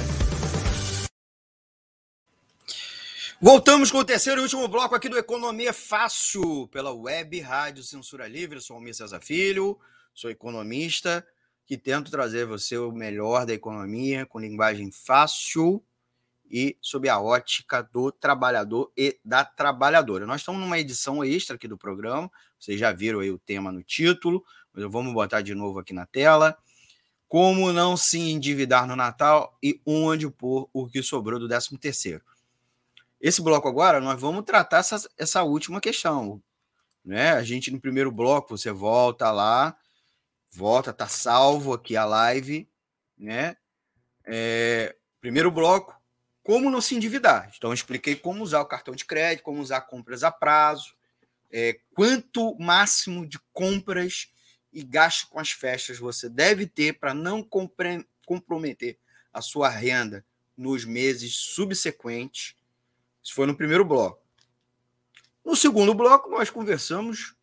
Voltamos 3.39 3.91
com 3.91 3.99
o 3.99 4.03
terceiro 4.03 4.41
e 4.41 4.43
último 4.45 4.68
bloco 4.68 4.95
aqui 4.95 5.07
do 5.07 5.16
Economia 5.16 5.72
Fácil, 5.72 6.68
pela 6.70 6.91
Web 6.91 7.39
Rádio 7.39 7.84
Censura 7.84 8.28
Livre. 8.28 8.57
Eu 8.57 8.62
sou 8.64 8.78
Almir 8.78 8.95
César 8.95 9.22
Filho, 9.22 9.80
sou 10.12 10.32
economista 10.32 11.24
que 11.64 11.78
tento 11.78 12.09
trazer 12.09 12.47
você 12.47 12.80
o 12.80 12.91
melhor 12.91 13.45
da 13.45 13.53
economia 13.53 14.26
com 14.26 14.39
linguagem 14.39 14.91
fácil 14.91 15.84
e 16.49 16.76
sob 16.82 17.07
a 17.09 17.22
ótica 17.22 17.84
do 17.84 18.12
trabalhador 18.12 18.91
e 18.97 19.20
da 19.24 19.45
trabalhadora. 19.45 20.26
Nós 20.26 20.41
estamos 20.41 20.59
numa 20.59 20.80
edição 20.80 21.24
extra 21.24 21.57
aqui 21.57 21.68
do 21.68 21.78
programa, 21.78 22.28
vocês 22.57 22.80
já 22.80 22.91
viram 22.91 23.20
aí 23.20 23.30
o 23.30 23.38
tema 23.38 23.72
no 23.72 23.84
título, 23.84 24.43
mas 24.74 24.84
vamos 24.86 25.14
botar 25.14 25.41
de 25.41 25.53
novo 25.53 25.78
aqui 25.78 25.93
na 25.93 26.07
tela. 26.07 26.57
Como 27.32 27.71
não 27.71 27.95
se 27.95 28.19
endividar 28.19 28.86
no 28.86 28.93
Natal 28.93 29.57
e 29.63 29.79
onde 29.86 30.29
pôr 30.29 30.69
o 30.73 30.86
que 30.86 31.01
sobrou 31.01 31.39
do 31.39 31.47
13 31.47 31.77
terceiro. 31.77 32.21
Esse 33.21 33.41
bloco 33.41 33.69
agora, 33.69 34.01
nós 34.01 34.19
vamos 34.19 34.43
tratar 34.43 34.79
essa, 34.79 35.09
essa 35.17 35.41
última 35.41 35.79
questão. 35.79 36.43
Né? 37.05 37.32
A 37.32 37.41
gente, 37.41 37.71
no 37.71 37.79
primeiro 37.79 38.11
bloco, 38.11 38.57
você 38.57 38.69
volta 38.69 39.32
lá, 39.32 39.77
volta, 40.51 40.91
tá 40.91 41.07
salvo 41.07 41.71
aqui 41.71 41.95
a 41.95 42.03
live, 42.03 42.67
né? 43.17 43.55
É, 44.25 44.93
primeiro 45.21 45.49
bloco, 45.49 45.97
como 46.43 46.69
não 46.69 46.82
se 46.82 46.95
endividar. 46.95 47.49
Então, 47.55 47.69
eu 47.69 47.75
expliquei 47.75 48.13
como 48.13 48.43
usar 48.43 48.59
o 48.59 48.65
cartão 48.65 48.93
de 48.93 49.05
crédito, 49.05 49.45
como 49.45 49.61
usar 49.61 49.79
compras 49.79 50.21
a 50.21 50.32
prazo, 50.34 50.93
é, 51.49 51.79
quanto 51.95 52.57
máximo 52.59 53.25
de 53.25 53.39
compras 53.53 54.27
e 54.72 54.84
gasto 54.84 55.28
com 55.28 55.39
as 55.39 55.51
festas 55.51 55.97
você 55.97 56.30
deve 56.30 56.65
ter 56.65 56.93
para 56.93 57.13
não 57.13 57.47
comprometer 58.26 58.97
a 59.34 59.41
sua 59.41 59.69
renda 59.69 60.26
nos 60.57 60.86
meses 60.86 61.36
subsequentes 61.36 62.55
isso 63.24 63.36
foi 63.36 63.45
no 63.45 63.55
primeiro 63.55 63.86
bloco. 63.86 64.22
No 65.45 65.55
segundo 65.55 65.93
bloco, 65.93 66.30
nós 66.30 66.49
conversamos, 66.49 67.36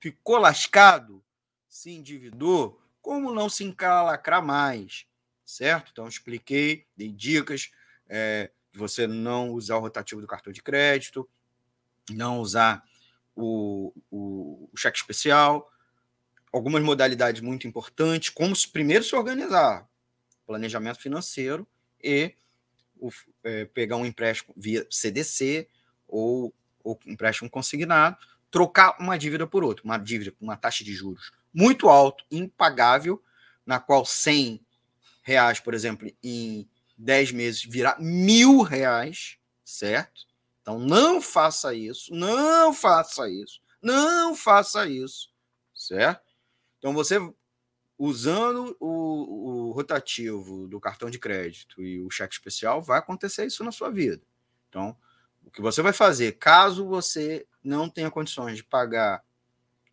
ficou 0.00 0.38
lascado, 0.38 1.22
se 1.68 1.90
endividou, 1.90 2.80
como 3.02 3.32
não 3.32 3.48
se 3.48 3.64
encalacrar 3.64 4.42
mais, 4.42 5.06
certo? 5.44 5.90
Então, 5.92 6.08
expliquei, 6.08 6.86
dei 6.96 7.12
dicas 7.12 7.70
é, 8.08 8.50
de 8.72 8.78
você 8.78 9.06
não 9.06 9.50
usar 9.50 9.76
o 9.76 9.80
rotativo 9.80 10.20
do 10.20 10.26
cartão 10.26 10.52
de 10.52 10.62
crédito, 10.62 11.28
não 12.10 12.40
usar 12.40 12.82
o, 13.34 13.92
o, 14.10 14.68
o 14.72 14.76
cheque 14.76 14.98
especial, 14.98 15.70
algumas 16.54 16.84
modalidades 16.84 17.40
muito 17.40 17.66
importantes, 17.66 18.30
como 18.30 18.54
primeiro 18.70 19.02
se 19.02 19.16
organizar, 19.16 19.88
planejamento 20.46 21.00
financeiro 21.00 21.66
e 22.02 22.32
o, 22.96 23.10
é, 23.42 23.64
pegar 23.64 23.96
um 23.96 24.06
empréstimo 24.06 24.54
via 24.56 24.86
CDC 24.88 25.66
ou, 26.06 26.54
ou 26.84 26.98
empréstimo 27.06 27.50
consignado, 27.50 28.16
trocar 28.52 28.96
uma 29.00 29.18
dívida 29.18 29.48
por 29.48 29.64
outra, 29.64 29.84
uma 29.84 29.98
dívida 29.98 30.30
com 30.30 30.44
uma 30.44 30.56
taxa 30.56 30.84
de 30.84 30.94
juros 30.94 31.32
muito 31.52 31.88
alta, 31.88 32.22
impagável, 32.30 33.20
na 33.66 33.80
qual 33.80 34.04
100 34.04 34.60
reais, 35.22 35.58
por 35.58 35.74
exemplo, 35.74 36.08
em 36.22 36.68
10 36.96 37.32
meses 37.32 37.64
virá 37.64 37.96
mil 37.98 38.62
reais, 38.62 39.38
certo? 39.64 40.22
Então 40.62 40.78
não 40.78 41.20
faça 41.20 41.74
isso, 41.74 42.14
não 42.14 42.72
faça 42.72 43.28
isso, 43.28 43.60
não 43.82 44.36
faça 44.36 44.86
isso, 44.86 45.30
certo? 45.74 46.23
Então 46.84 46.92
você 46.92 47.18
usando 47.98 48.76
o, 48.78 49.68
o, 49.68 49.72
rotativo 49.72 50.68
do 50.68 50.78
cartão 50.78 51.08
de 51.08 51.18
crédito 51.18 51.82
e 51.82 51.98
o 52.02 52.10
cheque 52.10 52.34
especial, 52.34 52.82
vai 52.82 52.98
acontecer 52.98 53.46
isso 53.46 53.64
na 53.64 53.72
sua 53.72 53.90
vida. 53.90 54.20
Então, 54.68 54.94
o 55.42 55.50
que 55.50 55.62
você 55.62 55.80
vai 55.80 55.94
fazer, 55.94 56.32
caso 56.32 56.86
você 56.86 57.46
não 57.62 57.88
tenha 57.88 58.10
condições 58.10 58.58
de 58.58 58.64
pagar, 58.64 59.24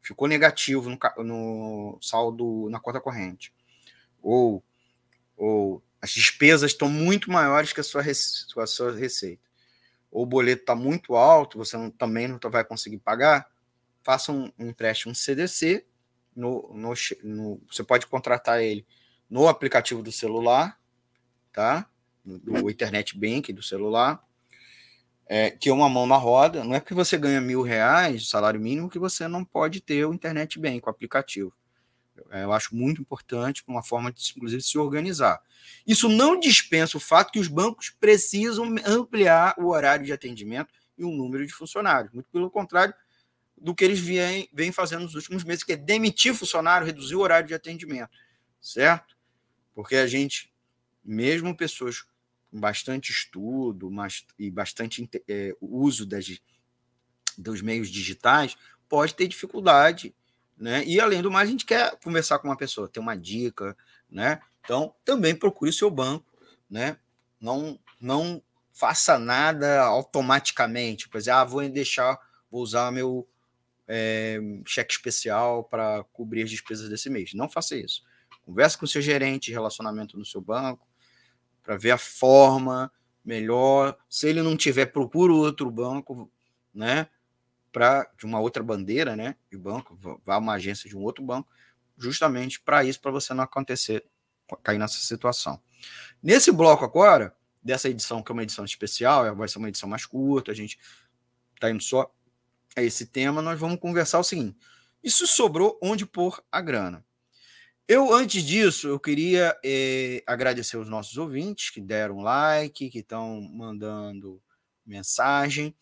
ficou 0.01 0.27
negativo 0.27 0.89
no, 0.89 0.99
no 1.23 1.97
saldo 2.01 2.67
na 2.69 2.77
conta 2.77 2.99
corrente, 2.99 3.53
ou, 4.21 4.61
ou 5.37 5.81
as 6.01 6.11
despesas 6.11 6.71
estão 6.71 6.89
muito 6.89 7.31
maiores 7.31 7.71
que 7.71 7.79
a 7.79 7.83
sua, 7.83 8.01
a 8.01 8.67
sua 8.67 8.91
receita, 8.91 9.47
ou 10.11 10.23
o 10.23 10.25
boleto 10.25 10.63
está 10.63 10.75
muito 10.75 11.15
alto, 11.15 11.57
você 11.57 11.77
não, 11.77 11.89
também 11.89 12.27
não 12.27 12.37
vai 12.51 12.65
conseguir 12.65 12.97
pagar, 12.97 13.49
faça 14.03 14.33
um, 14.33 14.51
um 14.59 14.67
empréstimo 14.67 15.15
CDC 15.15 15.87
no, 16.36 16.71
no, 16.73 16.93
no, 17.23 17.61
você 17.69 17.84
pode 17.84 18.07
contratar 18.07 18.61
ele 18.61 18.86
no 19.29 19.47
aplicativo 19.47 20.01
do 20.01 20.11
celular, 20.11 20.77
tá? 21.51 21.88
Do 22.23 22.69
Internet 22.69 23.17
Bank 23.17 23.51
do 23.51 23.63
celular, 23.63 24.23
é, 25.25 25.49
que 25.49 25.69
é 25.69 25.73
uma 25.73 25.89
mão 25.89 26.05
na 26.05 26.17
roda. 26.17 26.63
Não 26.63 26.75
é 26.75 26.79
porque 26.79 26.93
você 26.93 27.17
ganha 27.17 27.41
mil 27.41 27.61
reais, 27.61 28.29
salário 28.29 28.59
mínimo, 28.59 28.89
que 28.89 28.99
você 28.99 29.27
não 29.27 29.43
pode 29.43 29.82
ter 29.82 30.05
o 30.05 30.13
Internet 30.13 30.59
Bank, 30.59 30.82
o 30.86 30.89
aplicativo. 30.89 31.53
É, 32.29 32.43
eu 32.43 32.51
acho 32.51 32.75
muito 32.75 33.01
importante, 33.01 33.63
uma 33.67 33.82
forma 33.82 34.11
de, 34.11 34.21
inclusive, 34.36 34.61
se 34.61 34.77
organizar. 34.77 35.41
Isso 35.88 36.07
não 36.07 36.39
dispensa 36.39 36.97
o 36.97 36.99
fato 36.99 37.32
que 37.32 37.39
os 37.39 37.47
bancos 37.47 37.89
precisam 37.89 38.75
ampliar 38.86 39.55
o 39.57 39.67
horário 39.67 40.05
de 40.05 40.13
atendimento 40.13 40.73
e 40.97 41.03
o 41.03 41.11
número 41.11 41.45
de 41.45 41.53
funcionários. 41.53 42.13
Muito 42.13 42.29
pelo 42.29 42.49
contrário, 42.49 42.93
do 43.62 43.76
que 43.76 43.86
eles 43.86 43.99
vêm, 43.99 44.49
vêm 44.51 44.72
fazendo 44.72 45.03
nos 45.03 45.14
últimos 45.14 45.43
meses, 45.43 45.64
que 45.64 45.74
é 45.74 45.78
demitir 45.78 46.34
funcionário, 46.34 46.88
reduzir 46.88 47.16
o 47.16 47.20
horário 47.20 47.47
de 47.47 47.53
atendimento, 47.53 48.09
certo? 48.59 49.16
Porque 49.74 49.95
a 49.95 50.07
gente, 50.07 50.51
mesmo 51.05 51.55
pessoas 51.55 52.01
com 52.49 52.59
bastante 52.59 53.12
estudo 53.12 53.89
mas, 53.91 54.26
e 54.38 54.49
bastante 54.49 55.07
é, 55.30 55.55
uso 55.62 56.07
das, 56.07 56.41
dos 57.38 57.62
meios 57.62 57.89
digitais, 57.89 58.57
pode 58.89 59.14
ter 59.14 59.28
dificuldade, 59.28 60.14
né? 60.57 60.84
E 60.84 60.99
além 60.99 61.22
do 61.22 61.30
mais, 61.30 61.47
a 61.47 61.51
gente 61.51 61.66
quer 61.66 61.95
conversar 62.03 62.39
com 62.39 62.47
uma 62.47 62.57
pessoa, 62.57 62.89
ter 62.89 62.99
uma 62.99 63.16
dica, 63.16 63.78
né? 64.09 64.41
Então, 64.64 64.95
também 65.05 65.36
procure 65.36 65.70
o 65.70 65.74
seu 65.74 65.89
banco, 65.91 66.26
né? 66.68 66.97
Não, 67.39 67.80
não 67.99 68.41
faça 68.74 69.20
nada 69.20 69.82
automaticamente, 69.82 71.07
pois 71.09 71.28
ah, 71.28 71.43
vou 71.43 71.68
deixar, 71.70 72.20
vou 72.49 72.62
usar 72.64 72.91
meu 72.91 73.28
é, 73.93 74.39
cheque 74.65 74.93
especial 74.93 75.65
para 75.65 76.05
cobrir 76.13 76.43
as 76.43 76.49
despesas 76.49 76.87
desse 76.87 77.09
mês. 77.09 77.33
Não 77.33 77.49
faça 77.49 77.75
isso. 77.75 78.03
Converse 78.41 78.77
com 78.77 78.87
seu 78.87 79.01
gerente 79.01 79.51
relacionamento 79.51 80.17
no 80.17 80.25
seu 80.25 80.39
banco 80.39 80.87
para 81.61 81.75
ver 81.75 81.91
a 81.91 81.97
forma 81.97 82.89
melhor. 83.23 83.97
Se 84.09 84.29
ele 84.29 84.41
não 84.41 84.55
tiver, 84.55 84.85
procura 84.85 85.33
outro 85.33 85.69
banco, 85.69 86.31
né? 86.73 87.09
Para 87.69 88.09
de 88.17 88.25
uma 88.25 88.39
outra 88.39 88.63
bandeira, 88.63 89.13
né? 89.13 89.35
De 89.51 89.57
banco, 89.57 89.99
vá 90.23 90.35
a 90.35 90.37
uma 90.37 90.53
agência 90.53 90.89
de 90.89 90.95
um 90.95 91.01
outro 91.01 91.21
banco, 91.21 91.49
justamente 91.97 92.61
para 92.61 92.85
isso, 92.85 93.01
para 93.01 93.11
você 93.11 93.33
não 93.33 93.43
acontecer, 93.43 94.05
cair 94.63 94.77
nessa 94.77 94.99
situação. 94.99 95.61
Nesse 96.23 96.49
bloco 96.49 96.85
agora, 96.85 97.35
dessa 97.61 97.89
edição, 97.89 98.23
que 98.23 98.31
é 98.31 98.33
uma 98.33 98.43
edição 98.43 98.63
especial, 98.63 99.35
vai 99.35 99.49
ser 99.49 99.57
uma 99.57 99.67
edição 99.67 99.89
mais 99.89 100.05
curta, 100.05 100.51
a 100.51 100.55
gente 100.55 100.79
está 101.55 101.69
indo 101.69 101.83
só 101.83 102.09
a 102.76 102.82
esse 102.82 103.05
tema, 103.05 103.41
nós 103.41 103.59
vamos 103.59 103.80
conversar 103.80 104.19
o 104.19 104.24
seguinte: 104.24 104.57
isso 105.03 105.26
sobrou 105.28 105.80
onde 105.82 106.05
pôr 106.05 106.43
a 106.51 106.61
grana. 106.61 107.05
Eu, 107.88 108.13
antes 108.13 108.43
disso, 108.43 108.88
eu 108.88 108.99
queria 108.99 109.57
eh, 109.65 110.24
agradecer 110.26 110.78
os 110.78 110.88
nossos 110.88 111.17
ouvintes 111.17 111.72
que 111.72 111.82
deram 111.82 112.19
like, 112.19 112.89
que 112.89 112.99
estão 112.99 113.41
mandando 113.41 114.41
mensagem. 114.86 115.76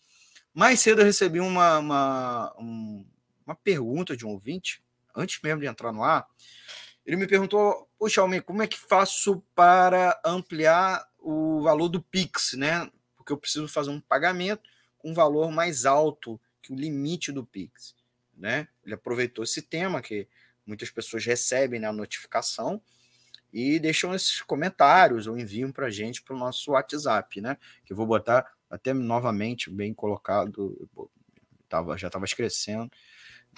Mais 0.53 0.79
cedo 0.79 1.01
eu 1.01 1.05
recebi 1.05 1.39
uma, 1.39 1.77
uma, 1.77 2.55
uma 3.45 3.55
pergunta 3.55 4.17
de 4.17 4.25
um 4.25 4.29
ouvinte, 4.29 4.83
antes 5.15 5.39
mesmo 5.43 5.61
de 5.61 5.67
entrar 5.67 5.91
no 5.91 6.03
ar. 6.03 6.25
Ele 7.05 7.15
me 7.15 7.27
perguntou: 7.27 7.87
Poxa, 7.99 8.21
Almir, 8.21 8.43
como 8.43 8.63
é 8.63 8.67
que 8.67 8.79
faço 8.79 9.43
para 9.53 10.19
ampliar 10.25 11.07
o 11.19 11.61
valor 11.61 11.89
do 11.89 12.01
Pix, 12.01 12.53
né? 12.53 12.89
Porque 13.15 13.31
eu 13.31 13.37
preciso 13.37 13.67
fazer 13.67 13.91
um 13.91 14.01
pagamento 14.01 14.63
com 14.97 15.11
um 15.11 15.13
valor 15.13 15.51
mais 15.51 15.85
alto 15.85 16.41
que 16.61 16.71
o 16.71 16.75
limite 16.75 17.31
do 17.31 17.45
Pix, 17.45 17.95
né? 18.35 18.67
Ele 18.85 18.93
aproveitou 18.93 19.43
esse 19.43 19.61
tema 19.61 20.01
que 20.01 20.27
muitas 20.65 20.89
pessoas 20.89 21.25
recebem 21.25 21.79
na 21.79 21.91
notificação 21.91 22.81
e 23.51 23.79
deixam 23.79 24.13
esses 24.13 24.41
comentários 24.41 25.27
ou 25.27 25.37
enviam 25.37 25.71
para 25.71 25.87
a 25.87 25.89
gente 25.89 26.21
para 26.21 26.35
o 26.35 26.39
nosso 26.39 26.71
WhatsApp, 26.71 27.41
né? 27.41 27.57
Que 27.83 27.93
eu 27.93 27.97
vou 27.97 28.05
botar 28.05 28.45
até 28.69 28.93
novamente 28.93 29.69
bem 29.69 29.93
colocado, 29.93 30.89
tava, 31.67 31.97
já 31.97 32.07
estava 32.07 32.25
escrevendo, 32.25 32.89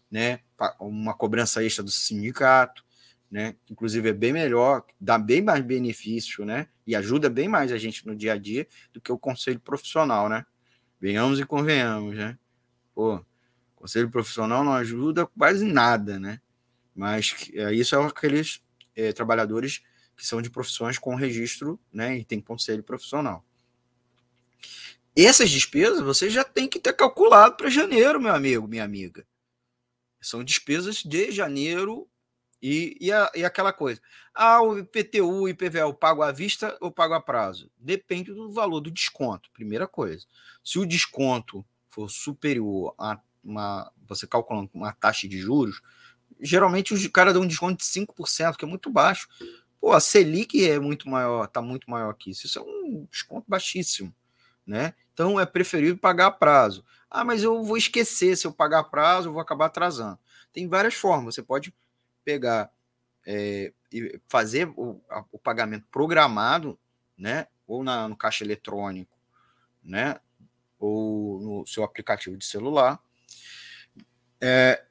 né? 0.10 0.40
Uma 0.80 1.14
cobrança 1.14 1.64
extra 1.64 1.84
do 1.84 1.92
sindicato 1.92 2.84
né? 3.30 3.56
Inclusive 3.70 4.10
é 4.10 4.14
bem 4.14 4.34
melhor, 4.34 4.86
dá 5.00 5.18
bem 5.18 5.42
mais 5.42 5.64
benefício, 5.64 6.46
né? 6.46 6.68
E 6.86 6.96
ajuda 6.96 7.30
bem 7.30 7.48
mais 7.48 7.72
a 7.72 7.78
gente 7.78 8.06
no 8.06 8.16
dia 8.16 8.34
a 8.34 8.38
dia 8.38 8.68
do 8.94 9.02
que 9.02 9.12
o 9.12 9.18
conselho 9.18 9.60
profissional, 9.60 10.30
né? 10.30 10.46
Venhamos 11.00 11.40
e 11.40 11.46
convenhamos, 11.46 12.16
né? 12.16 12.38
Pô, 12.94 13.24
conselho 13.76 14.10
profissional 14.10 14.64
não 14.64 14.74
ajuda 14.74 15.26
quase 15.26 15.66
nada, 15.66 16.20
né? 16.20 16.40
Mas 16.96 17.50
é, 17.54 17.74
isso 17.74 17.96
é 17.96 18.06
aqueles 18.06 18.62
é, 18.96 19.12
trabalhadores 19.12 19.82
que 20.16 20.26
são 20.26 20.42
de 20.42 20.50
profissões 20.50 20.98
com 20.98 21.14
registro, 21.16 21.80
né? 21.92 22.18
E 22.18 22.24
tem 22.24 22.40
conselho 22.40 22.84
profissional. 22.84 23.46
Essas 25.16 25.50
despesas 25.50 26.02
você 26.02 26.30
já 26.30 26.44
tem 26.44 26.68
que 26.68 26.80
ter 26.80 26.94
calculado 26.94 27.56
para 27.56 27.70
janeiro, 27.70 28.20
meu 28.20 28.34
amigo, 28.34 28.68
minha 28.68 28.84
amiga. 28.84 29.26
São 30.22 30.44
despesas 30.44 31.04
de 31.04 31.32
janeiro 31.32 32.08
e, 32.68 32.98
e, 33.00 33.12
a, 33.12 33.32
e, 33.36 33.46
aquela 33.46 33.72
coisa. 33.72 34.02
Ah, 34.34 34.60
o 34.60 34.80
IPTU, 34.80 35.48
IPVA, 35.48 35.82
eu 35.82 35.94
pago 35.94 36.24
à 36.24 36.32
vista 36.32 36.76
ou 36.82 36.92
pago 36.92 37.14
a 37.14 37.22
prazo? 37.22 37.70
Depende 37.78 38.34
do 38.34 38.52
valor 38.52 38.82
do 38.82 38.90
desconto, 38.90 39.52
primeira 39.54 39.88
coisa. 39.88 40.26
Se 40.64 40.80
o 40.80 40.86
desconto 40.86 41.64
for 41.88 42.10
superior 42.10 42.96
a 42.98 43.20
uma. 43.44 43.92
Você 44.08 44.26
calculando 44.26 44.72
uma 44.74 44.92
taxa 44.92 45.28
de 45.28 45.38
juros, 45.38 45.80
geralmente 46.42 46.92
os 46.92 47.08
caras 47.08 47.36
dão 47.36 47.44
um 47.44 47.48
desconto 47.48 47.78
de 47.78 47.86
5%, 47.86 48.56
que 48.58 48.66
é 48.66 48.68
muito 48.68 48.90
baixo. 48.90 49.30
Pô, 49.80 49.92
a 49.92 50.00
Selic 50.00 50.68
é 50.68 50.80
muito 50.80 51.08
maior, 51.08 51.46
está 51.46 51.62
muito 51.62 51.88
maior 51.88 52.14
que 52.16 52.32
isso. 52.32 52.48
Isso 52.48 52.58
é 52.58 52.64
um 52.64 53.08
desconto 53.12 53.46
baixíssimo, 53.48 54.12
né? 54.66 54.96
Então 55.14 55.40
é 55.40 55.46
preferível 55.46 56.00
pagar 56.00 56.26
a 56.28 56.32
prazo. 56.32 56.84
Ah, 57.12 57.24
mas 57.24 57.44
eu 57.44 57.64
vou 57.64 57.78
esquecer, 57.78 58.36
se 58.36 58.48
eu 58.48 58.52
pagar 58.52 58.80
a 58.80 58.84
prazo, 58.84 59.30
eu 59.30 59.34
vou 59.34 59.42
acabar 59.42 59.68
atrasando. 59.68 60.18
Tem 60.52 60.68
várias 60.68 60.96
formas. 60.96 61.36
Você 61.36 61.44
pode 61.44 61.72
pegar 62.26 62.72
é, 63.26 63.72
e 63.92 64.20
fazer 64.28 64.68
o, 64.76 65.02
a, 65.10 65.24
o, 65.32 65.40
pagamento 65.40 65.86
programado, 65.92 66.78
né? 67.18 67.48
Ou 67.68 67.84
na, 67.84 68.10
no 68.10 68.18
caixa 68.18 68.44
eletrônico, 68.44 69.18
né? 69.84 70.20
Ou 70.80 71.40
no 71.40 71.68
seu 71.68 71.84
aplicativo 71.84 72.36
de 72.36 72.46
celular. 72.46 73.00
É, 74.42 74.84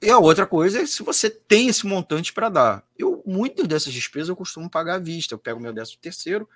e 0.00 0.10
a 0.10 0.18
outra 0.18 0.46
coisa 0.46 0.82
é 0.82 0.86
se 0.86 1.02
você 1.02 1.30
tem 1.30 1.68
esse 1.68 1.86
montante 1.86 2.32
para 2.32 2.50
dar. 2.50 2.86
Eu, 2.96 3.22
muitas 3.26 3.66
dessas 3.66 3.92
despesas 3.92 4.28
eu 4.28 4.36
costumo 4.36 4.68
pagar 4.70 4.96
à 4.96 4.98
vista. 4.98 5.34
Eu 5.34 5.38
pego 5.38 5.58
meu 5.58 5.72
décimo 5.72 5.98
terceiro, 6.00 6.48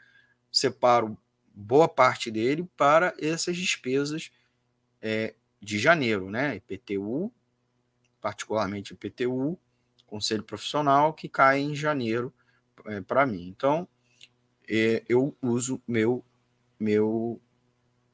separo 0.52 1.16
boa 1.54 1.88
parte 1.88 2.30
dele 2.30 2.68
para 2.76 3.14
essas 3.18 3.56
despesas 3.56 4.30
é, 5.00 5.34
de 5.60 5.78
janeiro, 5.78 6.30
né? 6.30 6.56
IPTU, 6.56 7.32
particularmente 8.20 8.92
IPTU, 8.92 9.58
conselho 10.08 10.42
profissional 10.42 11.12
que 11.12 11.28
cai 11.28 11.60
em 11.60 11.74
janeiro 11.74 12.32
é, 12.86 13.00
para 13.00 13.26
mim. 13.26 13.46
Então, 13.48 13.86
é, 14.68 15.02
eu 15.08 15.36
uso 15.40 15.80
meu 15.86 16.24
meu 16.78 17.40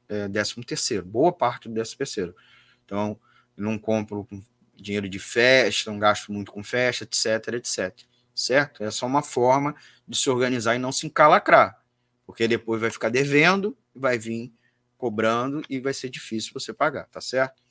é, 0.09 0.26
décimo 0.28 0.64
terceiro, 0.64 1.05
boa 1.05 1.32
parte 1.32 1.68
do 1.68 1.74
décimo 1.74 1.99
terceiro. 1.99 2.34
Então, 2.84 3.18
não 3.57 3.78
compro 3.78 4.24
com 4.24 4.42
dinheiro 4.74 5.09
de 5.09 5.18
festa, 5.18 5.90
não 5.90 5.99
gasto 5.99 6.32
muito 6.32 6.51
com 6.53 6.62
festa, 6.62 7.05
etc, 7.05 7.55
etc. 7.55 8.07
Certo? 8.34 8.82
É 8.82 8.90
só 8.90 9.07
uma 9.07 9.22
forma 9.22 9.74
de 10.09 10.16
se 10.16 10.28
organizar 10.28 10.74
e 10.74 10.78
não 10.78 10.90
se 10.90 11.07
encalacrar, 11.07 11.80
porque 12.26 12.49
depois 12.49 12.80
vai 12.80 12.90
ficar 12.90 13.09
devendo, 13.09 13.76
vai 13.95 14.18
vir 14.18 14.53
cobrando 14.97 15.62
e 15.68 15.78
vai 15.78 15.92
ser 15.92 16.09
difícil 16.09 16.53
você 16.53 16.72
pagar, 16.72 17.07
tá 17.07 17.20
certo? 17.20 17.62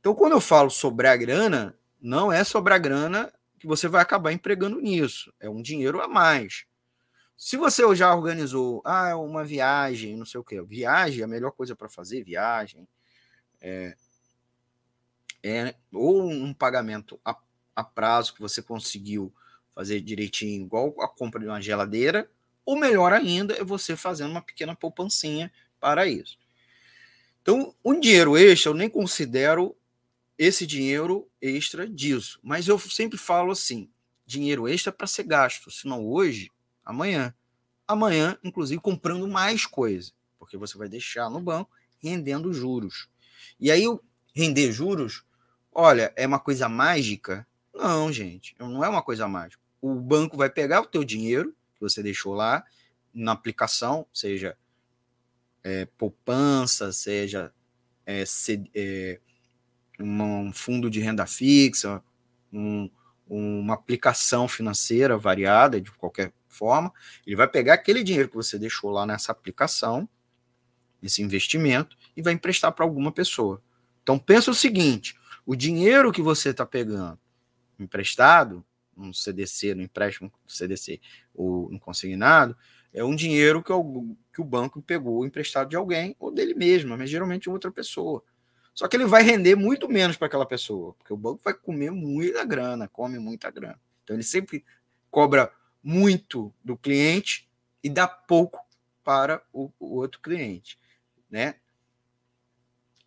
Então, 0.00 0.14
quando 0.14 0.32
eu 0.32 0.40
falo 0.40 0.68
sobre 0.68 1.08
a 1.08 1.16
grana, 1.16 1.74
não 2.04 2.30
é 2.30 2.44
sobrar 2.44 2.78
grana 2.78 3.32
que 3.58 3.66
você 3.66 3.88
vai 3.88 4.02
acabar 4.02 4.30
empregando 4.30 4.78
nisso. 4.78 5.32
É 5.40 5.48
um 5.48 5.62
dinheiro 5.62 6.02
a 6.02 6.06
mais. 6.06 6.66
Se 7.34 7.56
você 7.56 7.82
já 7.96 8.14
organizou 8.14 8.82
ah, 8.84 9.16
uma 9.16 9.42
viagem, 9.42 10.14
não 10.14 10.26
sei 10.26 10.38
o 10.38 10.44
que, 10.44 10.60
viagem 10.60 11.22
é 11.22 11.24
a 11.24 11.26
melhor 11.28 11.50
coisa 11.52 11.74
para 11.74 11.88
fazer, 11.88 12.22
viagem, 12.22 12.86
é, 13.58 13.96
é, 15.42 15.74
ou 15.90 16.30
um 16.30 16.52
pagamento 16.52 17.18
a, 17.24 17.34
a 17.74 17.82
prazo 17.82 18.34
que 18.34 18.40
você 18.40 18.60
conseguiu 18.60 19.32
fazer 19.74 20.02
direitinho, 20.02 20.66
igual 20.66 20.94
a 21.00 21.08
compra 21.08 21.40
de 21.40 21.46
uma 21.46 21.60
geladeira, 21.60 22.30
ou 22.66 22.78
melhor 22.78 23.14
ainda, 23.14 23.54
é 23.54 23.64
você 23.64 23.96
fazendo 23.96 24.30
uma 24.30 24.42
pequena 24.42 24.76
poupancinha 24.76 25.50
para 25.80 26.06
isso. 26.06 26.38
Então, 27.40 27.74
um 27.82 27.98
dinheiro 27.98 28.36
extra 28.36 28.70
eu 28.70 28.74
nem 28.74 28.90
considero 28.90 29.74
esse 30.38 30.66
dinheiro 30.66 31.28
extra 31.40 31.88
disso. 31.88 32.38
Mas 32.42 32.68
eu 32.68 32.78
sempre 32.78 33.18
falo 33.18 33.52
assim: 33.52 33.90
dinheiro 34.26 34.68
extra 34.68 34.92
para 34.92 35.06
ser 35.06 35.24
gasto, 35.24 35.70
se 35.70 35.86
não 35.86 36.06
hoje, 36.06 36.50
amanhã. 36.84 37.34
Amanhã, 37.86 38.38
inclusive, 38.42 38.80
comprando 38.80 39.28
mais 39.28 39.66
coisa, 39.66 40.10
porque 40.38 40.56
você 40.56 40.78
vai 40.78 40.88
deixar 40.88 41.28
no 41.28 41.40
banco 41.40 41.70
rendendo 41.98 42.52
juros. 42.52 43.08
E 43.60 43.70
aí, 43.70 43.84
render 44.34 44.72
juros, 44.72 45.22
olha, 45.70 46.12
é 46.16 46.26
uma 46.26 46.38
coisa 46.38 46.68
mágica? 46.68 47.46
Não, 47.74 48.10
gente, 48.10 48.54
não 48.58 48.82
é 48.82 48.88
uma 48.88 49.02
coisa 49.02 49.28
mágica. 49.28 49.62
O 49.82 49.94
banco 49.94 50.36
vai 50.36 50.48
pegar 50.48 50.80
o 50.80 50.86
teu 50.86 51.04
dinheiro 51.04 51.54
que 51.74 51.80
você 51.80 52.02
deixou 52.02 52.32
lá 52.32 52.64
na 53.12 53.32
aplicação, 53.32 54.06
seja 54.12 54.56
é, 55.62 55.86
poupança, 55.98 56.92
seja 56.92 57.52
é, 58.06 58.24
é, 58.74 59.20
um 60.00 60.52
fundo 60.52 60.90
de 60.90 61.00
renda 61.00 61.26
fixa, 61.26 62.02
um, 62.52 62.90
uma 63.28 63.74
aplicação 63.74 64.46
financeira 64.48 65.16
variada 65.16 65.80
de 65.80 65.90
qualquer 65.92 66.32
forma, 66.48 66.92
ele 67.26 67.36
vai 67.36 67.48
pegar 67.48 67.74
aquele 67.74 68.02
dinheiro 68.02 68.28
que 68.28 68.36
você 68.36 68.58
deixou 68.58 68.90
lá 68.90 69.04
nessa 69.04 69.32
aplicação, 69.32 70.08
esse 71.02 71.22
investimento, 71.22 71.96
e 72.16 72.22
vai 72.22 72.32
emprestar 72.32 72.72
para 72.72 72.84
alguma 72.84 73.12
pessoa. 73.12 73.62
Então 74.02 74.18
pensa 74.18 74.50
o 74.50 74.54
seguinte: 74.54 75.16
o 75.44 75.56
dinheiro 75.56 76.12
que 76.12 76.22
você 76.22 76.50
está 76.50 76.64
pegando 76.64 77.18
emprestado, 77.78 78.64
no 78.96 79.12
CDC, 79.12 79.74
no 79.74 79.82
empréstimo 79.82 80.32
CDC 80.46 81.00
ou 81.34 81.68
no 81.70 81.80
consignado, 81.80 82.56
é 82.92 83.02
um 83.02 83.16
dinheiro 83.16 83.62
que 83.62 83.72
o, 83.72 84.16
que 84.32 84.40
o 84.40 84.44
banco 84.44 84.80
pegou 84.80 85.26
emprestado 85.26 85.68
de 85.68 85.76
alguém 85.76 86.14
ou 86.18 86.30
dele 86.30 86.54
mesmo, 86.54 86.96
mas 86.96 87.10
geralmente 87.10 87.50
outra 87.50 87.72
pessoa. 87.72 88.22
Só 88.74 88.88
que 88.88 88.96
ele 88.96 89.06
vai 89.06 89.22
render 89.22 89.54
muito 89.54 89.88
menos 89.88 90.16
para 90.16 90.26
aquela 90.26 90.46
pessoa, 90.46 90.94
porque 90.94 91.12
o 91.12 91.16
banco 91.16 91.40
vai 91.44 91.54
comer 91.54 91.90
muita 91.90 92.44
grana, 92.44 92.88
come 92.88 93.18
muita 93.18 93.50
grana. 93.50 93.80
Então 94.02 94.16
ele 94.16 94.22
sempre 94.22 94.64
cobra 95.10 95.52
muito 95.82 96.52
do 96.62 96.76
cliente 96.76 97.48
e 97.82 97.88
dá 97.88 98.08
pouco 98.08 98.60
para 99.04 99.42
o, 99.52 99.70
o 99.78 99.96
outro 99.96 100.20
cliente, 100.20 100.78
né? 101.30 101.56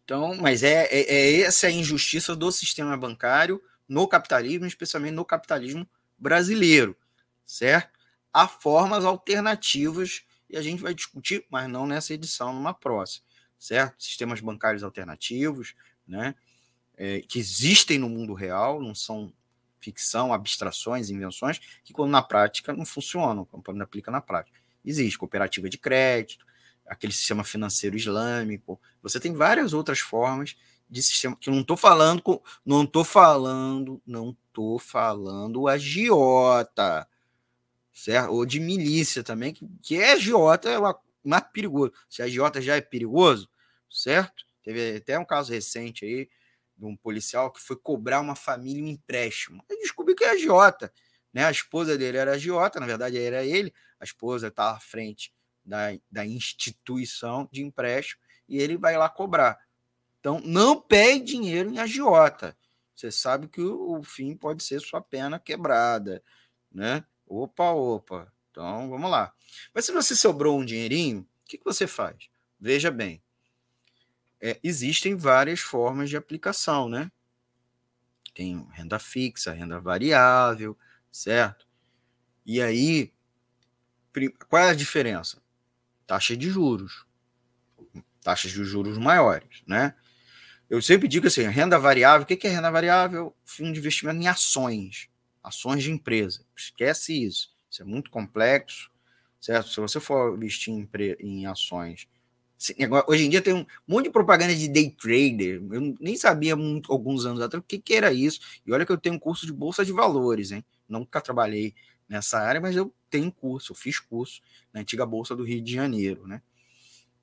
Então, 0.04 0.38
mas 0.38 0.64
é, 0.64 0.86
é, 0.86 1.02
é 1.02 1.42
essa 1.42 1.68
a 1.68 1.72
injustiça 1.72 2.34
do 2.34 2.50
sistema 2.50 2.96
bancário 2.96 3.62
no 3.90 4.08
capitalismo, 4.08 4.66
especialmente 4.66 5.14
no 5.14 5.26
capitalismo 5.26 5.86
brasileiro, 6.18 6.96
certo? 7.46 7.98
há 8.38 8.48
formas 8.48 9.04
alternativas 9.04 10.22
e 10.48 10.56
a 10.56 10.62
gente 10.62 10.82
vai 10.82 10.94
discutir, 10.94 11.44
mas 11.50 11.68
não 11.68 11.88
nessa 11.88 12.14
edição, 12.14 12.54
numa 12.54 12.72
próxima, 12.72 13.26
certo? 13.60 14.04
Sistemas 14.04 14.40
bancários 14.42 14.84
alternativos, 14.84 15.76
né? 16.08 16.36
É, 16.96 17.22
que 17.22 17.38
existem 17.38 18.00
no 18.00 18.10
mundo 18.10 18.34
real, 18.34 18.82
não 18.82 18.96
são 18.96 19.32
ficção, 19.80 20.34
abstrações, 20.34 21.10
invenções, 21.10 21.60
que 21.84 21.94
quando 21.94 22.12
na 22.12 22.22
prática 22.22 22.74
não 22.74 22.86
funcionam, 22.86 23.46
quando 23.46 23.82
aplica 23.82 24.10
na 24.10 24.20
prática. 24.20 24.60
Existe 24.84 25.18
cooperativa 25.18 25.70
de 25.70 25.78
crédito, 25.78 26.46
aquele 26.88 27.14
sistema 27.14 27.44
financeiro 27.44 27.96
islâmico, 27.96 28.80
você 29.02 29.20
tem 29.20 29.34
várias 29.34 29.74
outras 29.74 30.00
formas 30.00 30.56
de 30.90 31.04
sistema 31.04 31.36
que 31.36 31.50
eu 31.50 31.54
não 31.54 31.62
estou 31.62 31.76
falando, 31.76 32.22
não 32.66 32.84
estou 32.84 33.04
falando, 33.04 34.02
não 34.06 34.30
estou 34.32 34.80
falando 34.80 35.68
agiota, 35.68 37.08
certo? 37.92 38.32
Ou 38.32 38.46
de 38.46 38.60
milícia 38.60 39.24
também, 39.24 39.54
que, 39.54 39.68
que 39.82 39.98
é 39.98 40.14
agiota, 40.14 40.70
é 40.70 40.78
mais 41.28 41.44
perigoso. 41.52 41.94
Se 42.10 42.22
a 42.22 42.26
agiota 42.26 42.62
já 42.62 42.76
é 42.76 42.82
perigoso, 42.82 43.50
certo? 43.90 44.46
Teve 44.64 44.98
até 44.98 45.18
um 45.18 45.26
caso 45.26 45.52
recente 45.52 46.06
aí 46.06 46.30
de 46.78 46.86
um 46.86 46.96
policial 46.96 47.52
que 47.52 47.62
foi 47.62 47.76
cobrar 47.76 48.20
uma 48.20 48.36
família 48.36 48.84
um 48.84 48.88
empréstimo. 48.88 49.64
Ele 49.70 49.82
descobriu 49.82 50.16
que 50.16 50.24
é 50.24 50.32
agiota. 50.32 50.94
Né? 51.34 51.46
A 51.46 51.52
esposa 51.52 51.98
dele 51.98 52.18
era 52.18 52.34
agiota, 52.34 52.80
na 52.80 52.86
verdade 52.86 53.18
era 53.18 53.44
ele. 53.44 53.74
A 54.00 54.04
esposa 54.04 54.48
estava 54.48 54.78
à 54.78 54.80
frente 54.80 55.34
da, 55.66 55.88
da 56.10 56.26
instituição 56.26 57.48
de 57.52 57.62
empréstimo 57.62 58.22
e 58.48 58.60
ele 58.60 58.78
vai 58.78 58.98
lá 58.98 59.10
cobrar. 59.10 59.60
Então, 60.20 60.40
não 60.44 60.80
pegue 60.80 61.24
dinheiro 61.24 61.70
em 61.70 61.80
agiota. 61.80 62.58
Você 62.96 63.12
sabe 63.12 63.48
que 63.48 63.62
o, 63.62 64.00
o 64.00 64.04
fim 64.04 64.36
pode 64.36 64.64
ser 64.64 64.80
sua 64.80 65.02
pena 65.02 65.40
quebrada, 65.40 66.24
né? 66.72 67.06
Opa, 67.26 67.72
opa. 67.72 68.34
Então, 68.58 68.90
vamos 68.90 69.12
lá. 69.12 69.32
Mas 69.72 69.86
se 69.86 69.92
você 69.92 70.16
sobrou 70.16 70.60
um 70.60 70.66
dinheirinho, 70.66 71.20
o 71.20 71.46
que, 71.46 71.60
que 71.60 71.64
você 71.64 71.86
faz? 71.86 72.28
Veja 72.60 72.90
bem, 72.90 73.22
é, 74.42 74.60
existem 74.64 75.16
várias 75.16 75.60
formas 75.60 76.10
de 76.10 76.18
aplicação, 76.18 76.90
né? 76.90 77.12
Tem 78.34 78.68
renda 78.72 78.98
fixa, 78.98 79.54
renda 79.54 79.80
variável, 79.80 80.76
certo? 81.12 81.68
E 82.44 82.60
aí, 82.60 83.14
qual 84.50 84.64
é 84.64 84.70
a 84.72 84.74
diferença? 84.74 85.40
Taxa 86.08 86.36
de 86.36 86.50
juros. 86.50 87.06
Taxas 88.24 88.50
de 88.50 88.64
juros 88.64 88.98
maiores, 88.98 89.62
né? 89.68 89.94
Eu 90.68 90.82
sempre 90.82 91.08
digo 91.08 91.28
assim, 91.28 91.44
renda 91.44 91.78
variável, 91.78 92.24
o 92.24 92.26
que 92.26 92.48
é 92.48 92.50
renda 92.50 92.72
variável? 92.72 93.38
Fundo 93.46 93.74
de 93.74 93.80
investimento 93.80 94.20
em 94.20 94.28
ações 94.28 95.12
ações 95.48 95.84
de 95.84 95.92
empresa. 95.92 96.46
Esquece 96.56 97.24
isso. 97.26 97.57
Isso 97.70 97.82
é 97.82 97.86
muito 97.86 98.10
complexo, 98.10 98.90
certo? 99.40 99.70
Se 99.70 99.80
você 99.80 100.00
for 100.00 100.36
investir 100.36 100.74
em, 100.74 100.88
em 101.20 101.46
ações. 101.46 102.08
Hoje 103.08 103.26
em 103.26 103.30
dia 103.30 103.42
tem 103.42 103.54
um 103.54 103.66
monte 103.88 104.06
de 104.06 104.12
propaganda 104.12 104.56
de 104.56 104.68
day 104.68 104.90
trader. 104.90 105.62
Eu 105.72 105.96
nem 106.00 106.16
sabia 106.16 106.56
muito, 106.56 106.92
alguns 106.92 107.26
anos 107.26 107.42
atrás 107.42 107.64
o 107.64 107.68
que, 107.68 107.78
que 107.78 107.94
era 107.94 108.12
isso. 108.12 108.40
E 108.66 108.72
olha 108.72 108.86
que 108.86 108.92
eu 108.92 108.98
tenho 108.98 109.16
um 109.16 109.20
curso 109.20 109.46
de 109.46 109.54
bolsa 109.54 109.86
de 109.86 109.92
valores, 109.92 110.52
hein? 110.52 110.66
Nunca 110.90 111.22
trabalhei 111.22 111.76
nessa 112.10 112.40
área, 112.40 112.60
mas 112.60 112.76
eu 112.76 112.92
tenho 113.10 113.32
curso, 113.32 113.74
eu 113.74 113.76
fiz 113.76 114.00
curso 114.00 114.42
na 114.74 114.82
antiga 114.82 115.06
bolsa 115.06 115.36
do 115.36 115.44
Rio 115.44 115.62
de 115.62 115.74
Janeiro, 115.74 116.26
né? 116.26 116.42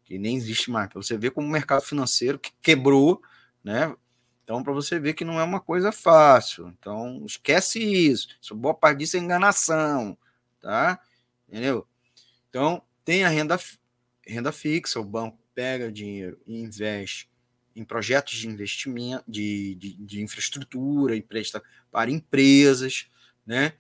Que 0.04 0.18
nem 0.18 0.36
existe 0.36 0.70
mais. 0.70 0.88
Para 0.88 1.02
você 1.02 1.16
ver 1.16 1.30
como 1.30 1.48
o 1.48 1.50
mercado 1.50 1.82
financeiro 1.82 2.38
que 2.38 2.52
quebrou, 2.62 3.20
né? 3.62 3.94
Então, 4.44 4.62
para 4.62 4.74
você 4.74 5.00
ver 5.00 5.14
que 5.14 5.24
não 5.24 5.40
é 5.40 5.42
uma 5.42 5.58
coisa 5.58 5.90
fácil. 5.90 6.68
Então, 6.78 7.22
esquece 7.24 7.80
isso. 7.82 8.28
Isso 8.40 8.54
boa 8.54 8.74
parte 8.74 8.98
disso 8.98 9.16
é 9.16 9.20
enganação, 9.20 10.16
tá? 10.64 10.98
Entendeu? 11.46 11.86
Então, 12.48 12.82
tem 13.04 13.22
a 13.22 13.28
renda, 13.28 13.60
renda 14.26 14.50
fixa, 14.50 14.98
o 14.98 15.04
banco 15.04 15.38
pega 15.54 15.92
dinheiro 15.92 16.40
e 16.46 16.56
investe 16.58 17.28
em 17.76 17.84
projetos 17.84 18.38
de 18.38 18.48
investimento, 18.48 19.24
de, 19.28 19.74
de, 19.74 19.94
de 19.94 20.22
infraestrutura, 20.22 21.14
empresta 21.14 21.62
para 21.90 22.10
empresas, 22.10 23.08
né? 23.44 23.74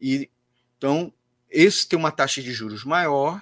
E, 0.00 0.28
então, 0.76 1.12
esse 1.48 1.86
tem 1.86 1.98
uma 1.98 2.10
taxa 2.10 2.42
de 2.42 2.52
juros 2.52 2.84
maior, 2.84 3.40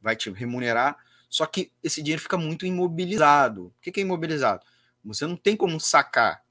vai 0.00 0.16
te 0.16 0.30
remunerar, 0.30 0.96
só 1.28 1.46
que 1.46 1.70
esse 1.82 2.02
dinheiro 2.02 2.22
fica 2.22 2.36
muito 2.36 2.66
imobilizado. 2.66 3.66
O 3.66 3.74
que 3.80 4.00
é 4.00 4.02
imobilizado? 4.02 4.64
Você 5.04 5.26
não 5.26 5.36
tem 5.36 5.56
como 5.56 5.78
sacar, 5.78 6.44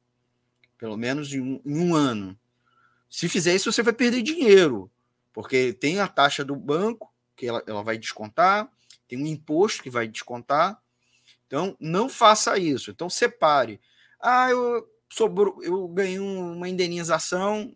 pelo 0.78 0.96
menos 0.96 1.34
em 1.34 1.42
um, 1.42 1.62
em 1.66 1.80
um 1.80 1.96
ano. 1.96 2.40
Se 3.10 3.28
fizer 3.28 3.56
isso, 3.56 3.72
você 3.72 3.84
vai 3.84 3.94
perder 3.94 4.22
dinheiro, 4.22 4.90
porque 5.34 5.74
tem 5.74 6.00
a 6.00 6.08
taxa 6.08 6.46
do 6.46 6.56
banco, 6.56 7.12
que 7.36 7.48
ela, 7.48 7.64
ela 7.68 7.84
vai 7.84 7.98
descontar, 7.98 8.72
tem 9.08 9.22
um 9.22 9.28
imposto 9.28 9.84
que 9.84 9.90
vai 9.90 10.08
descontar. 10.08 10.82
Então, 11.48 11.76
não 11.80 12.08
faça 12.08 12.58
isso. 12.58 12.92
Então, 12.92 13.10
separe. 13.10 13.82
Ah, 14.20 14.50
eu, 14.50 14.88
sobrou, 15.10 15.62
eu 15.64 15.88
ganhei 15.88 16.20
uma 16.20 16.70
indenização, 16.70 17.76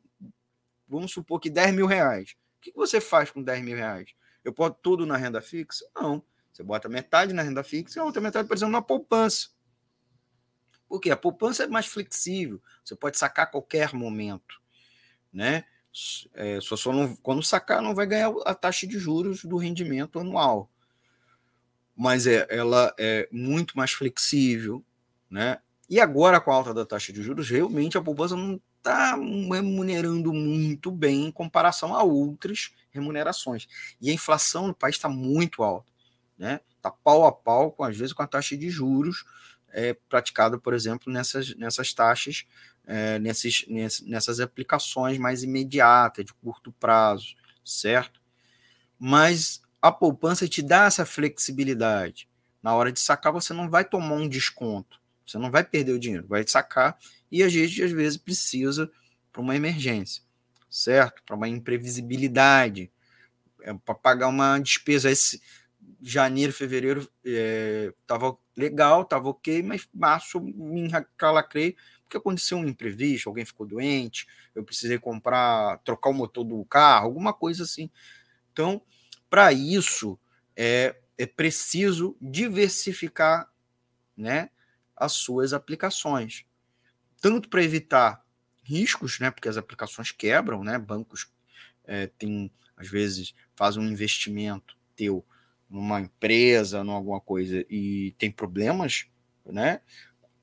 vamos 0.88 1.12
supor 1.12 1.40
que 1.40 1.50
10 1.50 1.76
mil 1.76 1.86
reais. 1.86 2.36
O 2.58 2.62
que 2.62 2.72
você 2.74 3.02
faz 3.02 3.32
com 3.32 3.44
10 3.44 3.64
mil 3.64 3.76
reais? 3.76 4.14
Eu 4.44 4.54
boto 4.54 4.80
tudo 4.82 5.06
na 5.06 5.18
renda 5.18 5.42
fixa? 5.42 5.86
Não. 5.96 6.24
Você 6.52 6.64
bota 6.64 6.90
metade 6.90 7.34
na 7.34 7.44
renda 7.44 7.64
fixa 7.64 8.00
e 8.00 8.02
a 8.02 8.06
outra 8.06 8.22
metade, 8.22 8.48
por 8.48 8.56
exemplo, 8.56 8.72
na 8.72 8.82
poupança. 8.82 9.50
Porque 10.88 11.12
a 11.12 11.18
poupança 11.18 11.66
é 11.66 11.68
mais 11.68 11.86
flexível, 11.86 12.62
você 12.84 12.96
pode 12.96 13.18
sacar 13.18 13.46
a 13.46 13.50
qualquer 13.50 13.94
momento, 13.94 14.60
né? 15.32 15.66
É, 16.34 16.60
só, 16.62 16.76
só 16.76 16.92
não, 16.92 17.16
quando 17.18 17.44
sacar, 17.44 17.82
não 17.82 17.96
vai 17.96 18.06
ganhar 18.06 18.32
a 18.46 18.54
taxa 18.54 18.86
de 18.86 18.98
juros 19.00 19.44
do 19.44 19.58
rendimento 19.58 20.20
anual. 20.20 20.70
Mas 21.96 22.28
é, 22.28 22.46
ela 22.50 22.94
é 22.98 23.28
muito 23.32 23.76
mais 23.76 23.92
flexível, 23.92 24.84
né? 25.30 25.60
E 25.90 26.00
agora, 26.00 26.40
com 26.40 26.52
a 26.52 26.56
alta 26.56 26.74
da 26.74 26.86
taxa 26.86 27.14
de 27.14 27.24
juros, 27.24 27.50
realmente 27.50 27.98
a 27.98 28.02
poupança 28.02 28.36
não 28.36 28.60
está 28.78 29.16
remunerando 29.16 30.34
muito 30.34 30.92
bem 30.92 31.26
em 31.26 31.32
comparação 31.32 31.96
a 31.96 32.04
outras 32.04 32.72
remunerações. 32.92 33.68
E 34.02 34.10
a 34.10 34.14
inflação 34.14 34.68
no 34.68 34.76
país 34.76 34.96
está 34.96 35.10
muito 35.10 35.64
alta, 35.64 35.92
né? 36.38 36.60
Está 36.76 36.92
pau 36.92 37.26
a 37.26 37.32
pau, 37.32 37.72
com, 37.72 37.84
às 37.84 37.98
vezes, 37.98 38.14
com 38.14 38.22
a 38.22 38.28
taxa 38.28 38.56
de 38.56 38.70
juros 38.70 39.26
é, 39.72 39.94
praticado, 40.08 40.60
por 40.60 40.74
exemplo, 40.74 41.12
nessas, 41.12 41.56
nessas 41.56 41.94
taxas, 41.94 42.46
é, 42.86 43.20
nesses, 43.20 43.66
nessas 44.04 44.40
aplicações 44.40 45.18
mais 45.18 45.44
imediatas, 45.44 46.26
de 46.26 46.34
curto 46.34 46.72
prazo, 46.72 47.36
certo? 47.64 48.22
Mas 48.98 49.62
a 49.82 49.92
poupança 49.92 50.48
te 50.48 50.62
dá 50.62 50.86
essa 50.86 51.06
flexibilidade. 51.06 52.28
Na 52.64 52.74
hora 52.74 52.92
de 52.92 53.00
sacar, 53.00 53.32
você 53.32 53.54
não 53.54 53.70
vai 53.70 53.86
tomar 53.86 54.16
um 54.16 54.28
desconto, 54.28 55.00
você 55.26 55.38
não 55.38 55.52
vai 55.52 55.64
perder 55.64 55.94
o 55.94 56.00
dinheiro, 56.00 56.28
vai 56.28 56.46
sacar 56.48 56.98
e 57.32 57.44
a 57.44 57.50
gente 57.50 57.84
às 57.84 57.92
vezes 57.92 58.18
precisa 58.18 58.90
para 59.32 59.42
uma 59.42 59.56
emergência, 59.56 60.24
certo? 60.70 61.22
Para 61.26 61.36
uma 61.36 61.48
imprevisibilidade, 61.48 62.92
é, 63.62 63.74
para 63.74 63.96
pagar 63.96 64.30
uma 64.30 64.58
despesa. 64.60 65.12
Esse 65.12 65.42
janeiro, 66.02 66.54
fevereiro 66.54 67.10
é, 67.26 67.94
legal, 68.56 69.02
estava 69.02 69.30
ok, 69.30 69.62
mas 69.64 69.88
março 69.94 70.40
me 70.40 70.82
encalacrei, 70.82 71.76
porque 72.04 72.18
aconteceu 72.18 72.58
um 72.58 72.68
imprevisto, 72.68 73.30
alguém 73.30 73.46
ficou 73.46 73.66
doente, 73.66 74.28
eu 74.56 74.64
precisei 74.64 74.98
comprar, 74.98 75.78
trocar 75.80 76.10
o 76.10 76.14
motor 76.14 76.44
do 76.44 76.64
carro, 76.66 77.06
alguma 77.06 77.34
coisa 77.34 77.64
assim. 77.64 77.90
Então, 78.54 78.82
para 79.30 79.52
isso, 79.52 80.18
é, 80.56 80.96
é 81.18 81.26
preciso 81.26 82.16
diversificar 82.22 83.50
né, 84.16 84.50
as 84.96 85.14
suas 85.14 85.54
aplicações. 85.54 86.46
Tanto 87.20 87.50
para 87.50 87.64
evitar 87.64 88.24
riscos, 88.64 89.20
né, 89.20 89.32
porque 89.32 89.50
as 89.50 89.58
aplicações 89.58 90.12
quebram, 90.12 90.64
né, 90.64 90.78
bancos 90.78 91.30
é, 91.84 92.08
tem, 92.08 92.52
às 92.76 92.88
vezes, 92.88 93.34
faz 93.56 93.78
um 93.78 93.84
investimento 93.84 94.78
teu 94.96 95.26
numa 95.70 96.02
empresa, 96.02 96.84
numa 96.84 96.98
alguma 96.98 97.20
coisa 97.20 97.66
e 97.70 98.14
tem 98.18 98.32
problemas, 98.32 99.06
né? 99.46 99.82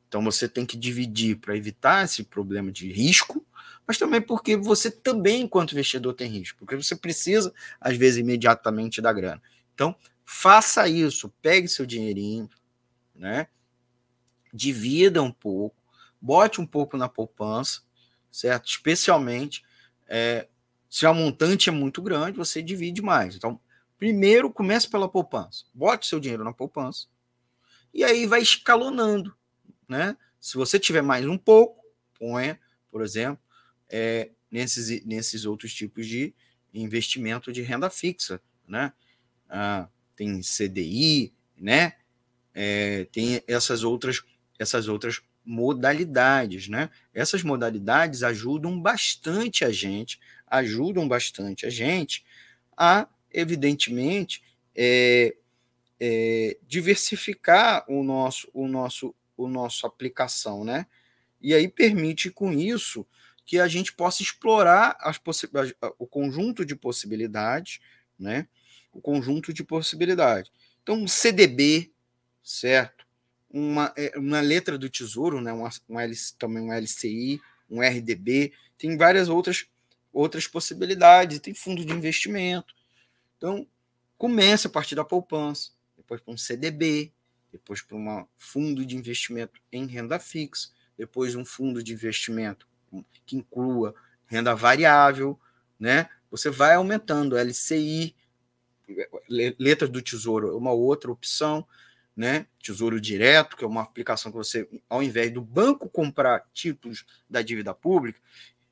Então 0.08 0.22
você 0.22 0.48
tem 0.48 0.64
que 0.64 0.76
dividir 0.76 1.36
para 1.38 1.56
evitar 1.56 2.04
esse 2.04 2.22
problema 2.22 2.70
de 2.70 2.90
risco, 2.92 3.44
mas 3.86 3.98
também 3.98 4.20
porque 4.20 4.56
você 4.56 4.90
também, 4.90 5.42
enquanto 5.42 5.72
investidor, 5.72 6.14
tem 6.14 6.30
risco, 6.30 6.58
porque 6.58 6.76
você 6.76 6.94
precisa, 6.96 7.52
às 7.80 7.96
vezes, 7.96 8.18
imediatamente 8.18 9.00
da 9.00 9.12
grana. 9.12 9.42
Então, 9.74 9.94
faça 10.24 10.88
isso, 10.88 11.28
pegue 11.42 11.68
seu 11.68 11.84
dinheirinho, 11.84 12.48
né? 13.14 13.48
Divida 14.52 15.22
um 15.22 15.32
pouco, 15.32 15.76
bote 16.20 16.60
um 16.60 16.66
pouco 16.66 16.96
na 16.96 17.08
poupança, 17.08 17.82
certo? 18.30 18.68
Especialmente 18.68 19.64
é, 20.06 20.48
se 20.88 21.06
a 21.06 21.12
montante 21.12 21.68
é 21.68 21.72
muito 21.72 22.00
grande, 22.00 22.38
você 22.38 22.62
divide 22.62 23.02
mais. 23.02 23.34
Então, 23.36 23.60
primeiro 23.98 24.50
comece 24.50 24.88
pela 24.88 25.08
poupança. 25.08 25.64
Bote 25.72 26.06
seu 26.06 26.20
dinheiro 26.20 26.44
na 26.44 26.52
poupança. 26.52 27.06
E 27.92 28.02
aí 28.02 28.26
vai 28.26 28.42
escalonando, 28.42 29.34
né? 29.88 30.16
Se 30.40 30.56
você 30.56 30.78
tiver 30.78 31.02
mais 31.02 31.26
um 31.26 31.38
pouco, 31.38 31.84
ponha, 32.18 32.58
por 32.90 33.02
exemplo, 33.02 33.42
é, 33.88 34.30
nesses, 34.50 35.04
nesses 35.04 35.44
outros 35.44 35.72
tipos 35.72 36.06
de 36.06 36.34
investimento 36.72 37.52
de 37.52 37.62
renda 37.62 37.88
fixa, 37.88 38.40
né? 38.66 38.92
Ah, 39.48 39.88
tem 40.16 40.40
CDI, 40.42 41.32
né? 41.56 41.94
É, 42.52 43.04
tem 43.12 43.42
essas 43.46 43.84
outras, 43.84 44.22
essas 44.58 44.88
outras 44.88 45.20
modalidades, 45.44 46.68
né? 46.68 46.90
Essas 47.12 47.42
modalidades 47.42 48.22
ajudam 48.22 48.80
bastante 48.80 49.64
a 49.64 49.70
gente 49.70 50.18
ajudam 50.46 51.08
bastante 51.08 51.66
a 51.66 51.70
gente 51.70 52.24
a, 52.76 53.08
evidentemente, 53.34 54.42
é, 54.74 55.34
é, 56.00 56.56
diversificar 56.66 57.84
o 57.88 58.02
nosso, 58.02 58.48
o 58.54 58.68
nosso, 58.68 59.14
o 59.36 59.48
nosso 59.48 59.86
aplicação, 59.86 60.64
né? 60.64 60.86
E 61.40 61.52
aí 61.52 61.68
permite 61.68 62.30
com 62.30 62.52
isso 62.52 63.06
que 63.44 63.58
a 63.58 63.68
gente 63.68 63.92
possa 63.92 64.22
explorar 64.22 64.96
as 65.00 65.20
o 65.98 66.06
conjunto 66.06 66.64
de 66.64 66.74
possibilidades, 66.74 67.80
né? 68.18 68.48
O 68.92 69.00
conjunto 69.00 69.52
de 69.52 69.62
possibilidades. 69.62 70.50
Então, 70.82 70.96
um 70.96 71.08
CDB, 71.08 71.92
certo? 72.42 73.04
Uma, 73.50 73.92
é, 73.96 74.12
uma 74.16 74.40
letra 74.40 74.78
do 74.78 74.88
tesouro, 74.88 75.40
né? 75.40 75.52
Um, 75.52 75.68
um 75.88 76.00
LC, 76.00 76.34
também 76.38 76.62
um 76.62 76.72
LCI, 76.72 77.40
um 77.68 77.82
RDB, 77.82 78.52
tem 78.78 78.96
várias 78.96 79.28
outras 79.28 79.66
outras 80.12 80.46
possibilidades, 80.46 81.40
tem 81.40 81.52
fundo 81.52 81.84
de 81.84 81.92
investimento. 81.92 82.72
Então, 83.44 83.66
comece 84.16 84.68
a 84.68 84.70
partir 84.70 84.94
da 84.94 85.04
poupança, 85.04 85.72
depois 85.98 86.18
para 86.18 86.32
um 86.32 86.36
CDB, 86.36 87.12
depois 87.52 87.82
para 87.82 87.94
um 87.94 88.26
fundo 88.38 88.86
de 88.86 88.96
investimento 88.96 89.60
em 89.70 89.84
renda 89.84 90.18
fixa, 90.18 90.70
depois 90.96 91.34
um 91.34 91.44
fundo 91.44 91.82
de 91.82 91.92
investimento 91.92 92.66
que 93.26 93.36
inclua 93.36 93.94
renda 94.24 94.54
variável, 94.54 95.38
né? 95.78 96.08
Você 96.30 96.48
vai 96.48 96.76
aumentando 96.76 97.36
LCI, 97.36 98.16
letras 99.28 99.90
do 99.90 100.00
Tesouro 100.00 100.48
é 100.48 100.56
uma 100.56 100.72
outra 100.72 101.12
opção, 101.12 101.68
né? 102.16 102.46
Tesouro 102.62 102.98
Direto, 102.98 103.58
que 103.58 103.64
é 103.64 103.68
uma 103.68 103.82
aplicação 103.82 104.32
que 104.32 104.38
você, 104.38 104.66
ao 104.88 105.02
invés 105.02 105.30
do 105.30 105.42
banco 105.42 105.86
comprar 105.90 106.48
títulos 106.54 107.04
da 107.28 107.42
dívida 107.42 107.74
pública, 107.74 108.18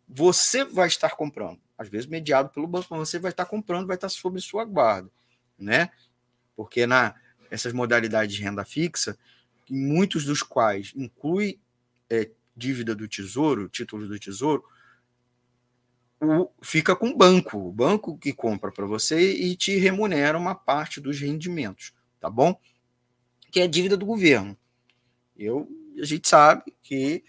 você 0.09 0.65
vai 0.65 0.89
estar 0.89 1.11
comprando, 1.11 1.61
às 1.83 1.89
vezes 1.89 2.07
mediado 2.07 2.49
pelo 2.49 2.67
banco, 2.67 2.87
mas 2.91 3.09
você 3.09 3.19
vai 3.19 3.31
estar 3.31 3.45
comprando, 3.45 3.87
vai 3.87 3.97
estar 3.97 4.09
sob 4.09 4.41
sua 4.41 4.65
guarda, 4.65 5.11
né? 5.59 5.91
Porque 6.57 6.87
na 6.87 7.15
essas 7.51 7.75
modalidades 7.75 8.35
de 8.35 8.43
renda 8.43 8.65
fixa, 8.65 9.19
muitos 9.69 10.25
dos 10.25 10.43
quais 10.43 10.95
inclui 10.97 11.61
é, 12.09 12.31
dívida 12.57 12.95
do 12.95 13.07
tesouro, 13.07 13.69
títulos 13.69 14.09
do 14.09 14.19
tesouro, 14.19 14.65
o, 16.19 16.49
fica 16.63 16.97
com 16.97 17.11
o 17.11 17.17
banco, 17.17 17.59
o 17.59 17.73
banco 17.73 18.17
que 18.17 18.33
compra 18.33 18.73
para 18.73 18.87
você 18.87 19.33
e 19.33 19.55
te 19.55 19.77
remunera 19.77 20.39
uma 20.39 20.55
parte 20.55 20.99
dos 20.99 21.21
rendimentos, 21.21 21.93
tá 22.19 22.31
bom? 22.31 22.59
Que 23.51 23.61
é 23.61 23.67
dívida 23.67 23.99
do 23.99 24.07
governo. 24.07 24.57
Eu, 25.37 25.69
a 26.01 26.05
gente 26.07 26.27
sabe 26.27 26.73
que 26.83 27.23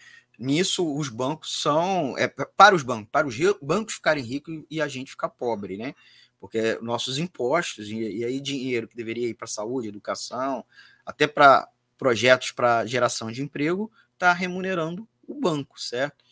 nisso 0.44 0.96
os 0.96 1.10
bancos 1.10 1.62
são 1.62 2.18
é, 2.18 2.28
para 2.28 2.76
os 2.76 2.84
bancos, 2.84 3.10
para 3.12 3.28
os 3.28 3.36
bancos 3.62 3.96
ficarem 3.96 4.24
ricos 4.24 4.64
e 4.70 4.82
a 4.82 4.88
gente 4.88 5.12
ficar 5.12 5.30
pobre, 5.30 5.78
né? 5.78 5.96
Porque 6.39 6.78
nossos 6.82 7.18
impostos 7.18 7.88
e, 7.89 8.18
e 8.18 8.26
aí 8.26 8.41
dinheiro 8.41 8.88
que 8.88 8.96
deveria 8.96 9.28
ir 9.28 9.34
para 9.34 9.48
saúde, 9.48 9.88
educação, 9.88 10.66
até 11.06 11.26
para 11.26 11.70
projetos 11.98 12.52
para 12.52 12.86
geração 12.86 13.32
de 13.32 13.41
emprego, 13.41 13.91
está 14.14 14.34
remunerando 14.34 15.08
o 15.26 15.34
banco, 15.34 15.80
certo? 15.80 16.24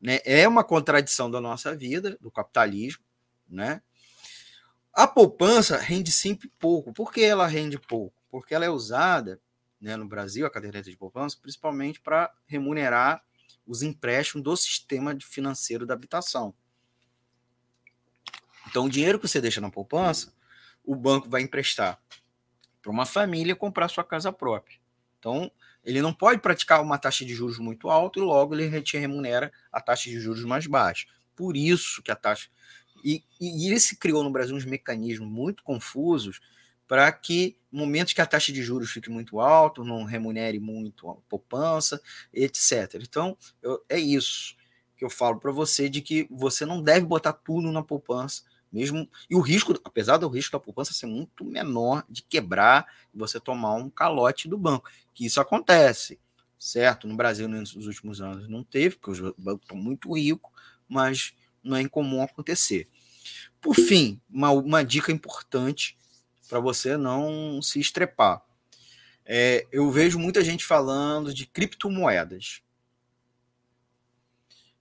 Né? 0.00 0.18
É 0.24 0.46
uma 0.48 0.64
contradição 0.64 1.30
da 1.30 1.40
nossa 1.40 1.74
vida, 1.76 2.18
do 2.20 2.30
capitalismo, 2.30 3.04
né? 3.48 3.80
A 4.92 5.06
poupança 5.06 5.76
rende 5.76 6.10
sempre 6.10 6.48
pouco. 6.58 6.92
Por 6.92 7.12
que 7.12 7.22
ela 7.22 7.46
rende 7.46 7.78
pouco? 7.78 8.14
Porque 8.28 8.54
ela 8.54 8.64
é 8.64 8.70
usada 8.70 9.40
né, 9.80 9.96
no 9.96 10.06
Brasil, 10.06 10.46
a 10.46 10.50
caderneta 10.50 10.90
de 10.90 10.96
poupança, 10.96 11.36
principalmente 11.40 12.00
para 12.00 12.32
remunerar 12.46 13.22
os 13.66 13.82
empréstimos 13.82 14.44
do 14.44 14.56
sistema 14.56 15.16
financeiro 15.20 15.86
da 15.86 15.94
habitação. 15.94 16.54
Então, 18.68 18.86
o 18.86 18.90
dinheiro 18.90 19.18
que 19.18 19.28
você 19.28 19.40
deixa 19.40 19.60
na 19.60 19.70
poupança, 19.70 20.32
o 20.84 20.94
banco 20.94 21.28
vai 21.28 21.42
emprestar 21.42 22.00
para 22.82 22.90
uma 22.90 23.06
família 23.06 23.56
comprar 23.56 23.88
sua 23.88 24.04
casa 24.04 24.32
própria. 24.32 24.78
Então, 25.18 25.50
ele 25.84 26.02
não 26.02 26.12
pode 26.12 26.40
praticar 26.40 26.82
uma 26.82 26.98
taxa 26.98 27.24
de 27.24 27.34
juros 27.34 27.58
muito 27.58 27.88
alta 27.88 28.18
e 28.18 28.22
logo 28.22 28.54
ele 28.54 28.82
te 28.82 28.98
remunera 28.98 29.52
a 29.72 29.80
taxa 29.80 30.10
de 30.10 30.18
juros 30.20 30.44
mais 30.44 30.66
baixa. 30.66 31.06
Por 31.36 31.56
isso 31.56 32.02
que 32.02 32.10
a 32.10 32.16
taxa. 32.16 32.48
E, 33.02 33.22
e, 33.40 33.64
e 33.64 33.66
ele 33.68 33.80
se 33.80 33.96
criou 33.96 34.22
no 34.22 34.30
Brasil 34.30 34.56
uns 34.56 34.64
mecanismos 34.64 35.28
muito 35.28 35.62
confusos 35.62 36.40
para 36.86 37.10
que 37.12 37.56
momentos 37.72 38.12
que 38.12 38.20
a 38.20 38.26
taxa 38.26 38.52
de 38.52 38.62
juros 38.62 38.90
fique 38.90 39.10
muito 39.10 39.40
alta, 39.40 39.82
não 39.82 40.04
remunere 40.04 40.60
muito 40.60 41.08
a 41.10 41.14
poupança, 41.28 42.00
etc. 42.32 43.00
Então, 43.02 43.36
eu, 43.62 43.84
é 43.88 43.98
isso 43.98 44.56
que 44.96 45.04
eu 45.04 45.10
falo 45.10 45.40
para 45.40 45.50
você 45.50 45.88
de 45.88 46.00
que 46.00 46.26
você 46.30 46.64
não 46.64 46.80
deve 46.80 47.04
botar 47.04 47.32
tudo 47.32 47.72
na 47.72 47.82
poupança, 47.82 48.42
mesmo 48.72 49.08
e 49.30 49.36
o 49.36 49.40
risco, 49.40 49.72
apesar 49.84 50.16
do 50.16 50.28
risco 50.28 50.52
da 50.52 50.60
poupança 50.60 50.92
ser 50.92 51.06
muito 51.06 51.44
menor 51.44 52.04
de 52.08 52.22
quebrar 52.22 52.86
e 53.12 53.18
você 53.18 53.38
tomar 53.40 53.74
um 53.74 53.88
calote 53.88 54.48
do 54.48 54.58
banco, 54.58 54.88
que 55.12 55.26
isso 55.26 55.40
acontece, 55.40 56.18
certo? 56.58 57.06
No 57.06 57.16
Brasil 57.16 57.48
nos 57.48 57.74
últimos 57.86 58.20
anos 58.20 58.48
não 58.48 58.64
teve, 58.64 58.96
porque 58.96 59.10
os 59.10 59.20
bancos 59.36 59.62
estão 59.62 59.76
muito 59.76 60.12
ricos, 60.14 60.52
mas 60.88 61.34
não 61.62 61.76
é 61.76 61.82
incomum 61.82 62.22
acontecer. 62.22 62.88
Por 63.60 63.74
fim, 63.74 64.20
uma, 64.28 64.50
uma 64.50 64.84
dica 64.84 65.10
importante 65.10 65.96
para 66.48 66.60
você 66.60 66.96
não 66.96 67.60
se 67.62 67.80
estrepar. 67.80 68.42
É, 69.24 69.66
eu 69.72 69.90
vejo 69.90 70.18
muita 70.18 70.44
gente 70.44 70.64
falando 70.64 71.32
de 71.32 71.46
criptomoedas. 71.46 72.62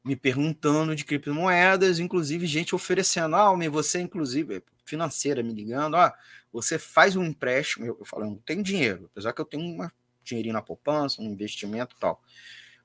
Me 0.03 0.15
perguntando 0.15 0.95
de 0.95 1.05
criptomoedas, 1.05 1.99
inclusive 1.99 2.45
gente 2.45 2.75
oferecendo, 2.75 3.35
ah, 3.37 3.53
você 3.69 4.01
inclusive 4.01 4.61
financeira 4.85 5.41
me 5.41 5.53
ligando, 5.53 5.95
ah, 5.95 6.13
você 6.51 6.77
faz 6.77 7.15
um 7.15 7.23
empréstimo, 7.23 7.85
eu, 7.85 7.97
eu 7.97 8.05
falo, 8.05 8.25
não 8.25 8.35
tenho 8.35 8.61
dinheiro, 8.61 9.09
apesar 9.11 9.31
que 9.31 9.39
eu 9.39 9.45
tenho 9.45 9.63
um 9.63 9.89
dinheirinho 10.21 10.53
na 10.53 10.61
poupança, 10.61 11.21
um 11.21 11.25
investimento 11.25 11.95
e 11.95 11.99
tal. 11.99 12.21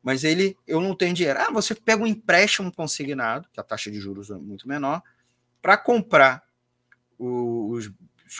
Mas 0.00 0.22
ele, 0.22 0.56
eu 0.66 0.80
não 0.80 0.94
tenho 0.94 1.12
dinheiro. 1.12 1.40
Ah, 1.40 1.50
você 1.50 1.74
pega 1.74 2.02
um 2.02 2.06
empréstimo 2.06 2.72
consignado, 2.72 3.48
que 3.52 3.58
a 3.58 3.64
taxa 3.64 3.90
de 3.90 3.98
juros 3.98 4.30
é 4.30 4.34
muito 4.34 4.68
menor, 4.68 5.02
para 5.60 5.76
comprar 5.76 6.46
os 7.18 7.90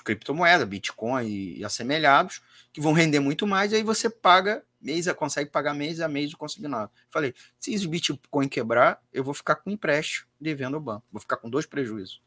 criptomoedas, 0.00 0.68
Bitcoin 0.68 1.26
e, 1.26 1.58
e 1.58 1.64
assemelhados, 1.64 2.40
que 2.72 2.80
vão 2.80 2.92
render 2.92 3.20
muito 3.20 3.46
mais, 3.46 3.72
aí 3.72 3.82
você 3.82 4.08
paga 4.08 4.62
mês, 4.80 5.10
consegue 5.12 5.50
pagar 5.50 5.74
mês 5.74 6.00
a 6.00 6.08
mês 6.08 6.32
o 6.32 6.36
consignado. 6.36 6.90
Falei, 7.10 7.34
se 7.58 7.74
o 7.84 7.88
Bitcoin 7.88 8.48
quebrar, 8.48 9.02
eu 9.12 9.24
vou 9.24 9.34
ficar 9.34 9.56
com 9.56 9.70
empréstimo 9.70 10.28
devendo 10.40 10.76
ao 10.76 10.80
banco, 10.80 11.04
vou 11.10 11.20
ficar 11.20 11.36
com 11.36 11.50
dois 11.50 11.66
prejuízos. 11.66 12.22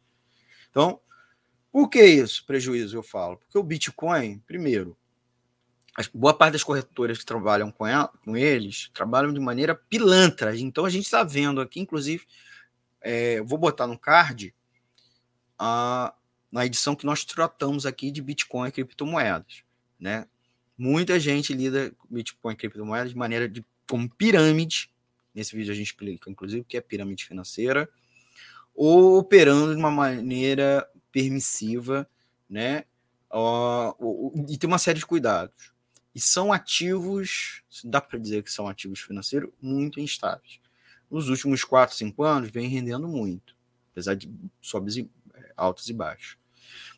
Então, 0.70 1.00
por 1.72 1.90
que 1.90 2.04
isso, 2.04 2.46
prejuízo, 2.46 2.98
eu 2.98 3.04
falo? 3.04 3.38
Porque 3.38 3.58
o 3.58 3.64
Bitcoin, 3.64 4.40
primeiro, 4.40 4.98
boa 6.14 6.34
parte 6.34 6.54
das 6.54 6.64
corretoras 6.64 7.18
que 7.18 7.26
trabalham 7.26 7.72
com, 7.72 7.86
ela, 7.86 8.12
com 8.24 8.36
eles 8.36 8.90
trabalham 8.94 9.34
de 9.34 9.40
maneira 9.40 9.76
pilantra. 9.76 10.58
Então 10.58 10.86
a 10.86 10.90
gente 10.90 11.06
está 11.06 11.24
vendo 11.24 11.62
aqui, 11.62 11.80
inclusive, 11.80 12.26
é, 13.00 13.42
vou 13.42 13.58
botar 13.58 13.88
no 13.88 13.98
card 13.98 14.54
a, 15.58 16.14
na 16.52 16.66
edição 16.66 16.96
que 16.96 17.06
nós 17.06 17.24
tratamos 17.24 17.86
aqui 17.86 18.12
de 18.12 18.22
Bitcoin 18.22 18.68
e 18.68 18.72
criptomoedas, 18.72 19.64
né? 20.00 20.28
Muita 20.78 21.20
gente 21.20 21.54
lida 21.54 21.92
com 21.92 22.08
Bitcoin 22.10 22.54
e 22.54 22.58
criptomoedas 22.58 23.12
de 23.12 23.18
maneira 23.18 23.48
de 23.48 23.64
como 23.88 24.10
pirâmide. 24.10 24.90
Nesse 25.34 25.56
vídeo 25.56 25.72
a 25.72 25.76
gente 25.76 25.88
explica, 25.88 26.30
inclusive, 26.30 26.62
o 26.62 26.66
que 26.66 26.76
é 26.76 26.82
pirâmide 26.82 27.26
financeira, 27.26 27.90
ou 28.76 29.18
operando 29.18 29.74
de 29.74 29.80
uma 29.80 29.92
maneira 29.92 30.88
permissiva, 31.12 32.10
né? 32.50 32.84
Uh, 33.32 34.46
e 34.50 34.58
tem 34.58 34.68
uma 34.68 34.78
série 34.78 35.00
de 35.00 35.06
cuidados. 35.06 35.72
E 36.14 36.20
são 36.20 36.52
ativos, 36.52 37.64
dá 37.84 38.02
para 38.02 38.20
dizer 38.20 38.44
que 38.44 38.52
são 38.52 38.68
ativos 38.68 39.00
financeiros 39.00 39.50
muito 39.62 40.00
instáveis. 40.00 40.60
Nos 41.10 41.30
últimos 41.30 41.64
4, 41.64 41.96
5 41.96 42.24
anos, 42.24 42.50
vem 42.50 42.68
rendendo 42.68 43.08
muito, 43.08 43.56
apesar 43.92 44.16
de 44.16 44.30
sobes 44.62 44.98
e, 44.98 45.10
é, 45.34 45.54
altos 45.56 45.88
e 45.90 45.94
baixos. 45.94 46.41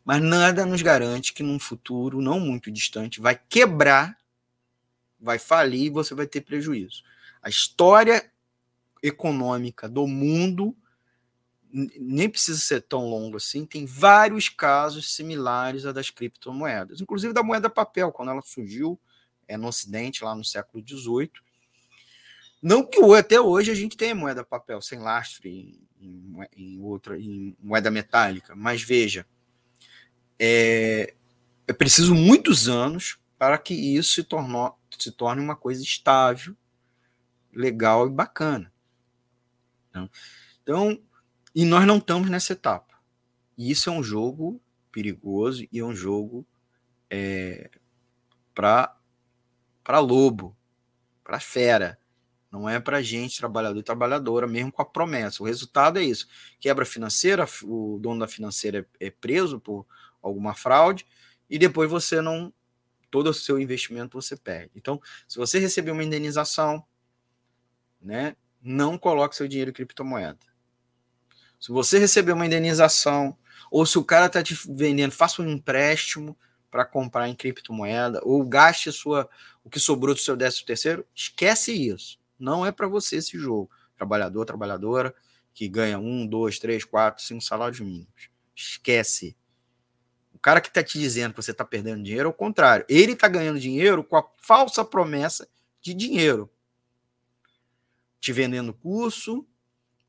Mas 0.03 0.21
nada 0.21 0.65
nos 0.65 0.81
garante 0.81 1.33
que 1.33 1.43
num 1.43 1.59
futuro 1.59 2.21
não 2.21 2.39
muito 2.39 2.69
distante 2.69 3.21
vai 3.21 3.35
quebrar, 3.35 4.17
vai 5.19 5.39
falir 5.39 5.85
e 5.85 5.89
você 5.89 6.13
vai 6.13 6.27
ter 6.27 6.41
prejuízo. 6.41 7.03
A 7.41 7.49
história 7.49 8.29
econômica 9.01 9.87
do 9.87 10.05
mundo 10.07 10.75
nem 11.73 12.29
precisa 12.29 12.59
ser 12.59 12.81
tão 12.81 13.09
longo 13.09 13.37
assim, 13.37 13.65
tem 13.65 13.83
vários 13.85 14.47
casos 14.47 15.15
similares 15.15 15.85
a 15.85 15.91
das 15.91 16.11
criptomoedas, 16.11 17.01
inclusive 17.01 17.33
da 17.33 17.41
moeda 17.41 17.67
papel, 17.67 18.11
quando 18.11 18.29
ela 18.29 18.41
surgiu 18.43 18.99
é, 19.47 19.57
no 19.57 19.67
Ocidente, 19.67 20.23
lá 20.23 20.35
no 20.35 20.45
século 20.45 20.83
XVIII. 20.87 21.31
Não 22.61 22.85
que 22.85 22.99
até 23.15 23.41
hoje 23.41 23.71
a 23.71 23.75
gente 23.75 23.97
tenha 23.97 24.13
moeda 24.13 24.43
papel 24.43 24.81
sem 24.81 24.99
lastre 24.99 25.83
em, 25.99 26.37
em 26.55 26.79
outra 26.79 27.19
em 27.19 27.57
moeda 27.59 27.89
metálica, 27.89 28.55
mas 28.55 28.81
veja, 28.83 29.25
é, 30.39 31.13
é 31.67 31.73
preciso 31.73 32.13
muitos 32.13 32.67
anos 32.67 33.19
para 33.37 33.57
que 33.57 33.73
isso 33.73 34.13
se, 34.13 34.23
tornou, 34.23 34.77
se 34.97 35.11
torne 35.11 35.41
uma 35.41 35.55
coisa 35.55 35.81
estável, 35.83 36.55
legal 37.51 38.07
e 38.07 38.11
bacana. 38.11 38.71
Então, 39.89 40.09
então 40.61 41.01
e 41.55 41.65
nós 41.65 41.85
não 41.85 41.97
estamos 41.97 42.29
nessa 42.29 42.53
etapa. 42.53 42.93
E 43.57 43.69
isso 43.69 43.89
é 43.89 43.93
um 43.93 44.03
jogo 44.03 44.59
perigoso 44.91 45.67
e 45.71 45.79
é 45.79 45.83
um 45.83 45.95
jogo 45.95 46.45
é, 47.09 47.69
para 48.55 49.99
lobo, 49.99 50.55
para 51.23 51.39
fera. 51.39 51.99
Não 52.51 52.69
é 52.69 52.79
para 52.79 53.01
gente, 53.01 53.39
trabalhador 53.39 53.79
e 53.79 53.83
trabalhadora, 53.83 54.47
mesmo 54.47 54.71
com 54.71 54.81
a 54.81 54.85
promessa. 54.85 55.41
O 55.41 55.45
resultado 55.45 55.97
é 55.97 56.03
isso: 56.03 56.27
quebra 56.59 56.85
financeira, 56.85 57.47
o 57.63 57.97
dono 57.99 58.19
da 58.19 58.27
financeira 58.27 58.87
é, 58.99 59.07
é 59.07 59.09
preso 59.09 59.59
por 59.59 59.87
alguma 60.23 60.55
fraude, 60.55 61.05
e 61.49 61.59
depois 61.59 61.89
você 61.89 62.21
não. 62.21 62.51
Todo 63.11 63.29
o 63.29 63.33
seu 63.33 63.59
investimento 63.59 64.19
você 64.19 64.35
perde. 64.35 64.71
Então, 64.73 64.99
se 65.27 65.37
você 65.37 65.59
receber 65.59 65.91
uma 65.91 66.03
indenização, 66.03 66.83
né, 68.01 68.35
não 68.59 68.97
coloque 68.97 69.35
seu 69.35 69.47
dinheiro 69.47 69.69
em 69.69 69.73
criptomoeda. 69.73 70.39
Se 71.59 71.71
você 71.71 71.99
receber 71.99 72.31
uma 72.31 72.45
indenização, 72.45 73.37
ou 73.69 73.85
se 73.85 73.99
o 73.99 74.03
cara 74.03 74.25
está 74.25 74.41
te 74.41 74.57
vendendo, 74.67 75.11
faça 75.11 75.41
um 75.41 75.49
empréstimo 75.49 76.35
para 76.71 76.85
comprar 76.85 77.29
em 77.29 77.35
criptomoeda, 77.35 78.19
ou 78.23 78.43
gaste 78.43 78.91
sua, 78.91 79.29
o 79.63 79.69
que 79.69 79.79
sobrou 79.79 80.15
do 80.15 80.19
seu 80.19 80.35
décimo 80.35 80.65
terceiro, 80.65 81.05
esquece 81.13 81.71
isso. 81.71 82.19
Não 82.39 82.65
é 82.65 82.71
para 82.71 82.87
você 82.87 83.17
esse 83.17 83.37
jogo. 83.37 83.69
Trabalhador, 83.95 84.43
trabalhadora, 84.43 85.13
que 85.53 85.67
ganha 85.67 85.99
um, 85.99 86.25
dois, 86.25 86.57
três, 86.57 86.83
quatro, 86.83 87.23
cinco 87.23 87.41
salários 87.41 87.79
mínimos. 87.79 88.29
Esquece. 88.55 89.37
Cara 90.43 90.59
que 90.59 90.67
está 90.67 90.83
te 90.83 90.99
dizendo 90.99 91.31
que 91.31 91.41
você 91.41 91.51
está 91.51 91.63
perdendo 91.63 92.03
dinheiro, 92.03 92.27
é 92.27 92.29
o 92.29 92.33
contrário. 92.33 92.85
Ele 92.89 93.13
está 93.13 93.29
ganhando 93.29 93.57
dinheiro 93.57 94.03
com 94.03 94.17
a 94.17 94.29
falsa 94.41 94.83
promessa 94.83 95.47
de 95.81 95.93
dinheiro. 95.93 96.51
Te 98.19 98.33
vendendo 98.33 98.73
curso, 98.73 99.47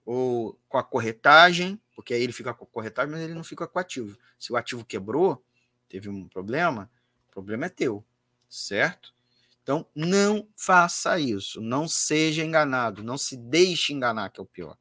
ou 0.05 0.59
com 0.69 0.77
a 0.77 0.83
corretagem, 0.83 1.81
porque 1.95 2.13
aí 2.13 2.21
ele 2.21 2.33
fica 2.33 2.53
com 2.53 2.65
a 2.65 2.67
corretagem, 2.67 3.13
mas 3.13 3.23
ele 3.23 3.33
não 3.33 3.45
fica 3.45 3.65
com 3.69 3.79
o 3.79 3.81
ativo. 3.81 4.19
Se 4.37 4.53
o 4.53 4.57
ativo 4.57 4.85
quebrou, 4.85 5.41
teve 5.89 6.09
um 6.09 6.27
problema, 6.27 6.91
o 7.29 7.31
problema 7.31 7.67
é 7.67 7.69
teu, 7.69 8.05
certo? 8.49 9.15
Então, 9.63 9.87
não 9.95 10.49
faça 10.57 11.17
isso, 11.17 11.61
não 11.61 11.87
seja 11.87 12.45
enganado, 12.45 13.05
não 13.05 13.17
se 13.17 13.37
deixe 13.37 13.93
enganar, 13.93 14.31
que 14.31 14.41
é 14.41 14.43
o 14.43 14.47
pior. 14.47 14.77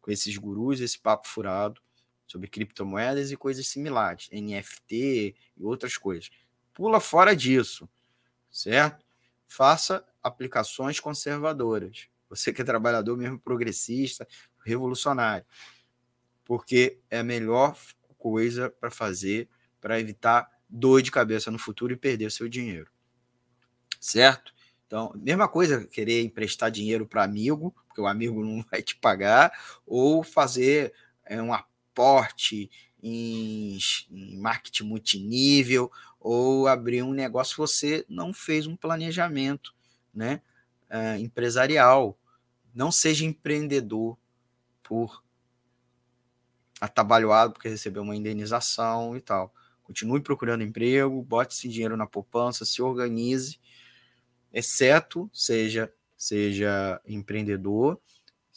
Com 0.00 0.12
esses 0.12 0.36
gurus, 0.36 0.80
esse 0.80 1.00
papo 1.00 1.26
furado 1.26 1.82
sobre 2.28 2.46
criptomoedas 2.46 3.32
e 3.32 3.36
coisas 3.36 3.66
similares, 3.66 4.28
NFT 4.30 5.34
e 5.56 5.64
outras 5.64 5.96
coisas. 5.96 6.30
Pula 6.72 7.00
fora 7.00 7.34
disso, 7.34 7.88
certo? 8.50 9.04
Faça 9.48 10.06
aplicações 10.22 11.00
conservadoras. 11.00 12.06
Você 12.28 12.52
que 12.52 12.62
é 12.62 12.64
trabalhador 12.64 13.16
mesmo 13.16 13.38
progressista, 13.38 14.28
revolucionário. 14.64 15.46
Porque 16.44 17.00
é 17.10 17.18
a 17.18 17.24
melhor 17.24 17.76
coisa 18.18 18.70
para 18.70 18.90
fazer 18.90 19.48
para 19.80 19.98
evitar 19.98 20.50
dor 20.68 21.00
de 21.02 21.10
cabeça 21.10 21.50
no 21.50 21.58
futuro 21.58 21.92
e 21.92 21.96
perder 21.96 22.30
seu 22.30 22.48
dinheiro. 22.48 22.90
Certo? 24.00 24.52
Então, 24.86 25.12
mesma 25.16 25.48
coisa, 25.48 25.86
querer 25.86 26.22
emprestar 26.22 26.70
dinheiro 26.70 27.06
para 27.06 27.22
amigo, 27.22 27.74
porque 27.86 28.00
o 28.00 28.06
amigo 28.06 28.44
não 28.44 28.64
vai 28.70 28.82
te 28.82 28.96
pagar, 28.96 29.52
ou 29.86 30.22
fazer 30.22 30.92
é, 31.24 31.40
um 31.40 31.52
aporte 31.98 32.70
em, 33.02 33.76
em 34.10 34.38
marketing 34.38 34.84
multinível, 34.84 35.90
ou 36.20 36.68
abrir 36.68 37.02
um 37.02 37.12
negócio, 37.12 37.56
você 37.56 38.04
não 38.08 38.32
fez 38.32 38.66
um 38.66 38.76
planejamento, 38.76 39.74
né? 40.14 40.40
uh, 40.90 41.18
empresarial. 41.18 42.18
Não 42.74 42.92
seja 42.92 43.24
empreendedor 43.24 44.16
por 44.82 45.22
atabalhoado 46.80 47.52
porque 47.52 47.68
recebeu 47.68 48.02
uma 48.02 48.16
indenização 48.16 49.16
e 49.16 49.20
tal. 49.20 49.52
Continue 49.82 50.20
procurando 50.20 50.62
emprego, 50.62 51.22
bote 51.22 51.54
esse 51.54 51.68
dinheiro 51.68 51.96
na 51.96 52.06
poupança, 52.06 52.64
se 52.64 52.80
organize, 52.82 53.58
exceto 54.52 55.30
seja 55.32 55.92
seja 56.16 57.00
empreendedor, 57.06 58.00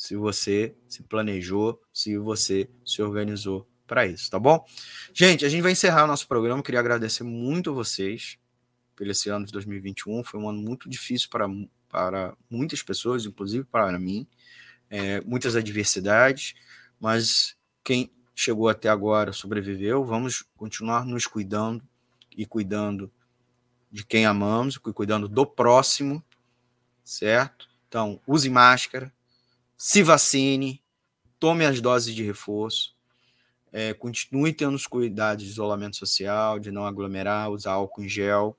se 0.02 0.16
você 0.16 0.76
se 0.88 1.04
planejou, 1.04 1.80
se 1.94 2.18
você 2.18 2.68
se 2.84 3.04
organizou 3.04 3.70
para 3.86 4.08
isso, 4.08 4.32
tá 4.32 4.40
bom? 4.40 4.66
Gente, 5.14 5.46
a 5.46 5.50
gente 5.50 5.62
vai 5.62 5.74
encerrar 5.74 6.06
o 6.06 6.08
nosso 6.08 6.28
programa. 6.28 6.64
Queria 6.64 6.80
agradecer 6.80 7.24
muito 7.24 7.72
vocês 7.72 8.40
pelo 8.96 9.12
esse 9.12 9.30
ano 9.30 9.46
de 9.46 9.52
2021. 9.52 10.24
Foi 10.24 10.40
um 10.40 10.50
ano 10.50 10.60
muito 10.60 10.90
difícil 10.90 11.30
para 11.30 11.48
para 11.88 12.36
muitas 12.50 12.82
pessoas, 12.82 13.28
inclusive 13.28 13.64
para 13.66 14.00
mim, 14.00 14.26
é, 14.90 15.22
muitas 15.22 15.56
adversidades, 15.56 16.56
mas 17.00 17.56
quem 17.84 18.12
chegou 18.34 18.70
até 18.70 18.90
agora 18.90 19.32
sobreviveu. 19.32 20.04
Vamos 20.04 20.44
continuar 20.58 21.06
nos 21.06 21.28
cuidando 21.28 21.88
e 22.36 22.44
cuidando 22.44 23.12
de 23.92 24.04
quem 24.04 24.26
amamos, 24.26 24.80
cuidando 24.80 25.28
do 25.28 25.46
próximo, 25.46 26.24
certo? 27.04 27.70
Então, 27.88 28.20
use 28.26 28.50
máscara, 28.50 29.14
se 29.84 30.04
vacine, 30.04 30.80
tome 31.40 31.66
as 31.66 31.82
doses 31.82 32.14
de 32.14 32.22
reforço, 32.22 32.96
é, 33.72 33.96
continue 33.96 34.54
tendo 34.54 34.76
os 34.76 34.86
cuidados 34.86 35.44
de 35.44 35.50
isolamento 35.50 35.96
social, 35.98 36.60
de 36.60 36.70
não 36.70 36.86
aglomerar, 36.86 37.50
usar 37.50 37.72
álcool 37.72 38.04
em 38.04 38.08
gel. 38.08 38.56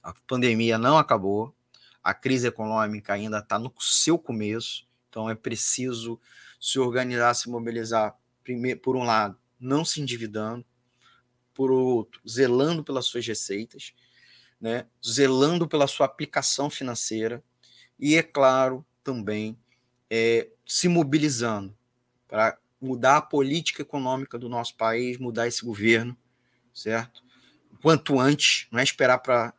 A 0.00 0.14
pandemia 0.24 0.78
não 0.78 0.96
acabou, 0.96 1.52
a 2.00 2.14
crise 2.14 2.46
econômica 2.46 3.12
ainda 3.14 3.40
está 3.40 3.58
no 3.58 3.74
seu 3.80 4.16
começo, 4.16 4.86
então 5.10 5.28
é 5.28 5.34
preciso 5.34 6.20
se 6.60 6.78
organizar, 6.78 7.34
se 7.34 7.50
mobilizar, 7.50 8.16
primeiro, 8.44 8.78
por 8.78 8.94
um 8.94 9.02
lado, 9.02 9.36
não 9.58 9.84
se 9.84 10.00
endividando, 10.00 10.64
por 11.52 11.72
outro, 11.72 12.20
zelando 12.24 12.84
pelas 12.84 13.06
suas 13.06 13.26
receitas, 13.26 13.92
né, 14.60 14.86
zelando 15.04 15.66
pela 15.66 15.88
sua 15.88 16.06
aplicação 16.06 16.70
financeira 16.70 17.42
e, 17.98 18.14
é 18.14 18.22
claro, 18.22 18.86
também 19.06 19.56
é, 20.10 20.48
se 20.66 20.88
mobilizando 20.88 21.72
para 22.26 22.58
mudar 22.80 23.18
a 23.18 23.22
política 23.22 23.82
econômica 23.82 24.36
do 24.36 24.48
nosso 24.48 24.74
país, 24.74 25.16
mudar 25.16 25.46
esse 25.46 25.64
governo, 25.64 26.16
certo? 26.74 27.22
Quanto 27.80 28.18
antes, 28.18 28.66
não 28.72 28.80
é 28.80 28.82
esperar 28.82 29.18
para 29.18 29.54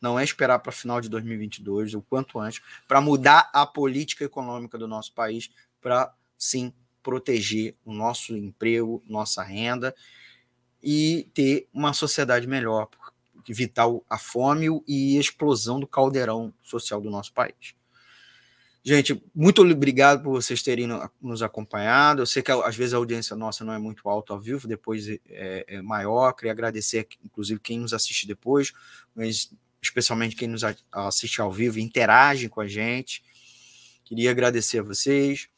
não 0.00 0.18
é 0.18 0.22
esperar 0.22 0.58
para 0.60 0.70
final 0.70 1.00
de 1.00 1.08
2022, 1.08 1.94
o 1.94 2.02
quanto 2.02 2.38
antes, 2.38 2.60
para 2.86 3.00
mudar 3.00 3.50
a 3.52 3.66
política 3.66 4.24
econômica 4.24 4.78
do 4.78 4.86
nosso 4.86 5.12
país, 5.12 5.50
para 5.80 6.14
sim 6.38 6.72
proteger 7.02 7.74
o 7.84 7.92
nosso 7.92 8.36
emprego, 8.36 9.02
nossa 9.06 9.42
renda 9.42 9.94
e 10.82 11.28
ter 11.34 11.66
uma 11.72 11.92
sociedade 11.92 12.46
melhor, 12.46 12.88
evitar 13.48 13.86
a 14.08 14.18
fome 14.18 14.66
e 14.86 15.16
a 15.16 15.20
explosão 15.20 15.80
do 15.80 15.86
caldeirão 15.86 16.52
social 16.62 17.00
do 17.00 17.10
nosso 17.10 17.32
país. 17.32 17.75
Gente, 18.88 19.20
muito 19.34 19.62
obrigado 19.62 20.22
por 20.22 20.30
vocês 20.30 20.62
terem 20.62 20.86
nos 21.20 21.42
acompanhado. 21.42 22.22
Eu 22.22 22.26
sei 22.26 22.40
que 22.40 22.52
às 22.52 22.76
vezes 22.76 22.94
a 22.94 22.98
audiência 22.98 23.34
nossa 23.34 23.64
não 23.64 23.72
é 23.72 23.78
muito 23.80 24.08
alta 24.08 24.32
ao 24.32 24.40
vivo, 24.40 24.68
depois 24.68 25.08
é, 25.08 25.64
é 25.66 25.82
maior. 25.82 26.32
Queria 26.34 26.52
agradecer, 26.52 27.08
inclusive, 27.24 27.58
quem 27.58 27.80
nos 27.80 27.92
assiste 27.92 28.28
depois, 28.28 28.72
mas 29.12 29.52
especialmente 29.82 30.36
quem 30.36 30.46
nos 30.46 30.62
assiste 30.92 31.40
ao 31.40 31.50
vivo, 31.50 31.80
interage 31.80 32.48
com 32.48 32.60
a 32.60 32.68
gente. 32.68 33.24
Queria 34.04 34.30
agradecer 34.30 34.78
a 34.78 34.84
vocês. 34.84 35.48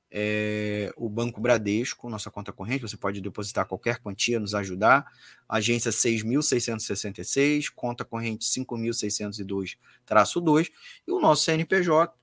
É, 0.10 0.94
o 0.96 1.10
Banco 1.10 1.42
Bradesco, 1.42 2.10
nossa 2.10 2.32
conta 2.32 2.54
corrente, 2.54 2.82
você 2.82 2.96
pode 2.96 3.20
depositar 3.20 3.66
qualquer 3.66 4.00
quantia, 4.00 4.40
nos 4.40 4.56
ajudar. 4.56 5.06
Agência 5.48 5.92
6.666, 5.92 7.70
conta 7.76 8.06
corrente 8.06 8.46
5.602-2, 8.46 10.72
e 11.06 11.12
o 11.12 11.20
nosso 11.20 11.44
CNPJ 11.44 12.14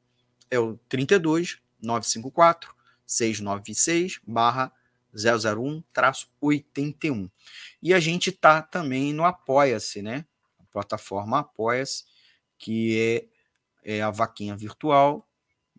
é 0.50 0.58
o 0.58 0.78
32 0.88 1.58
954 1.82 2.74
696 3.06 4.20
barra 4.26 4.72
001-81. 5.14 7.30
E 7.82 7.92
a 7.94 8.00
gente 8.00 8.30
está 8.30 8.62
também 8.62 9.12
no 9.12 9.24
Apoia-se, 9.24 10.00
né? 10.02 10.24
A 10.58 10.64
plataforma 10.72 11.38
Apoia-se, 11.40 12.04
que 12.58 13.28
é, 13.84 13.98
é 13.98 14.02
a 14.02 14.10
vaquinha 14.10 14.56
virtual. 14.56 15.28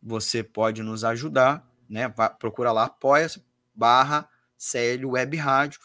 Você 0.01 0.43
pode 0.43 0.81
nos 0.83 1.03
ajudar 1.03 1.67
né? 1.89 2.07
Procura 2.39 2.71
lá, 2.71 2.85
apoia 2.85 3.27
barra 3.73 4.29
CL 4.57 5.05
Web 5.05 5.37
Rádio. 5.37 5.79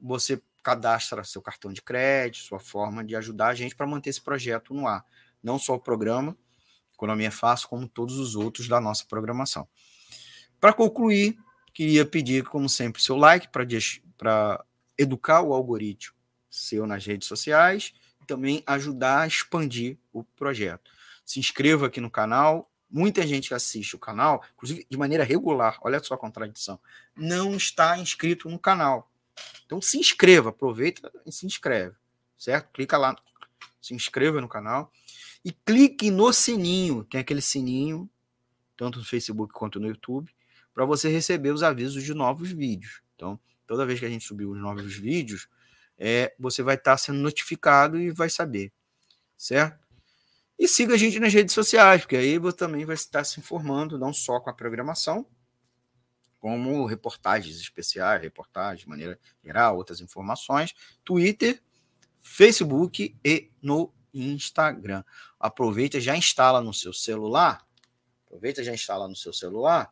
Você 0.00 0.42
cadastra 0.62 1.24
seu 1.24 1.40
cartão 1.40 1.72
de 1.72 1.82
crédito, 1.82 2.44
sua 2.44 2.60
forma 2.60 3.04
de 3.04 3.16
ajudar 3.16 3.48
a 3.48 3.54
gente 3.54 3.74
para 3.74 3.86
manter 3.86 4.10
esse 4.10 4.20
projeto 4.20 4.74
no 4.74 4.86
ar. 4.86 5.04
Não 5.42 5.58
só 5.58 5.74
o 5.74 5.80
programa 5.80 6.36
Economia 7.00 7.28
é 7.28 7.30
Fácil, 7.30 7.68
como 7.68 7.88
todos 7.88 8.18
os 8.18 8.36
outros 8.36 8.68
da 8.68 8.78
nossa 8.78 9.06
programação. 9.06 9.66
Para 10.60 10.74
concluir, 10.74 11.38
queria 11.72 12.04
pedir, 12.04 12.44
como 12.44 12.68
sempre, 12.68 13.00
seu 13.00 13.16
like 13.16 13.48
para 13.48 14.64
educar 14.98 15.40
o 15.40 15.54
algoritmo 15.54 16.14
seu 16.50 16.86
nas 16.86 17.06
redes 17.06 17.26
sociais 17.26 17.94
e 18.20 18.26
também 18.26 18.62
ajudar 18.66 19.20
a 19.20 19.26
expandir 19.26 19.96
o 20.12 20.22
projeto. 20.22 20.90
Se 21.24 21.38
inscreva 21.38 21.86
aqui 21.86 22.00
no 22.00 22.10
canal, 22.10 22.69
muita 22.90 23.26
gente 23.26 23.48
que 23.48 23.54
assiste 23.54 23.94
o 23.94 23.98
canal, 23.98 24.44
inclusive 24.54 24.86
de 24.88 24.98
maneira 24.98 25.24
regular, 25.24 25.78
olha 25.82 26.02
só 26.02 26.14
a 26.14 26.18
contradição, 26.18 26.78
não 27.16 27.54
está 27.54 27.98
inscrito 27.98 28.48
no 28.48 28.58
canal. 28.58 29.10
Então 29.64 29.80
se 29.80 29.98
inscreva, 29.98 30.50
aproveita 30.50 31.10
e 31.24 31.32
se 31.32 31.46
inscreve, 31.46 31.94
certo? 32.36 32.70
Clica 32.72 32.98
lá, 32.98 33.16
se 33.80 33.94
inscreva 33.94 34.40
no 34.40 34.48
canal 34.48 34.92
e 35.44 35.52
clique 35.52 36.10
no 36.10 36.32
sininho, 36.32 37.04
tem 37.04 37.20
aquele 37.20 37.40
sininho, 37.40 38.10
tanto 38.76 38.98
no 38.98 39.04
Facebook 39.04 39.52
quanto 39.52 39.78
no 39.78 39.86
YouTube, 39.86 40.30
para 40.74 40.84
você 40.84 41.08
receber 41.08 41.52
os 41.52 41.62
avisos 41.62 42.02
de 42.02 42.14
novos 42.14 42.50
vídeos. 42.50 43.02
Então, 43.14 43.38
toda 43.66 43.86
vez 43.86 44.00
que 44.00 44.06
a 44.06 44.08
gente 44.08 44.24
subir 44.24 44.46
os 44.46 44.58
novos 44.58 44.96
vídeos, 44.96 45.48
é, 45.98 46.34
você 46.38 46.62
vai 46.62 46.76
estar 46.76 46.96
sendo 46.96 47.18
notificado 47.18 47.98
e 47.98 48.10
vai 48.10 48.30
saber, 48.30 48.72
certo? 49.36 49.78
E 50.60 50.68
siga 50.68 50.92
a 50.92 50.96
gente 50.98 51.18
nas 51.18 51.32
redes 51.32 51.54
sociais, 51.54 52.02
porque 52.02 52.16
aí 52.16 52.36
você 52.36 52.54
também 52.54 52.84
vai 52.84 52.94
estar 52.94 53.24
se 53.24 53.40
informando, 53.40 53.98
não 53.98 54.12
só 54.12 54.38
com 54.38 54.50
a 54.50 54.52
programação, 54.52 55.24
como 56.38 56.84
reportagens 56.84 57.58
especiais, 57.58 58.20
reportagens 58.20 58.80
de 58.80 58.88
maneira 58.90 59.18
geral, 59.42 59.78
outras 59.78 60.02
informações, 60.02 60.74
Twitter, 61.02 61.62
Facebook 62.20 63.16
e 63.24 63.50
no 63.62 63.90
Instagram. 64.12 65.02
Aproveita, 65.38 65.98
já 65.98 66.14
instala 66.14 66.60
no 66.60 66.74
seu 66.74 66.92
celular, 66.92 67.66
aproveita, 68.26 68.62
já 68.62 68.74
instala 68.74 69.08
no 69.08 69.16
seu 69.16 69.32
celular, 69.32 69.90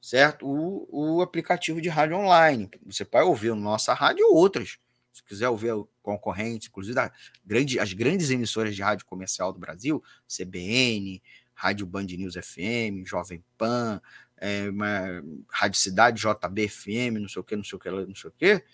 certo? 0.00 0.48
O, 0.48 0.88
o 0.90 1.22
aplicativo 1.22 1.80
de 1.80 1.88
rádio 1.88 2.16
online. 2.16 2.68
Você 2.86 3.04
pode 3.04 3.28
ouvir 3.28 3.54
nossa 3.54 3.94
rádio 3.94 4.26
ou 4.26 4.34
outras 4.34 4.80
se 5.12 5.22
quiser 5.22 5.48
ouvir 5.48 5.72
concorrentes, 6.02 6.68
inclusive 6.68 6.94
da 6.94 7.12
grande, 7.44 7.78
as 7.78 7.92
grandes 7.92 8.30
emissoras 8.30 8.74
de 8.74 8.82
rádio 8.82 9.04
comercial 9.06 9.52
do 9.52 9.58
Brasil, 9.58 10.02
CBN, 10.26 11.22
Rádio 11.54 11.86
Band 11.86 12.04
News 12.04 12.34
FM, 12.34 13.06
Jovem 13.06 13.44
Pan, 13.58 14.00
é, 14.38 14.68
uma, 14.70 15.22
Rádio 15.48 15.78
Cidade, 15.78 16.22
JBFM, 16.22 17.20
não 17.20 17.28
sei 17.28 17.40
o 17.40 17.44
que, 17.44 17.54
não 17.54 17.62
sei 17.62 17.76
o 17.76 17.78
que, 17.78 17.90
não 17.90 18.14
sei 18.14 18.30
o 18.30 18.32
que, 18.32 18.64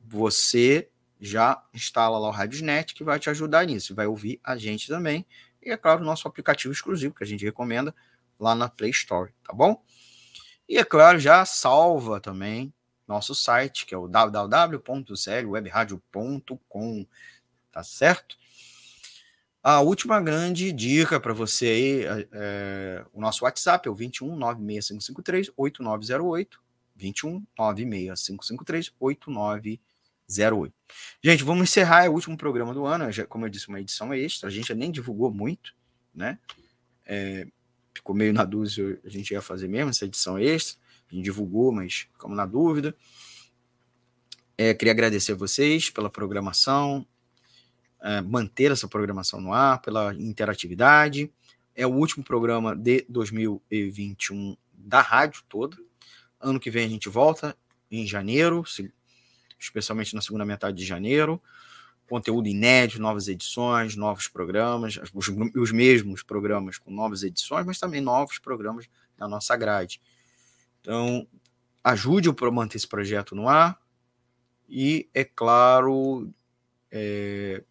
você 0.00 0.88
já 1.20 1.62
instala 1.72 2.18
lá 2.18 2.28
o 2.28 2.30
Radiosnet, 2.30 2.94
que 2.94 3.02
vai 3.02 3.18
te 3.18 3.28
ajudar 3.30 3.66
nisso, 3.66 3.94
vai 3.94 4.06
ouvir 4.06 4.40
a 4.44 4.56
gente 4.56 4.86
também, 4.86 5.26
e 5.62 5.70
é 5.70 5.76
claro, 5.76 6.02
o 6.02 6.04
nosso 6.04 6.28
aplicativo 6.28 6.72
exclusivo, 6.72 7.14
que 7.14 7.24
a 7.24 7.26
gente 7.26 7.44
recomenda 7.44 7.94
lá 8.38 8.54
na 8.54 8.68
Play 8.68 8.90
Store, 8.90 9.32
tá 9.42 9.52
bom? 9.52 9.82
E 10.68 10.78
é 10.78 10.84
claro, 10.84 11.18
já 11.18 11.44
salva 11.44 12.20
também 12.20 12.72
nosso 13.06 13.34
site, 13.34 13.86
que 13.86 13.94
é 13.94 13.98
o 13.98 14.08
www.clwebradio.com, 14.08 17.06
tá 17.70 17.82
certo? 17.82 18.36
A 19.62 19.80
última 19.80 20.20
grande 20.20 20.72
dica 20.72 21.18
para 21.18 21.32
você 21.32 21.66
aí, 21.66 22.04
é, 22.04 22.28
é, 22.32 23.02
o 23.14 23.20
nosso 23.20 23.44
WhatsApp 23.44 23.88
é 23.88 23.90
o 23.90 23.94
21 23.94 24.36
96553 24.36 25.50
8908, 25.56 26.62
21 26.94 27.42
96553 27.58 28.92
8908. 29.00 30.74
Gente, 31.22 31.44
vamos 31.44 31.62
encerrar 31.62 32.10
o 32.10 32.12
último 32.12 32.36
programa 32.36 32.74
do 32.74 32.84
ano, 32.84 33.06
como 33.28 33.46
eu 33.46 33.48
disse, 33.48 33.68
uma 33.68 33.80
edição 33.80 34.12
extra, 34.12 34.48
a 34.48 34.52
gente 34.52 34.74
nem 34.74 34.90
divulgou 34.90 35.32
muito, 35.32 35.74
né? 36.14 36.38
É, 37.06 37.46
ficou 37.94 38.14
meio 38.14 38.34
na 38.34 38.44
dúvida 38.44 39.00
a 39.04 39.08
gente 39.08 39.30
ia 39.30 39.40
fazer 39.40 39.68
mesmo 39.68 39.88
essa 39.90 40.04
edição 40.04 40.38
extra 40.38 40.83
gente 41.14 41.24
divulgou, 41.24 41.72
mas 41.72 42.06
ficamos 42.12 42.36
na 42.36 42.46
dúvida. 42.46 42.94
É, 44.56 44.72
queria 44.72 44.92
agradecer 44.92 45.32
a 45.32 45.36
vocês 45.36 45.90
pela 45.90 46.08
programação, 46.08 47.06
é, 48.00 48.20
manter 48.20 48.70
essa 48.70 48.86
programação 48.86 49.40
no 49.40 49.52
ar, 49.52 49.80
pela 49.80 50.14
interatividade. 50.14 51.30
É 51.74 51.86
o 51.86 51.90
último 51.90 52.22
programa 52.22 52.76
de 52.76 53.04
2021 53.08 54.56
da 54.72 55.00
rádio 55.00 55.42
toda. 55.48 55.76
Ano 56.40 56.60
que 56.60 56.70
vem 56.70 56.86
a 56.86 56.88
gente 56.88 57.08
volta 57.08 57.56
em 57.90 58.06
janeiro, 58.06 58.64
especialmente 59.58 60.14
na 60.14 60.20
segunda 60.20 60.44
metade 60.44 60.76
de 60.76 60.84
janeiro. 60.84 61.42
conteúdo 62.06 62.46
inédito, 62.46 63.00
novas 63.00 63.28
edições, 63.28 63.96
novos 63.96 64.28
programas, 64.28 65.00
os, 65.12 65.28
os 65.56 65.72
mesmos 65.72 66.22
programas 66.22 66.78
com 66.78 66.90
novas 66.90 67.22
edições, 67.22 67.64
mas 67.64 67.80
também 67.80 68.00
novos 68.00 68.38
programas 68.38 68.86
na 69.18 69.26
nossa 69.26 69.56
grade. 69.56 70.00
Então, 70.84 71.26
ajude 71.82 72.30
para 72.34 72.50
manter 72.50 72.76
esse 72.76 72.86
projeto 72.86 73.34
no 73.34 73.48
ar 73.48 73.80
e, 74.68 75.08
é 75.14 75.24
claro, 75.24 76.30
é, 76.90 77.64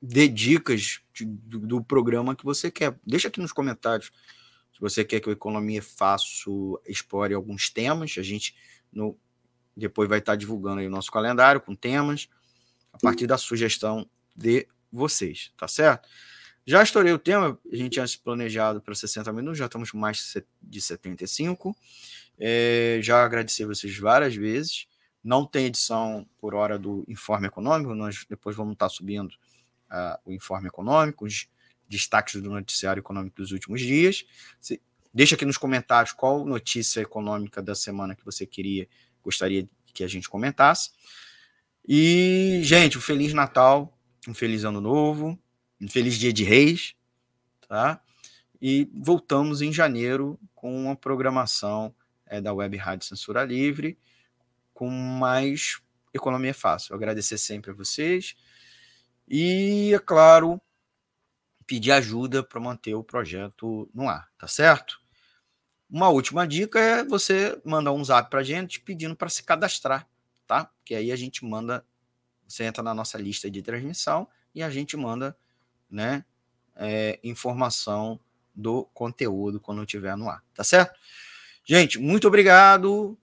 dê 0.00 0.28
dicas 0.28 1.00
de, 1.12 1.24
do, 1.24 1.58
do, 1.58 1.84
programa 1.84 2.36
que 2.36 2.44
você 2.44 2.70
quer. 2.70 2.96
Deixa 3.04 3.26
aqui 3.26 3.40
nos 3.40 3.52
comentários 3.52 4.12
se 4.72 4.80
você 4.80 5.04
quer 5.04 5.18
que 5.18 5.28
o 5.28 5.32
Economia 5.32 5.82
Fácil 5.82 6.80
explore 6.86 7.34
alguns 7.34 7.68
temas. 7.68 8.14
A 8.16 8.22
gente 8.22 8.54
no, 8.92 9.18
depois 9.76 10.08
vai 10.08 10.20
estar 10.20 10.36
divulgando 10.36 10.82
aí 10.82 10.86
o 10.86 10.90
nosso 10.90 11.10
calendário 11.10 11.60
com 11.60 11.74
temas 11.74 12.28
a 12.92 12.98
partir 12.98 13.26
da 13.26 13.36
sugestão 13.36 14.08
de 14.36 14.68
vocês, 14.92 15.52
tá 15.56 15.66
certo? 15.66 16.08
Já 16.64 16.82
estourei 16.82 17.12
o 17.12 17.18
tema, 17.18 17.58
a 17.70 17.76
gente 17.76 17.94
tinha 17.94 18.06
se 18.06 18.18
planejado 18.18 18.80
para 18.80 18.94
60 18.94 19.32
minutos, 19.32 19.58
já 19.58 19.66
estamos 19.66 19.90
com 19.90 19.98
mais 19.98 20.34
de 20.62 20.80
75. 20.80 21.76
É, 22.38 23.00
já 23.02 23.24
agradeci 23.24 23.64
vocês 23.64 23.96
várias 23.98 24.34
vezes. 24.36 24.86
Não 25.24 25.44
tem 25.44 25.66
edição 25.66 26.26
por 26.40 26.54
hora 26.54 26.78
do 26.78 27.04
informe 27.08 27.46
econômico, 27.46 27.94
nós 27.94 28.24
depois 28.28 28.56
vamos 28.56 28.74
estar 28.74 28.88
subindo 28.88 29.32
uh, 29.90 30.18
o 30.24 30.32
informe 30.32 30.68
econômico, 30.68 31.24
os 31.24 31.48
destaques 31.88 32.40
do 32.40 32.50
noticiário 32.50 33.00
econômico 33.00 33.36
dos 33.36 33.52
últimos 33.52 33.80
dias. 33.80 34.24
Se, 34.60 34.80
deixa 35.12 35.34
aqui 35.34 35.44
nos 35.44 35.58
comentários 35.58 36.12
qual 36.12 36.44
notícia 36.44 37.00
econômica 37.00 37.62
da 37.62 37.74
semana 37.74 38.14
que 38.14 38.24
você 38.24 38.46
queria, 38.46 38.88
gostaria 39.22 39.68
que 39.92 40.02
a 40.02 40.08
gente 40.08 40.28
comentasse. 40.28 40.90
E, 41.86 42.60
gente, 42.62 42.96
um 42.96 43.00
Feliz 43.00 43.32
Natal, 43.32 43.96
um 44.26 44.34
Feliz 44.34 44.64
Ano 44.64 44.80
Novo, 44.80 45.38
um 45.82 45.88
Feliz 45.88 46.14
Dia 46.14 46.32
de 46.32 46.44
Reis, 46.44 46.94
tá? 47.68 48.00
E 48.60 48.88
voltamos 48.94 49.60
em 49.60 49.72
janeiro 49.72 50.38
com 50.54 50.84
uma 50.84 50.94
programação 50.94 51.94
é, 52.26 52.40
da 52.40 52.54
Web 52.54 52.76
Rádio 52.76 53.06
Censura 53.06 53.44
Livre, 53.44 53.98
com 54.72 54.88
mais 54.88 55.82
economia 56.14 56.54
fácil. 56.54 56.92
Eu 56.92 56.96
agradecer 56.96 57.36
sempre 57.36 57.72
a 57.72 57.74
vocês 57.74 58.36
e, 59.28 59.92
é 59.92 59.98
claro, 59.98 60.60
pedir 61.66 61.90
ajuda 61.90 62.42
para 62.42 62.60
manter 62.60 62.94
o 62.94 63.02
projeto 63.02 63.90
no 63.92 64.08
ar, 64.08 64.30
tá 64.38 64.46
certo? 64.46 65.00
Uma 65.90 66.08
última 66.08 66.46
dica 66.46 66.78
é 66.78 67.04
você 67.04 67.60
mandar 67.64 67.92
um 67.92 68.04
zap 68.04 68.30
para 68.30 68.40
a 68.40 68.44
gente 68.44 68.80
pedindo 68.80 69.16
para 69.16 69.28
se 69.28 69.42
cadastrar 69.42 70.08
tá? 70.52 70.70
Que 70.84 70.94
aí 70.94 71.10
a 71.10 71.16
gente 71.16 71.44
manda, 71.46 71.82
você 72.46 72.64
entra 72.64 72.82
na 72.82 72.92
nossa 72.92 73.16
lista 73.16 73.50
de 73.50 73.62
transmissão 73.62 74.28
e 74.54 74.62
a 74.62 74.68
gente 74.68 74.96
manda, 74.98 75.34
né, 75.92 76.24
é, 76.74 77.20
informação 77.22 78.18
do 78.54 78.84
conteúdo 78.94 79.60
quando 79.60 79.82
estiver 79.82 80.16
no 80.16 80.28
ar, 80.28 80.42
tá 80.54 80.64
certo? 80.64 80.98
Gente, 81.64 81.98
muito 81.98 82.26
obrigado 82.26 83.16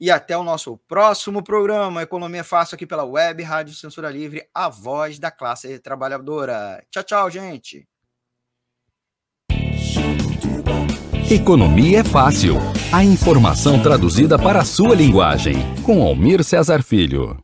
e 0.00 0.10
até 0.10 0.36
o 0.36 0.44
nosso 0.44 0.76
próximo 0.88 1.42
programa 1.42 2.02
Economia 2.02 2.44
Fácil 2.44 2.74
aqui 2.74 2.86
pela 2.86 3.04
Web 3.04 3.42
Rádio 3.42 3.74
Censura 3.74 4.10
Livre, 4.10 4.46
a 4.54 4.68
voz 4.68 5.18
da 5.18 5.30
classe 5.30 5.78
trabalhadora. 5.78 6.84
Tchau, 6.90 7.02
tchau, 7.02 7.30
gente. 7.30 7.88
Economia 11.30 12.00
é 12.00 12.04
fácil. 12.04 12.56
A 12.92 13.02
informação 13.02 13.82
traduzida 13.82 14.38
para 14.38 14.60
a 14.60 14.64
sua 14.64 14.94
linguagem. 14.94 15.56
Com 15.82 16.02
Almir 16.02 16.44
Cesar 16.44 16.82
Filho. 16.82 17.43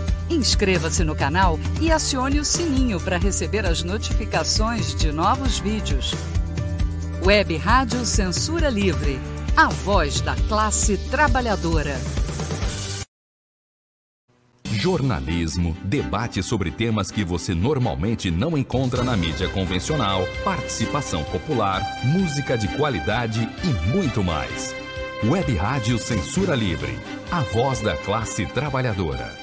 Inscreva-se 0.31 1.03
no 1.03 1.13
canal 1.13 1.59
e 1.81 1.91
acione 1.91 2.39
o 2.39 2.45
sininho 2.45 3.01
para 3.01 3.17
receber 3.17 3.65
as 3.65 3.83
notificações 3.83 4.95
de 4.95 5.11
novos 5.11 5.59
vídeos. 5.59 6.13
Web 7.25 7.57
Rádio 7.57 8.05
Censura 8.05 8.69
Livre. 8.69 9.19
A 9.57 9.67
voz 9.67 10.21
da 10.21 10.33
classe 10.47 10.97
trabalhadora 11.09 11.99
jornalismo, 14.81 15.77
debate 15.83 16.41
sobre 16.41 16.71
temas 16.71 17.11
que 17.11 17.23
você 17.23 17.53
normalmente 17.53 18.31
não 18.31 18.57
encontra 18.57 19.03
na 19.03 19.15
mídia 19.15 19.47
convencional, 19.47 20.27
participação 20.43 21.23
popular, 21.25 21.83
música 22.03 22.57
de 22.57 22.67
qualidade 22.69 23.47
e 23.63 23.89
muito 23.89 24.23
mais. 24.23 24.73
Web 25.23 25.55
Rádio 25.55 25.99
Censura 25.99 26.55
Livre, 26.55 26.97
a 27.31 27.41
voz 27.41 27.79
da 27.81 27.95
classe 27.95 28.47
trabalhadora. 28.47 29.40